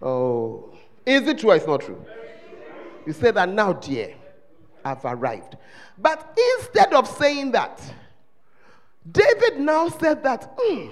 Oh, 0.01 0.74
is 1.06 1.28
it 1.28 1.39
true 1.39 1.51
or 1.51 1.56
it's 1.56 1.66
not 1.66 1.82
true? 1.82 2.06
You 3.06 3.14
say 3.14 3.32
that 3.32 3.49
now, 3.49 3.74
dear, 3.74 4.16
I've 4.84 5.03
arrived. 5.05 5.57
But 5.97 6.38
instead 6.57 6.93
of 6.93 7.07
saying 7.07 7.51
that, 7.51 7.81
David 9.09 9.59
now 9.59 9.89
said 9.89 10.23
that, 10.23 10.53
"Hmm, 10.57 10.91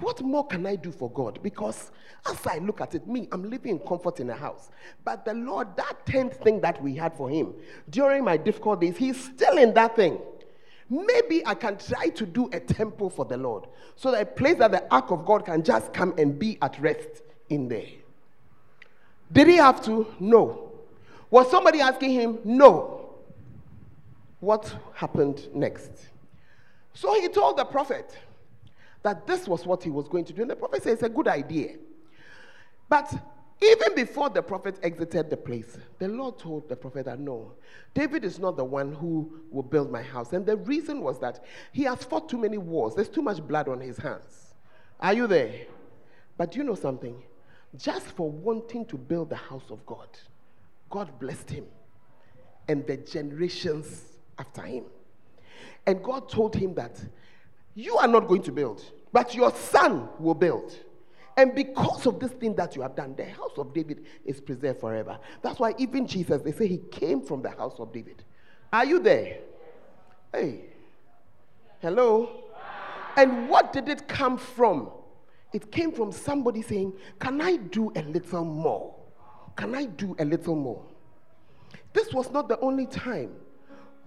what 0.00 0.22
more 0.22 0.46
can 0.46 0.66
I 0.66 0.76
do 0.76 0.92
for 0.92 1.10
God? 1.10 1.40
Because 1.42 1.90
as 2.26 2.46
I 2.46 2.58
look 2.58 2.80
at 2.80 2.94
it, 2.94 3.06
me, 3.06 3.28
I'm 3.32 3.48
living 3.48 3.72
in 3.72 3.78
comfort 3.80 4.20
in 4.20 4.30
a 4.30 4.34
house. 4.34 4.70
But 5.04 5.24
the 5.24 5.34
Lord, 5.34 5.76
that 5.76 6.06
tenth 6.06 6.36
thing 6.42 6.60
that 6.60 6.82
we 6.82 6.94
had 6.94 7.14
for 7.14 7.28
him 7.28 7.54
during 7.90 8.24
my 8.24 8.36
difficult 8.36 8.80
days, 8.80 8.96
he's 8.96 9.22
still 9.22 9.58
in 9.58 9.74
that 9.74 9.96
thing. 9.96 10.18
Maybe 10.90 11.46
I 11.46 11.54
can 11.54 11.76
try 11.76 12.08
to 12.08 12.26
do 12.26 12.48
a 12.52 12.60
temple 12.60 13.10
for 13.10 13.24
the 13.24 13.36
Lord 13.36 13.66
so 13.94 14.10
that 14.10 14.22
a 14.22 14.26
place 14.26 14.56
that 14.58 14.70
the 14.70 14.90
ark 14.92 15.10
of 15.10 15.26
God 15.26 15.44
can 15.44 15.62
just 15.62 15.92
come 15.92 16.14
and 16.16 16.38
be 16.38 16.58
at 16.62 16.78
rest 16.80 17.22
in 17.50 17.68
there. 17.68 17.86
Did 19.30 19.48
he 19.48 19.56
have 19.56 19.84
to? 19.84 20.06
No. 20.18 20.72
Was 21.30 21.50
somebody 21.50 21.80
asking 21.80 22.12
him? 22.12 22.38
No. 22.44 22.97
What 24.40 24.74
happened 24.94 25.48
next? 25.54 25.90
So 26.94 27.20
he 27.20 27.28
told 27.28 27.58
the 27.58 27.64
prophet 27.64 28.16
that 29.02 29.26
this 29.26 29.46
was 29.48 29.66
what 29.66 29.82
he 29.82 29.90
was 29.90 30.08
going 30.08 30.24
to 30.26 30.32
do. 30.32 30.42
And 30.42 30.50
the 30.50 30.56
prophet 30.56 30.82
said, 30.82 30.94
It's 30.94 31.02
a 31.02 31.08
good 31.08 31.28
idea. 31.28 31.76
But 32.88 33.12
even 33.60 33.94
before 33.94 34.30
the 34.30 34.42
prophet 34.42 34.78
exited 34.82 35.30
the 35.30 35.36
place, 35.36 35.76
the 35.98 36.08
Lord 36.08 36.38
told 36.38 36.68
the 36.68 36.76
prophet 36.76 37.06
that 37.06 37.18
no, 37.18 37.52
David 37.92 38.24
is 38.24 38.38
not 38.38 38.56
the 38.56 38.64
one 38.64 38.92
who 38.92 39.40
will 39.50 39.64
build 39.64 39.90
my 39.90 40.02
house. 40.02 40.32
And 40.32 40.46
the 40.46 40.56
reason 40.56 41.00
was 41.00 41.18
that 41.20 41.44
he 41.72 41.82
has 41.82 42.04
fought 42.04 42.28
too 42.28 42.38
many 42.38 42.58
wars, 42.58 42.94
there's 42.94 43.08
too 43.08 43.22
much 43.22 43.46
blood 43.46 43.68
on 43.68 43.80
his 43.80 43.96
hands. 43.98 44.54
Are 45.00 45.12
you 45.12 45.26
there? 45.26 45.66
But 46.36 46.54
you 46.54 46.62
know 46.62 46.76
something? 46.76 47.20
Just 47.76 48.06
for 48.06 48.30
wanting 48.30 48.86
to 48.86 48.96
build 48.96 49.30
the 49.30 49.36
house 49.36 49.70
of 49.70 49.84
God, 49.84 50.08
God 50.88 51.18
blessed 51.18 51.50
him 51.50 51.66
and 52.68 52.86
the 52.86 52.96
generations 52.96 54.07
after 54.38 54.62
him. 54.62 54.84
And 55.86 56.02
God 56.02 56.28
told 56.28 56.54
him 56.54 56.74
that 56.74 56.98
you 57.74 57.96
are 57.96 58.08
not 58.08 58.28
going 58.28 58.42
to 58.42 58.52
build, 58.52 58.82
but 59.12 59.34
your 59.34 59.50
son 59.52 60.08
will 60.18 60.34
build. 60.34 60.76
And 61.36 61.54
because 61.54 62.04
of 62.06 62.18
this 62.18 62.32
thing 62.32 62.56
that 62.56 62.74
you 62.74 62.82
have 62.82 62.96
done, 62.96 63.14
the 63.16 63.24
house 63.24 63.52
of 63.58 63.72
David 63.72 64.04
is 64.24 64.40
preserved 64.40 64.80
forever. 64.80 65.18
That's 65.40 65.60
why 65.60 65.74
even 65.78 66.06
Jesus, 66.06 66.42
they 66.42 66.50
say 66.50 66.66
he 66.66 66.78
came 66.78 67.22
from 67.22 67.42
the 67.42 67.50
house 67.50 67.78
of 67.78 67.92
David. 67.92 68.24
Are 68.72 68.84
you 68.84 68.98
there? 68.98 69.38
Hey. 70.32 70.62
Hello? 71.80 72.28
And 73.16 73.48
what 73.48 73.72
did 73.72 73.88
it 73.88 74.08
come 74.08 74.36
from? 74.36 74.90
It 75.52 75.70
came 75.70 75.92
from 75.92 76.12
somebody 76.12 76.60
saying, 76.60 76.92
Can 77.20 77.40
I 77.40 77.56
do 77.56 77.92
a 77.94 78.02
little 78.02 78.44
more? 78.44 78.94
Can 79.56 79.74
I 79.74 79.86
do 79.86 80.14
a 80.18 80.24
little 80.24 80.56
more? 80.56 80.84
This 81.92 82.12
was 82.12 82.30
not 82.30 82.48
the 82.48 82.58
only 82.60 82.86
time. 82.86 83.30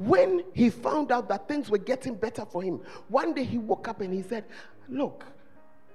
When 0.02 0.44
he 0.54 0.72
found 0.72 1.12
out 1.12 1.30
that 1.30 1.48
things 1.48 1.70
were 1.70 1.78
getting 1.78 2.16
better 2.16 2.44
for 2.44 2.64
him, 2.64 2.82
one 3.08 3.36
day 3.36 3.44
he 3.44 3.60
woke 3.60 3.88
up 3.88 4.02
and 4.02 4.12
he 4.12 4.24
said, 4.24 4.46
Look, 4.90 5.26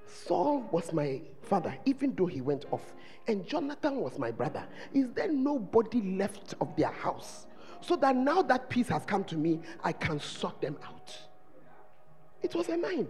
Saul 0.07 0.61
was 0.70 0.92
my 0.92 1.20
father, 1.42 1.76
even 1.86 2.14
though 2.14 2.26
he 2.26 2.40
went 2.40 2.66
off, 2.70 2.94
and 3.26 3.44
Jonathan 3.44 3.96
was 3.96 4.16
my 4.16 4.30
brother. 4.30 4.64
Is 4.94 5.09
there 5.11 5.32
nobody 5.32 6.00
left 6.16 6.54
of 6.61 6.76
their 6.76 6.92
house? 6.92 7.48
So 7.80 7.96
that 7.96 8.14
now 8.14 8.42
that 8.42 8.70
peace 8.70 8.86
has 8.88 9.04
come 9.04 9.24
to 9.24 9.36
me, 9.36 9.59
I 9.82 9.90
can 9.90 10.20
sort 10.20 10.61
them 10.61 10.76
out. 10.86 11.18
It 12.42 12.54
was 12.54 12.68
a 12.68 12.76
mind. 12.76 13.09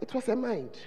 It 0.00 0.14
was 0.14 0.28
a 0.28 0.36
mind. 0.36 0.78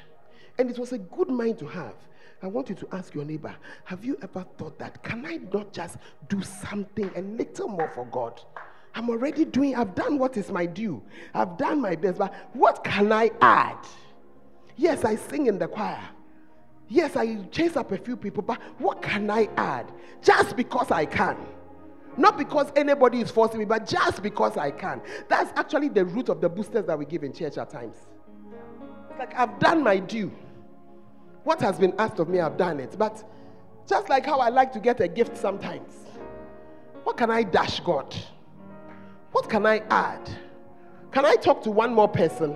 And 0.57 0.69
it 0.69 0.79
was 0.79 0.93
a 0.93 0.99
good 0.99 1.29
mind 1.29 1.59
to 1.59 1.65
have. 1.65 1.95
I 2.41 2.47
want 2.47 2.69
you 2.69 2.75
to 2.75 2.87
ask 2.93 3.13
your 3.13 3.25
neighbor, 3.25 3.53
have 3.83 4.05
you 4.05 4.17
ever 4.21 4.45
thought 4.57 4.79
that, 4.79 5.03
can 5.03 5.25
I 5.25 5.39
not 5.51 5.73
just 5.73 5.97
do 6.29 6.41
something 6.41 7.11
a 7.17 7.21
little 7.21 7.67
more 7.67 7.89
for 7.89 8.05
God? 8.05 8.39
I'm 8.95 9.09
already 9.09 9.43
doing, 9.43 9.75
I've 9.75 9.93
done 9.93 10.17
what 10.17 10.37
is 10.37 10.49
my 10.49 10.65
due. 10.65 11.03
I've 11.33 11.57
done 11.57 11.81
my 11.81 11.97
best, 11.97 12.17
but 12.17 12.33
what 12.53 12.83
can 12.83 13.11
I 13.11 13.29
add? 13.41 13.77
Yes, 14.77 15.03
I 15.03 15.17
sing 15.17 15.47
in 15.47 15.59
the 15.59 15.67
choir. 15.67 16.01
Yes, 16.87 17.17
I 17.17 17.35
chase 17.51 17.75
up 17.75 17.91
a 17.91 17.97
few 17.97 18.15
people, 18.15 18.41
but 18.41 18.61
what 18.77 19.01
can 19.01 19.29
I 19.29 19.49
add? 19.57 19.91
Just 20.21 20.55
because 20.55 20.91
I 20.91 21.05
can. 21.05 21.37
Not 22.15 22.37
because 22.37 22.71
anybody 22.77 23.19
is 23.19 23.29
forcing 23.29 23.59
me, 23.59 23.65
but 23.65 23.85
just 23.85 24.23
because 24.23 24.55
I 24.55 24.71
can. 24.71 25.01
That's 25.27 25.51
actually 25.59 25.89
the 25.89 26.05
root 26.05 26.29
of 26.29 26.39
the 26.39 26.47
boosters 26.47 26.85
that 26.85 26.97
we 26.97 27.05
give 27.05 27.23
in 27.23 27.33
church 27.33 27.57
at 27.57 27.69
times. 27.69 27.97
It's 29.09 29.19
like 29.19 29.37
I've 29.37 29.59
done 29.59 29.83
my 29.83 29.99
due. 29.99 30.31
What 31.43 31.59
has 31.59 31.77
been 31.77 31.93
asked 31.99 32.19
of 32.19 32.29
me, 32.29 32.39
I've 32.39 32.55
done 32.55 32.79
it. 32.79 32.97
But 32.97 33.23
just 33.87 34.07
like 34.07 34.25
how 34.25 34.39
I 34.39 34.47
like 34.47 34.71
to 34.73 34.79
get 34.79 35.01
a 35.01 35.07
gift 35.07 35.35
sometimes, 35.37 35.91
what 37.03 37.17
can 37.17 37.29
I 37.29 37.43
dash 37.43 37.81
God? 37.81 38.15
What 39.36 39.49
can 39.49 39.65
I 39.65 39.79
add? 39.89 40.29
Can 41.11 41.25
I 41.25 41.36
talk 41.36 41.61
to 41.63 41.69
one 41.69 41.93
more 41.93 42.07
person? 42.07 42.55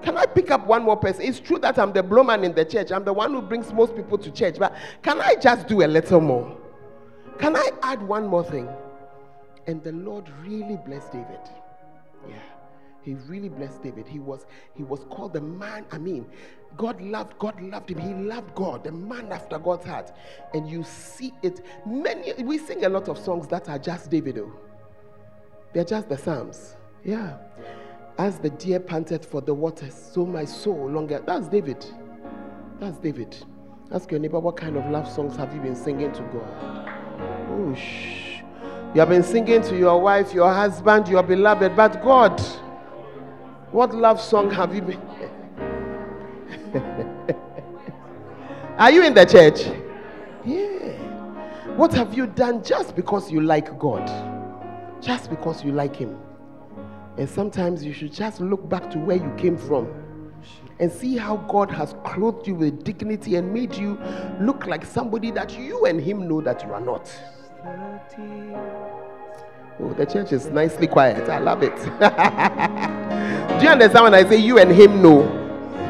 Can 0.00 0.16
I 0.16 0.24
pick 0.24 0.50
up 0.50 0.66
one 0.66 0.82
more 0.82 0.96
person? 0.96 1.20
It's 1.20 1.38
true 1.38 1.58
that 1.58 1.78
I'm 1.78 1.92
the 1.92 2.02
blowman 2.02 2.44
in 2.44 2.54
the 2.54 2.64
church. 2.64 2.90
I'm 2.92 3.04
the 3.04 3.12
one 3.12 3.34
who 3.34 3.42
brings 3.42 3.70
most 3.74 3.94
people 3.94 4.16
to 4.16 4.30
church. 4.30 4.58
But 4.58 4.74
can 5.02 5.20
I 5.20 5.34
just 5.34 5.68
do 5.68 5.82
a 5.82 5.86
little 5.86 6.22
more? 6.22 6.56
Can 7.38 7.56
I 7.56 7.68
add 7.82 8.02
one 8.02 8.26
more 8.26 8.42
thing? 8.42 8.70
And 9.66 9.84
the 9.84 9.92
Lord 9.92 10.30
really 10.42 10.78
blessed 10.78 11.12
David. 11.12 11.40
Yeah. 12.26 12.36
He 13.02 13.12
really 13.26 13.50
blessed 13.50 13.82
David. 13.82 14.08
He 14.08 14.18
was 14.18 14.46
he 14.72 14.84
was 14.84 15.04
called 15.10 15.34
the 15.34 15.42
man. 15.42 15.84
I 15.92 15.98
mean, 15.98 16.24
God 16.78 17.02
loved 17.02 17.38
God 17.38 17.60
loved 17.60 17.90
him. 17.90 17.98
He 17.98 18.14
loved 18.14 18.54
God, 18.54 18.84
the 18.84 18.92
man 18.92 19.30
after 19.30 19.58
God's 19.58 19.84
heart. 19.84 20.12
And 20.54 20.70
you 20.70 20.84
see 20.84 21.34
it. 21.42 21.60
Many 21.86 22.32
we 22.42 22.56
sing 22.56 22.86
a 22.86 22.88
lot 22.88 23.10
of 23.10 23.18
songs 23.18 23.46
that 23.48 23.68
are 23.68 23.78
just 23.78 24.10
David. 24.10 24.38
Oh. 24.38 24.58
They're 25.72 25.84
just 25.84 26.08
the 26.08 26.16
Psalms. 26.16 26.76
Yeah. 27.04 27.36
As 28.18 28.38
the 28.38 28.50
deer 28.50 28.80
panted 28.80 29.24
for 29.24 29.40
the 29.40 29.54
waters, 29.54 29.94
so 29.94 30.26
my 30.26 30.44
soul 30.44 30.90
longer. 30.90 31.22
That's 31.24 31.48
David. 31.48 31.84
That's 32.80 32.98
David. 32.98 33.36
Ask 33.92 34.10
your 34.10 34.20
neighbor, 34.20 34.38
what 34.38 34.56
kind 34.56 34.76
of 34.76 34.90
love 34.90 35.10
songs 35.10 35.36
have 35.36 35.54
you 35.54 35.60
been 35.60 35.76
singing 35.76 36.12
to 36.12 36.22
God? 36.22 36.46
Oh. 37.50 37.74
You 38.94 39.00
have 39.00 39.08
been 39.08 39.22
singing 39.22 39.62
to 39.62 39.76
your 39.76 40.00
wife, 40.00 40.34
your 40.34 40.52
husband, 40.52 41.08
your 41.08 41.22
beloved, 41.22 41.76
but 41.76 42.02
God, 42.02 42.40
what 43.70 43.94
love 43.94 44.20
song 44.20 44.50
have 44.50 44.74
you 44.74 44.82
been? 44.82 45.00
Are 48.78 48.90
you 48.90 49.02
in 49.04 49.14
the 49.14 49.24
church? 49.24 49.66
Yeah. 50.44 50.92
What 51.76 51.92
have 51.94 52.14
you 52.14 52.26
done 52.26 52.62
just 52.62 52.96
because 52.96 53.30
you 53.30 53.40
like 53.40 53.78
God? 53.78 54.08
Just 55.00 55.30
because 55.30 55.64
you 55.64 55.72
like 55.72 55.96
Him. 55.96 56.18
And 57.16 57.28
sometimes 57.28 57.84
you 57.84 57.92
should 57.92 58.12
just 58.12 58.40
look 58.40 58.68
back 58.68 58.90
to 58.92 58.98
where 58.98 59.16
you 59.16 59.32
came 59.36 59.56
from 59.56 59.88
and 60.80 60.90
see 60.90 61.16
how 61.16 61.36
God 61.48 61.70
has 61.70 61.94
clothed 62.04 62.46
you 62.46 62.54
with 62.54 62.84
dignity 62.84 63.36
and 63.36 63.52
made 63.52 63.74
you 63.74 63.98
look 64.40 64.66
like 64.66 64.84
somebody 64.84 65.30
that 65.32 65.58
you 65.58 65.84
and 65.86 66.00
Him 66.00 66.28
know 66.28 66.40
that 66.40 66.62
you 66.62 66.72
are 66.72 66.80
not. 66.80 67.12
Oh, 69.80 69.92
the 69.94 70.06
church 70.06 70.32
is 70.32 70.46
nicely 70.46 70.86
quiet. 70.86 71.28
I 71.28 71.38
love 71.38 71.62
it. 71.62 71.76
Do 73.58 73.64
you 73.64 73.70
understand 73.70 74.04
when 74.04 74.14
I 74.14 74.28
say 74.28 74.36
you 74.36 74.58
and 74.58 74.70
Him 74.70 75.02
know? 75.02 75.22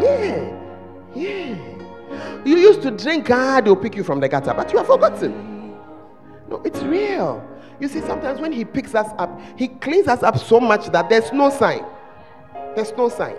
Yeah. 0.00 0.54
Yeah. 1.14 2.44
You 2.44 2.56
used 2.56 2.82
to 2.82 2.90
drink, 2.90 3.30
ah, 3.30 3.60
they'll 3.62 3.76
pick 3.76 3.94
you 3.96 4.04
from 4.04 4.20
the 4.20 4.28
gutter, 4.28 4.54
but 4.54 4.72
you 4.72 4.78
have 4.78 4.86
forgotten. 4.86 5.76
No, 6.48 6.62
it's 6.64 6.80
real. 6.82 7.46
You 7.80 7.88
see, 7.88 8.00
sometimes 8.00 8.40
when 8.40 8.52
He 8.52 8.64
picks 8.64 8.94
us 8.94 9.10
up, 9.18 9.40
He 9.56 9.68
cleans 9.68 10.08
us 10.08 10.22
up 10.22 10.38
so 10.38 10.60
much 10.60 10.86
that 10.88 11.08
there's 11.08 11.32
no 11.32 11.50
sign. 11.50 11.84
There's 12.74 12.92
no 12.92 13.08
sign. 13.08 13.36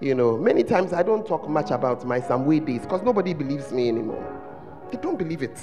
You 0.00 0.14
know, 0.14 0.36
many 0.36 0.64
times 0.64 0.92
I 0.92 1.02
don't 1.02 1.26
talk 1.26 1.48
much 1.48 1.70
about 1.70 2.04
my 2.04 2.20
Samwe 2.20 2.64
days 2.66 2.82
because 2.82 3.02
nobody 3.02 3.32
believes 3.32 3.72
me 3.72 3.88
anymore. 3.88 4.22
They 4.90 4.98
don't 4.98 5.16
believe 5.16 5.42
it. 5.42 5.58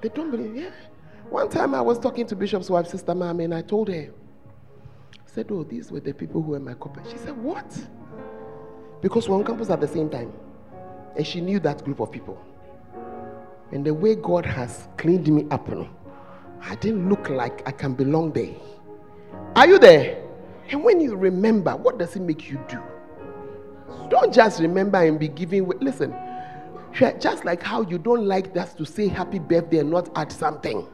They 0.00 0.08
don't 0.08 0.30
believe. 0.30 0.54
Yeah. 0.54 0.70
One 1.30 1.48
time 1.48 1.74
I 1.74 1.80
was 1.80 1.98
talking 1.98 2.26
to 2.28 2.36
Bishop's 2.36 2.70
wife, 2.70 2.86
Sister 2.86 3.14
Mama, 3.14 3.42
and 3.42 3.54
I 3.54 3.62
told 3.62 3.88
her, 3.88 4.12
I 5.12 5.18
said, 5.26 5.46
Oh, 5.50 5.64
these 5.64 5.90
were 5.90 6.00
the 6.00 6.12
people 6.12 6.42
who 6.42 6.52
were 6.52 6.60
my 6.60 6.74
couple. 6.74 7.02
She 7.10 7.16
said, 7.18 7.36
What? 7.36 7.66
Because 9.00 9.28
we're 9.28 9.36
on 9.36 9.44
campus 9.44 9.70
at 9.70 9.80
the 9.80 9.88
same 9.88 10.08
time. 10.08 10.32
And 11.16 11.26
she 11.26 11.40
knew 11.40 11.58
that 11.60 11.84
group 11.84 12.00
of 12.00 12.12
people. 12.12 12.38
And 13.72 13.84
the 13.84 13.92
way 13.92 14.14
God 14.14 14.46
has 14.46 14.88
cleaned 14.96 15.28
me 15.28 15.46
up, 15.50 15.68
I 16.62 16.74
didn't 16.76 17.08
look 17.08 17.28
like 17.28 17.66
I 17.66 17.72
can 17.72 17.94
belong 17.94 18.32
there. 18.32 18.54
Are 19.54 19.66
you 19.66 19.78
there? 19.78 20.22
And 20.70 20.82
when 20.82 21.00
you 21.00 21.16
remember, 21.16 21.76
what 21.76 21.98
does 21.98 22.16
it 22.16 22.22
make 22.22 22.48
you 22.50 22.58
do? 22.68 22.80
Don't 24.08 24.32
just 24.32 24.60
remember 24.60 24.98
and 24.98 25.18
be 25.18 25.28
giving. 25.28 25.68
Listen, 25.80 26.14
just 26.92 27.44
like 27.44 27.62
how 27.62 27.82
you 27.82 27.98
don't 27.98 28.26
like 28.26 28.56
us 28.56 28.72
to 28.74 28.86
say 28.86 29.08
happy 29.08 29.38
birthday 29.38 29.78
and 29.78 29.90
not 29.90 30.10
add 30.16 30.30
something. 30.32 30.86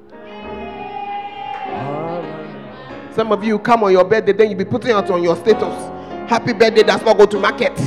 Some 3.15 3.31
of 3.31 3.45
you 3.45 3.59
come 3.59 3.85
on 3.85 3.93
your 3.93 4.05
birthday, 4.05 4.33
then 4.33 4.51
you 4.51 4.57
be 4.57 4.65
putting 4.65 4.93
out 4.93 5.11
on 5.11 5.23
your 5.23 5.37
status. 5.37 5.91
Happy 6.31 6.55
birthday 6.55 6.83
does 6.83 7.03
not 7.03 7.19
go 7.19 7.27
to 7.27 7.39
market. 7.39 7.79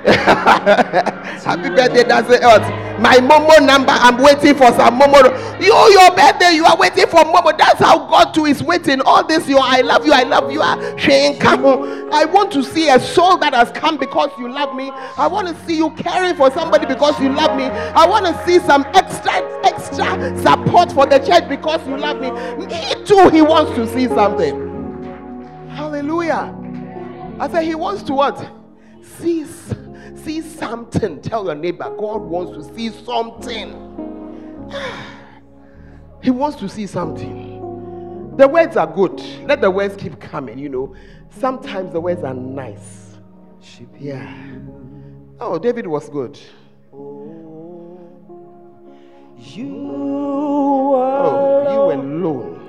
Happy 1.44 1.68
birthday 1.68 2.04
does 2.04 2.24
it. 2.30 2.40
My 3.00 3.16
Momo 3.16 3.64
number, 3.66 3.92
I'm 3.92 4.16
waiting 4.18 4.54
for 4.54 4.72
some 4.72 4.98
Momo. 4.98 5.22
You, 5.60 5.74
your 5.74 6.10
birthday, 6.14 6.52
you 6.54 6.64
are 6.64 6.76
waiting 6.76 7.06
for 7.06 7.20
Momo. 7.20 7.56
That's 7.56 7.78
how 7.78 8.06
God 8.06 8.32
too 8.32 8.46
is 8.46 8.62
waiting. 8.62 9.00
All 9.02 9.26
this, 9.26 9.46
your 9.46 9.60
I 9.62 9.82
love 9.82 10.06
you, 10.06 10.12
I 10.12 10.22
love 10.22 10.50
you. 10.50 10.60
Ah, 10.62 10.76
I 12.12 12.24
want 12.24 12.50
to 12.52 12.62
see 12.62 12.88
a 12.88 12.98
soul 12.98 13.36
that 13.38 13.52
has 13.52 13.70
come 13.72 13.98
because 13.98 14.30
you 14.38 14.50
love 14.50 14.74
me. 14.74 14.90
I 15.18 15.26
want 15.26 15.48
to 15.48 15.66
see 15.66 15.76
you 15.76 15.90
caring 15.92 16.34
for 16.34 16.50
somebody 16.50 16.86
because 16.86 17.20
you 17.20 17.30
love 17.30 17.56
me. 17.56 17.64
I 17.64 18.06
want 18.06 18.24
to 18.24 18.46
see 18.46 18.58
some 18.60 18.84
extra, 18.94 19.32
extra 19.64 20.38
support 20.38 20.92
for 20.92 21.04
the 21.06 21.18
church 21.18 21.48
because 21.48 21.86
you 21.86 21.98
love 21.98 22.20
me. 22.20 22.30
Me 22.30 23.04
too, 23.04 23.28
he 23.28 23.42
wants 23.42 23.74
to 23.76 23.86
see 23.86 24.06
something. 24.08 25.68
Hallelujah. 25.70 26.56
I 27.38 27.48
said, 27.50 27.64
He 27.64 27.74
wants 27.74 28.02
to 28.04 28.12
what? 28.14 28.46
See, 29.02 29.46
see 30.24 30.40
something. 30.40 31.20
Tell 31.22 31.44
your 31.44 31.54
neighbor, 31.54 31.90
God 31.98 32.22
wants 32.22 32.52
to 32.68 32.74
see 32.74 32.90
something. 32.90 33.86
He 36.22 36.30
wants 36.30 36.58
to 36.58 36.68
see 36.68 36.86
something. 36.86 38.36
The 38.36 38.46
words 38.46 38.76
are 38.76 38.86
good. 38.86 39.18
Let 39.46 39.62
the 39.62 39.70
words 39.70 39.96
keep 39.96 40.20
coming, 40.20 40.58
you 40.58 40.68
know. 40.68 40.94
Sometimes 41.30 41.92
the 41.94 42.00
words 42.00 42.22
are 42.24 42.34
nice. 42.34 43.16
Yeah. 43.98 44.30
Oh, 45.40 45.58
David 45.58 45.86
was 45.86 46.10
good. 46.10 46.38
You 49.38 49.80
Oh, 51.22 51.62
you 51.72 52.00
alone. 52.00 52.60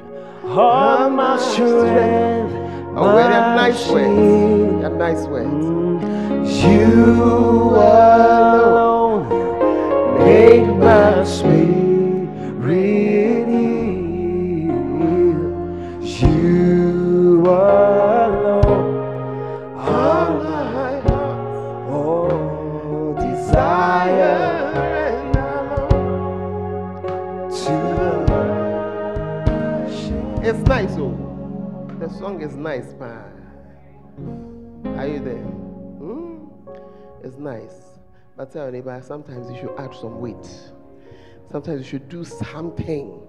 are 0.45 1.09
my 1.09 1.37
strength. 1.37 2.60
Oh, 2.93 3.15
very 3.15 3.29
nice 3.55 3.87
words. 3.87 4.83
A 4.83 4.89
nice 4.89 5.25
words. 5.27 6.63
You 6.63 7.75
alone 7.75 9.29
make 10.19 10.67
my 10.75 11.23
spirit 11.23 11.60
Song 32.17 32.41
is 32.41 32.55
nice, 32.55 32.93
man. 32.99 33.31
Are 34.97 35.07
you 35.07 35.19
there? 35.19 35.37
Hmm? 35.37 36.45
It's 37.23 37.37
nice. 37.37 37.99
But 38.35 38.51
tell 38.51 38.63
your 38.63 38.71
neighbor, 38.71 39.01
sometimes 39.05 39.51
you 39.51 39.57
should 39.57 39.75
add 39.77 39.93
some 39.95 40.19
weight. 40.19 40.47
Sometimes 41.51 41.81
you 41.81 41.85
should 41.85 42.09
do 42.09 42.23
something. 42.23 43.21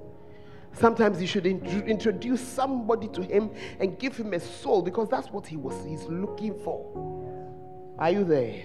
Sometimes 0.73 1.21
you 1.21 1.27
should 1.27 1.47
intro- 1.47 1.87
introduce 1.87 2.41
somebody 2.41 3.09
to 3.09 3.23
him 3.23 3.51
and 3.79 3.99
give 3.99 4.17
him 4.17 4.33
a 4.33 4.41
soul 4.41 4.83
because 4.83 5.09
that's 5.09 5.29
what 5.31 5.47
he 5.47 5.57
was 5.57 5.75
he's 5.87 6.05
looking 6.05 6.55
for. 6.63 7.95
Are 7.99 8.11
you 8.11 8.25
there? 8.25 8.63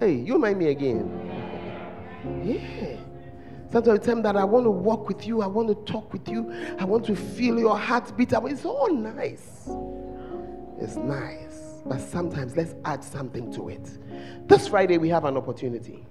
Hey, 0.00 0.14
you 0.14 0.38
mind 0.38 0.58
me 0.58 0.68
again? 0.68 1.10
Yeah. 2.44 2.95
Sometimes 3.70 4.00
I 4.00 4.02
tell 4.04 4.16
him 4.16 4.22
that 4.22 4.36
I 4.36 4.44
want 4.44 4.64
to 4.64 4.70
walk 4.70 5.08
with 5.08 5.26
you, 5.26 5.42
I 5.42 5.46
want 5.46 5.68
to 5.68 5.92
talk 5.92 6.12
with 6.12 6.28
you, 6.28 6.52
I 6.78 6.84
want 6.84 7.04
to 7.06 7.16
feel 7.16 7.58
your 7.58 7.76
heartbeat. 7.76 8.32
It's 8.32 8.64
all 8.64 8.92
nice. 8.92 9.68
It's 10.78 10.96
nice. 10.96 11.80
But 11.84 12.00
sometimes 12.00 12.56
let's 12.56 12.74
add 12.84 13.02
something 13.04 13.52
to 13.54 13.68
it. 13.68 13.88
This 14.48 14.68
Friday 14.68 14.98
we 14.98 15.08
have 15.08 15.24
an 15.24 15.36
opportunity. 15.36 16.06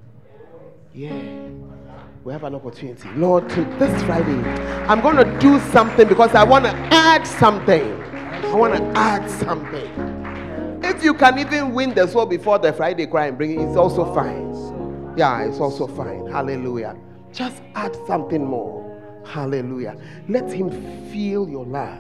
Yeah. 0.94 1.14
We 2.24 2.34
have 2.34 2.44
an 2.44 2.56
opportunity. 2.56 3.08
Lord, 3.16 3.50
this 3.50 4.04
Friday, 4.04 4.42
I'm 4.88 5.02
going 5.02 5.18
to 5.18 5.40
do 5.40 5.60
something 5.72 6.08
because 6.08 6.34
I 6.34 6.44
want 6.44 6.66
to 6.66 6.72
add 6.72 7.28
something. 7.28 8.02
I 8.02 8.54
want 8.56 8.76
to 8.76 8.84
add 8.98 9.30
something. 9.30 10.82
If 10.84 11.04
you 11.04 11.14
can 11.14 11.38
even 11.40 11.74
win 11.74 11.94
the 11.94 12.08
soul 12.08 12.26
before 12.26 12.58
the 12.58 12.74
Friday 12.74 13.06
cry 13.06 13.28
and 13.28 13.38
bring 13.38 13.60
it, 13.60 13.64
it's 13.64 13.78
also 13.78 14.12
fine. 14.14 14.54
Yeah, 15.18 15.44
it's 15.44 15.60
also 15.60 15.88
fine. 15.88 16.26
Hallelujah. 16.28 16.96
Just 17.36 17.62
add 17.76 17.94
something 18.08 18.46
more. 18.46 18.82
Hallelujah. 19.26 19.98
Let 20.30 20.50
him 20.50 20.70
feel 21.12 21.50
your 21.50 21.66
love. 21.66 22.00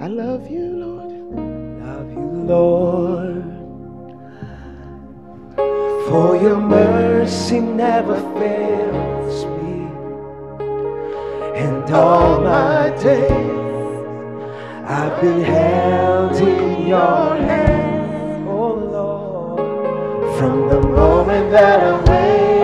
I 0.00 0.06
love 0.06 0.50
you, 0.50 0.64
Lord. 0.64 1.10
love 1.84 2.10
you, 2.10 2.26
Lord. 2.48 3.44
For 6.08 6.36
your 6.40 6.56
mercy 6.56 7.60
never 7.60 8.16
fails 8.40 9.44
me, 9.44 9.86
and 11.60 11.84
all 11.92 12.40
my 12.40 12.88
days 12.96 13.60
I've 14.86 15.20
been 15.20 15.42
held 15.44 16.36
in 16.36 16.86
your 16.88 17.36
hand, 17.36 18.48
oh 18.48 18.74
Lord. 18.96 20.38
From 20.38 20.68
the 20.70 20.80
moment 20.80 21.50
that 21.52 21.80
I 21.80 21.92
wake 22.10 22.59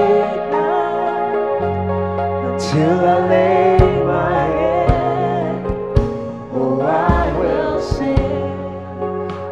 until 2.77 3.01
I 3.07 3.29
lay 3.29 3.79
my 4.05 4.45
head, 4.59 5.67
oh, 6.53 6.83
I 6.83 7.33
will 7.39 7.81
sing 7.81 8.19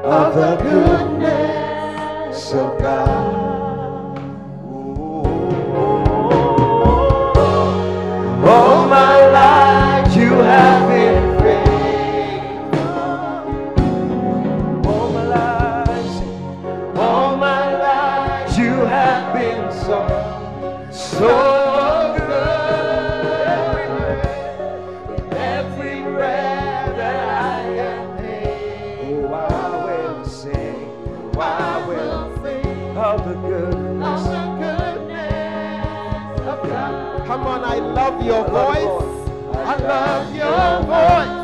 of 0.04 0.34
the 0.34 0.56
goodness 0.56 2.52
of 2.52 2.78
God. 2.78 3.13
Love 38.04 38.26
your 38.26 38.44
voice. 38.48 39.56
I 39.56 39.76
love 39.76 40.34
your 40.36 40.80
voice. 40.92 41.36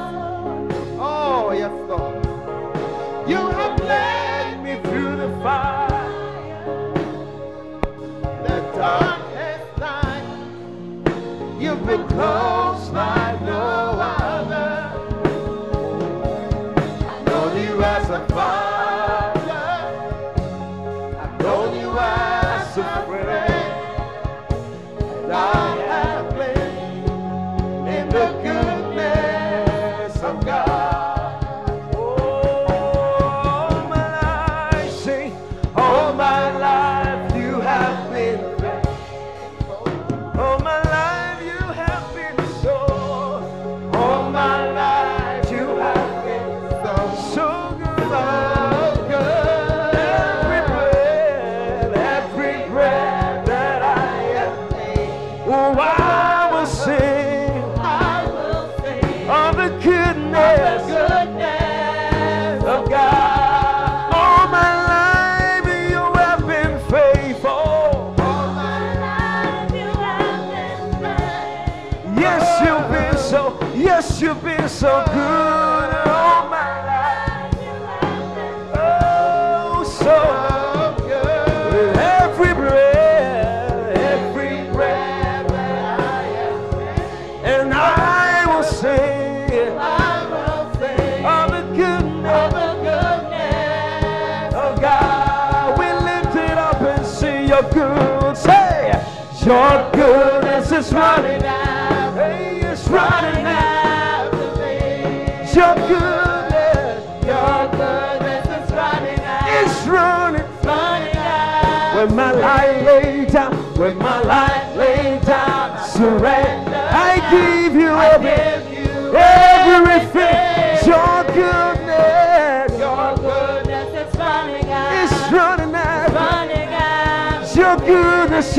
Oh, 1.01 1.53
yes, 1.57 1.73
Lord. 1.89 3.29
You 3.29 3.37
have 3.37 3.81
led 3.81 4.63
me 4.63 4.75
through 4.91 5.17
the 5.17 5.29
fire, 5.43 6.93
the 8.43 8.57
darkest 8.77 9.79
night. 9.79 10.27
You've 11.59 11.87
been 11.87 12.07
close 12.09 12.60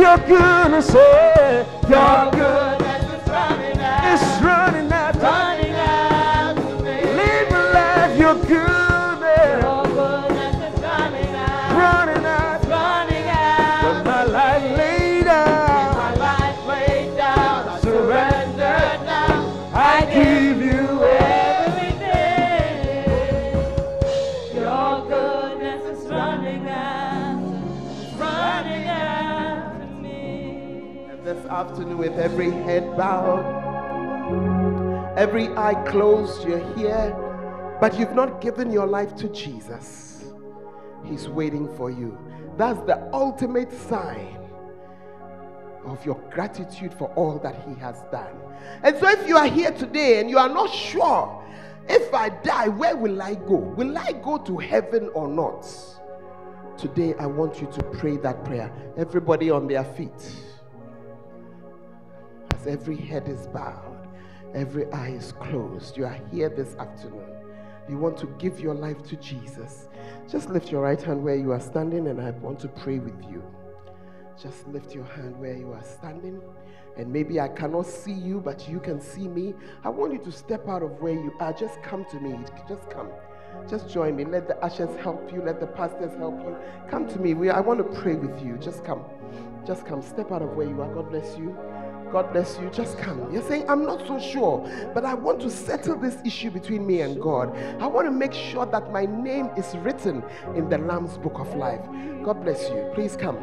goodness, 0.01 0.93
your 1.87 2.70
every 32.21 32.51
head 32.51 32.95
bowed, 32.95 33.43
every 35.17 35.47
eye 35.49 35.73
closed, 35.87 36.47
you're 36.47 36.63
here, 36.75 37.15
but 37.81 37.97
you've 37.97 38.13
not 38.13 38.39
given 38.41 38.71
your 38.71 38.85
life 38.85 39.15
to 39.15 39.27
Jesus. 39.29 40.25
He's 41.03 41.27
waiting 41.27 41.67
for 41.75 41.89
you. 41.89 42.15
That's 42.57 42.79
the 42.81 43.09
ultimate 43.11 43.71
sign 43.71 44.37
of 45.83 46.05
your 46.05 46.21
gratitude 46.29 46.93
for 46.93 47.07
all 47.15 47.39
that 47.39 47.55
He 47.67 47.73
has 47.79 48.03
done. 48.11 48.35
And 48.83 48.95
so, 48.97 49.09
if 49.09 49.27
you 49.27 49.35
are 49.35 49.47
here 49.47 49.71
today 49.71 50.19
and 50.19 50.29
you 50.29 50.37
are 50.37 50.49
not 50.49 50.71
sure, 50.71 51.43
if 51.89 52.13
I 52.13 52.29
die, 52.29 52.67
where 52.67 52.95
will 52.95 53.19
I 53.19 53.33
go? 53.33 53.55
Will 53.55 53.97
I 53.97 54.11
go 54.11 54.37
to 54.37 54.59
heaven 54.59 55.09
or 55.15 55.27
not? 55.27 55.67
Today, 56.77 57.15
I 57.19 57.25
want 57.25 57.59
you 57.59 57.67
to 57.71 57.83
pray 57.83 58.17
that 58.17 58.45
prayer. 58.45 58.71
Everybody 58.95 59.49
on 59.49 59.67
their 59.67 59.83
feet. 59.83 60.50
Every 62.67 62.95
head 62.95 63.27
is 63.27 63.47
bowed, 63.47 64.07
every 64.53 64.91
eye 64.91 65.09
is 65.09 65.31
closed. 65.33 65.97
You 65.97 66.05
are 66.05 66.19
here 66.31 66.49
this 66.49 66.75
afternoon. 66.75 67.27
You 67.89 67.97
want 67.97 68.17
to 68.19 68.27
give 68.37 68.59
your 68.59 68.73
life 68.73 69.03
to 69.03 69.15
Jesus. 69.17 69.89
Just 70.29 70.49
lift 70.49 70.71
your 70.71 70.81
right 70.81 71.01
hand 71.01 71.23
where 71.23 71.35
you 71.35 71.51
are 71.51 71.59
standing, 71.59 72.07
and 72.07 72.21
I 72.21 72.31
want 72.31 72.59
to 72.59 72.67
pray 72.67 72.99
with 72.99 73.21
you. 73.29 73.43
Just 74.41 74.67
lift 74.67 74.95
your 74.95 75.05
hand 75.05 75.39
where 75.39 75.55
you 75.55 75.71
are 75.73 75.83
standing. 75.83 76.41
And 76.97 77.11
maybe 77.11 77.39
I 77.39 77.47
cannot 77.47 77.85
see 77.85 78.11
you, 78.11 78.39
but 78.39 78.67
you 78.67 78.79
can 78.79 78.99
see 78.99 79.27
me. 79.27 79.53
I 79.83 79.89
want 79.89 80.13
you 80.13 80.19
to 80.19 80.31
step 80.31 80.67
out 80.67 80.83
of 80.83 81.01
where 81.01 81.13
you 81.13 81.33
are. 81.39 81.53
Just 81.53 81.81
come 81.81 82.05
to 82.11 82.19
me. 82.19 82.37
Just 82.67 82.89
come. 82.89 83.09
Just 83.69 83.89
join 83.89 84.15
me. 84.15 84.25
Let 84.25 84.47
the 84.47 84.57
ushers 84.57 84.95
help 84.99 85.31
you. 85.31 85.41
Let 85.41 85.59
the 85.59 85.67
pastors 85.67 86.17
help 86.17 86.39
you. 86.41 86.55
Come 86.89 87.07
to 87.07 87.19
me. 87.19 87.33
We, 87.33 87.49
I 87.49 87.59
want 87.59 87.77
to 87.79 88.01
pray 88.01 88.15
with 88.15 88.43
you. 88.43 88.57
Just 88.57 88.83
come. 88.83 89.03
Just 89.65 89.85
come. 89.85 90.01
Step 90.01 90.31
out 90.31 90.41
of 90.41 90.55
where 90.55 90.67
you 90.67 90.81
are. 90.81 90.93
God 90.93 91.09
bless 91.09 91.37
you. 91.37 91.57
God 92.11 92.33
bless 92.33 92.59
you. 92.59 92.69
Just 92.69 92.97
come. 92.97 93.31
You're 93.31 93.41
saying, 93.43 93.69
I'm 93.69 93.83
not 93.85 94.05
so 94.05 94.19
sure, 94.19 94.91
but 94.93 95.05
I 95.05 95.13
want 95.13 95.41
to 95.41 95.49
settle 95.49 95.97
this 95.97 96.17
issue 96.25 96.51
between 96.51 96.85
me 96.85 97.01
and 97.01 97.21
God. 97.21 97.55
I 97.81 97.87
want 97.87 98.07
to 98.07 98.11
make 98.11 98.33
sure 98.33 98.65
that 98.65 98.91
my 98.91 99.05
name 99.05 99.49
is 99.57 99.75
written 99.77 100.23
in 100.55 100.69
the 100.69 100.77
Lamb's 100.77 101.17
book 101.17 101.39
of 101.39 101.55
life. 101.55 101.81
God 102.23 102.43
bless 102.43 102.69
you. 102.69 102.91
Please 102.93 103.15
come. 103.15 103.37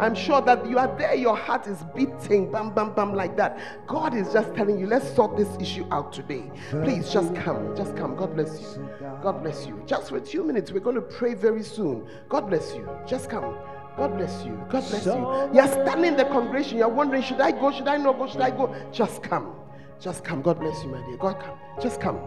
I'm 0.00 0.14
sure 0.14 0.42
that 0.42 0.68
you 0.68 0.78
are 0.78 0.94
there, 0.98 1.14
your 1.14 1.36
heart 1.36 1.66
is 1.66 1.82
beating, 1.94 2.52
bam, 2.52 2.74
bam, 2.74 2.92
bam, 2.92 3.14
like 3.14 3.36
that. 3.36 3.58
God 3.86 4.14
is 4.14 4.30
just 4.32 4.54
telling 4.54 4.78
you, 4.78 4.86
let's 4.86 5.08
sort 5.14 5.36
this 5.36 5.48
issue 5.58 5.86
out 5.90 6.12
today. 6.12 6.50
Please 6.70 7.10
just 7.10 7.34
come. 7.34 7.74
Just 7.74 7.96
come. 7.96 8.14
God 8.14 8.34
bless 8.34 8.60
you. 8.76 8.90
God 9.22 9.42
bless 9.42 9.66
you. 9.66 9.82
Just 9.86 10.10
for 10.10 10.20
few 10.20 10.44
minutes, 10.44 10.70
we're 10.70 10.80
going 10.80 10.96
to 10.96 11.02
pray 11.02 11.34
very 11.34 11.62
soon. 11.62 12.06
God 12.28 12.48
bless 12.48 12.74
you. 12.74 12.88
Just 13.06 13.30
come. 13.30 13.56
God 13.96 14.16
bless 14.16 14.44
you. 14.44 14.56
God 14.68 14.84
bless 14.88 15.06
you. 15.06 15.50
You're 15.54 15.68
standing 15.68 16.12
in 16.12 16.16
the 16.16 16.26
congregation. 16.26 16.78
You're 16.78 16.88
wondering, 16.88 17.22
should 17.22 17.40
I 17.40 17.50
go? 17.50 17.72
Should 17.72 17.88
I 17.88 17.96
not 17.96 18.18
go? 18.18 18.26
Should 18.26 18.42
I 18.42 18.50
go? 18.50 18.74
Just 18.92 19.22
come. 19.22 19.54
Just 19.98 20.22
come. 20.22 20.42
God 20.42 20.60
bless 20.60 20.82
you, 20.82 20.90
my 20.90 21.00
dear. 21.06 21.16
God 21.16 21.40
come. 21.40 21.58
Just 21.80 22.00
come. 22.00 22.20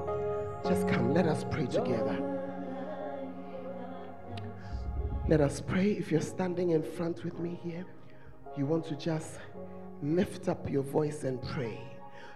Just 0.67 0.87
come. 0.87 1.13
Let 1.13 1.27
us 1.27 1.45
pray 1.51 1.67
together. 1.67 2.17
Let 5.27 5.41
us 5.41 5.61
pray. 5.61 5.91
If 5.91 6.11
you're 6.11 6.21
standing 6.21 6.71
in 6.71 6.81
front 6.81 7.23
with 7.23 7.37
me 7.37 7.59
here, 7.63 7.85
you 8.57 8.65
want 8.65 8.85
to 8.87 8.95
just 8.95 9.39
lift 10.01 10.49
up 10.49 10.67
your 10.67 10.81
voice 10.81 11.23
and 11.23 11.39
pray. 11.41 11.79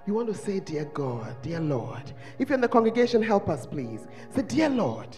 You 0.06 0.14
want 0.14 0.28
to 0.28 0.36
say, 0.36 0.60
Dear 0.60 0.86
God, 0.86 1.42
dear 1.42 1.60
Lord. 1.60 2.14
If 2.38 2.50
you're 2.50 2.56
in 2.56 2.62
the 2.62 2.68
congregation, 2.68 3.24
help 3.24 3.50
us, 3.50 3.66
please. 3.66 4.06
Say, 4.30 4.44
Dear 4.44 4.70
Lord, 4.70 5.16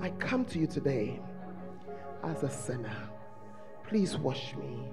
I 0.00 0.08
come 0.10 0.44
to 0.46 0.58
you 0.58 0.66
today 0.66 1.20
as 2.28 2.42
a 2.42 2.50
sinner. 2.50 3.10
Please 3.86 4.16
wash 4.16 4.54
me 4.56 4.88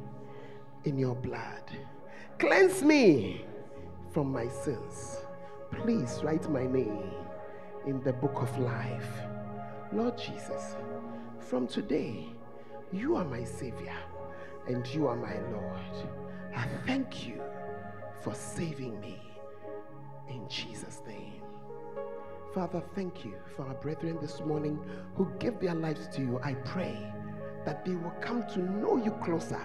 in 0.84 0.98
your 0.98 1.16
blood. 1.16 1.64
Cleanse 2.40 2.84
me 2.84 3.46
from 4.12 4.32
my 4.32 4.48
sins. 4.48 5.18
Please 5.72 6.20
write 6.24 6.50
my 6.50 6.66
name 6.66 7.12
in 7.86 8.02
the 8.04 8.14
book 8.14 8.42
of 8.42 8.58
life. 8.60 9.08
Lord 9.94 10.18
Jesus, 10.18 10.76
from 11.40 11.68
today, 11.68 12.28
you 12.92 13.16
are 13.16 13.26
my 13.26 13.44
Savior 13.44 13.96
and 14.68 14.86
you 14.88 15.08
are 15.08 15.16
my 15.16 15.40
Lord. 15.52 16.10
I 16.56 16.68
thank 16.86 17.28
you 17.28 17.42
for 18.22 18.34
saving 18.36 19.00
me. 19.00 19.22
In 20.28 20.48
Jesus' 20.50 21.02
name. 21.08 21.42
Father, 22.54 22.84
thank 22.96 23.24
you 23.24 23.34
for 23.56 23.66
our 23.66 23.74
brethren 23.76 24.18
this 24.22 24.42
morning 24.42 24.78
who 25.16 25.30
give 25.40 25.60
their 25.60 25.74
lives 25.74 26.08
to 26.10 26.22
you. 26.22 26.40
I 26.44 26.54
pray 26.54 26.98
that 27.66 27.86
they 27.86 27.96
will 27.96 28.14
come 28.22 28.46
to 28.54 28.60
know 28.60 28.98
you 28.98 29.12
closer 29.24 29.62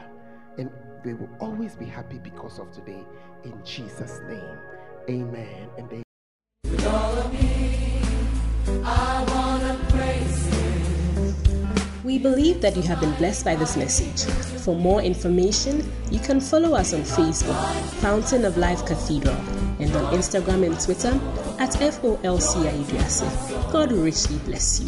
and 0.58 0.70
they 1.04 1.14
will 1.14 1.30
always 1.40 1.76
be 1.76 1.84
happy 1.84 2.18
because 2.18 2.58
of 2.58 2.70
today. 2.72 3.04
In 3.44 3.54
Jesus' 3.64 4.20
name, 4.28 4.58
amen 5.08 5.68
and 5.78 5.86
amen. 5.90 6.02
We 12.04 12.18
believe 12.18 12.60
that 12.60 12.76
you 12.76 12.82
have 12.82 13.00
been 13.00 13.14
blessed 13.14 13.44
by 13.44 13.56
this 13.56 13.76
message. 13.76 14.24
For 14.62 14.74
more 14.76 15.02
information, 15.02 15.90
you 16.10 16.20
can 16.20 16.40
follow 16.40 16.74
us 16.74 16.94
on 16.94 17.00
Facebook, 17.00 17.60
Fountain 18.00 18.44
of 18.44 18.56
Life 18.56 18.86
Cathedral, 18.86 19.36
and 19.80 19.94
on 19.94 20.14
Instagram 20.14 20.64
and 20.64 20.80
Twitter 20.80 21.12
at 21.58 21.70
FOLCIUDASI. 21.72 23.28
God 23.72 23.92
richly 23.92 24.38
bless 24.38 24.80
you. 24.80 24.86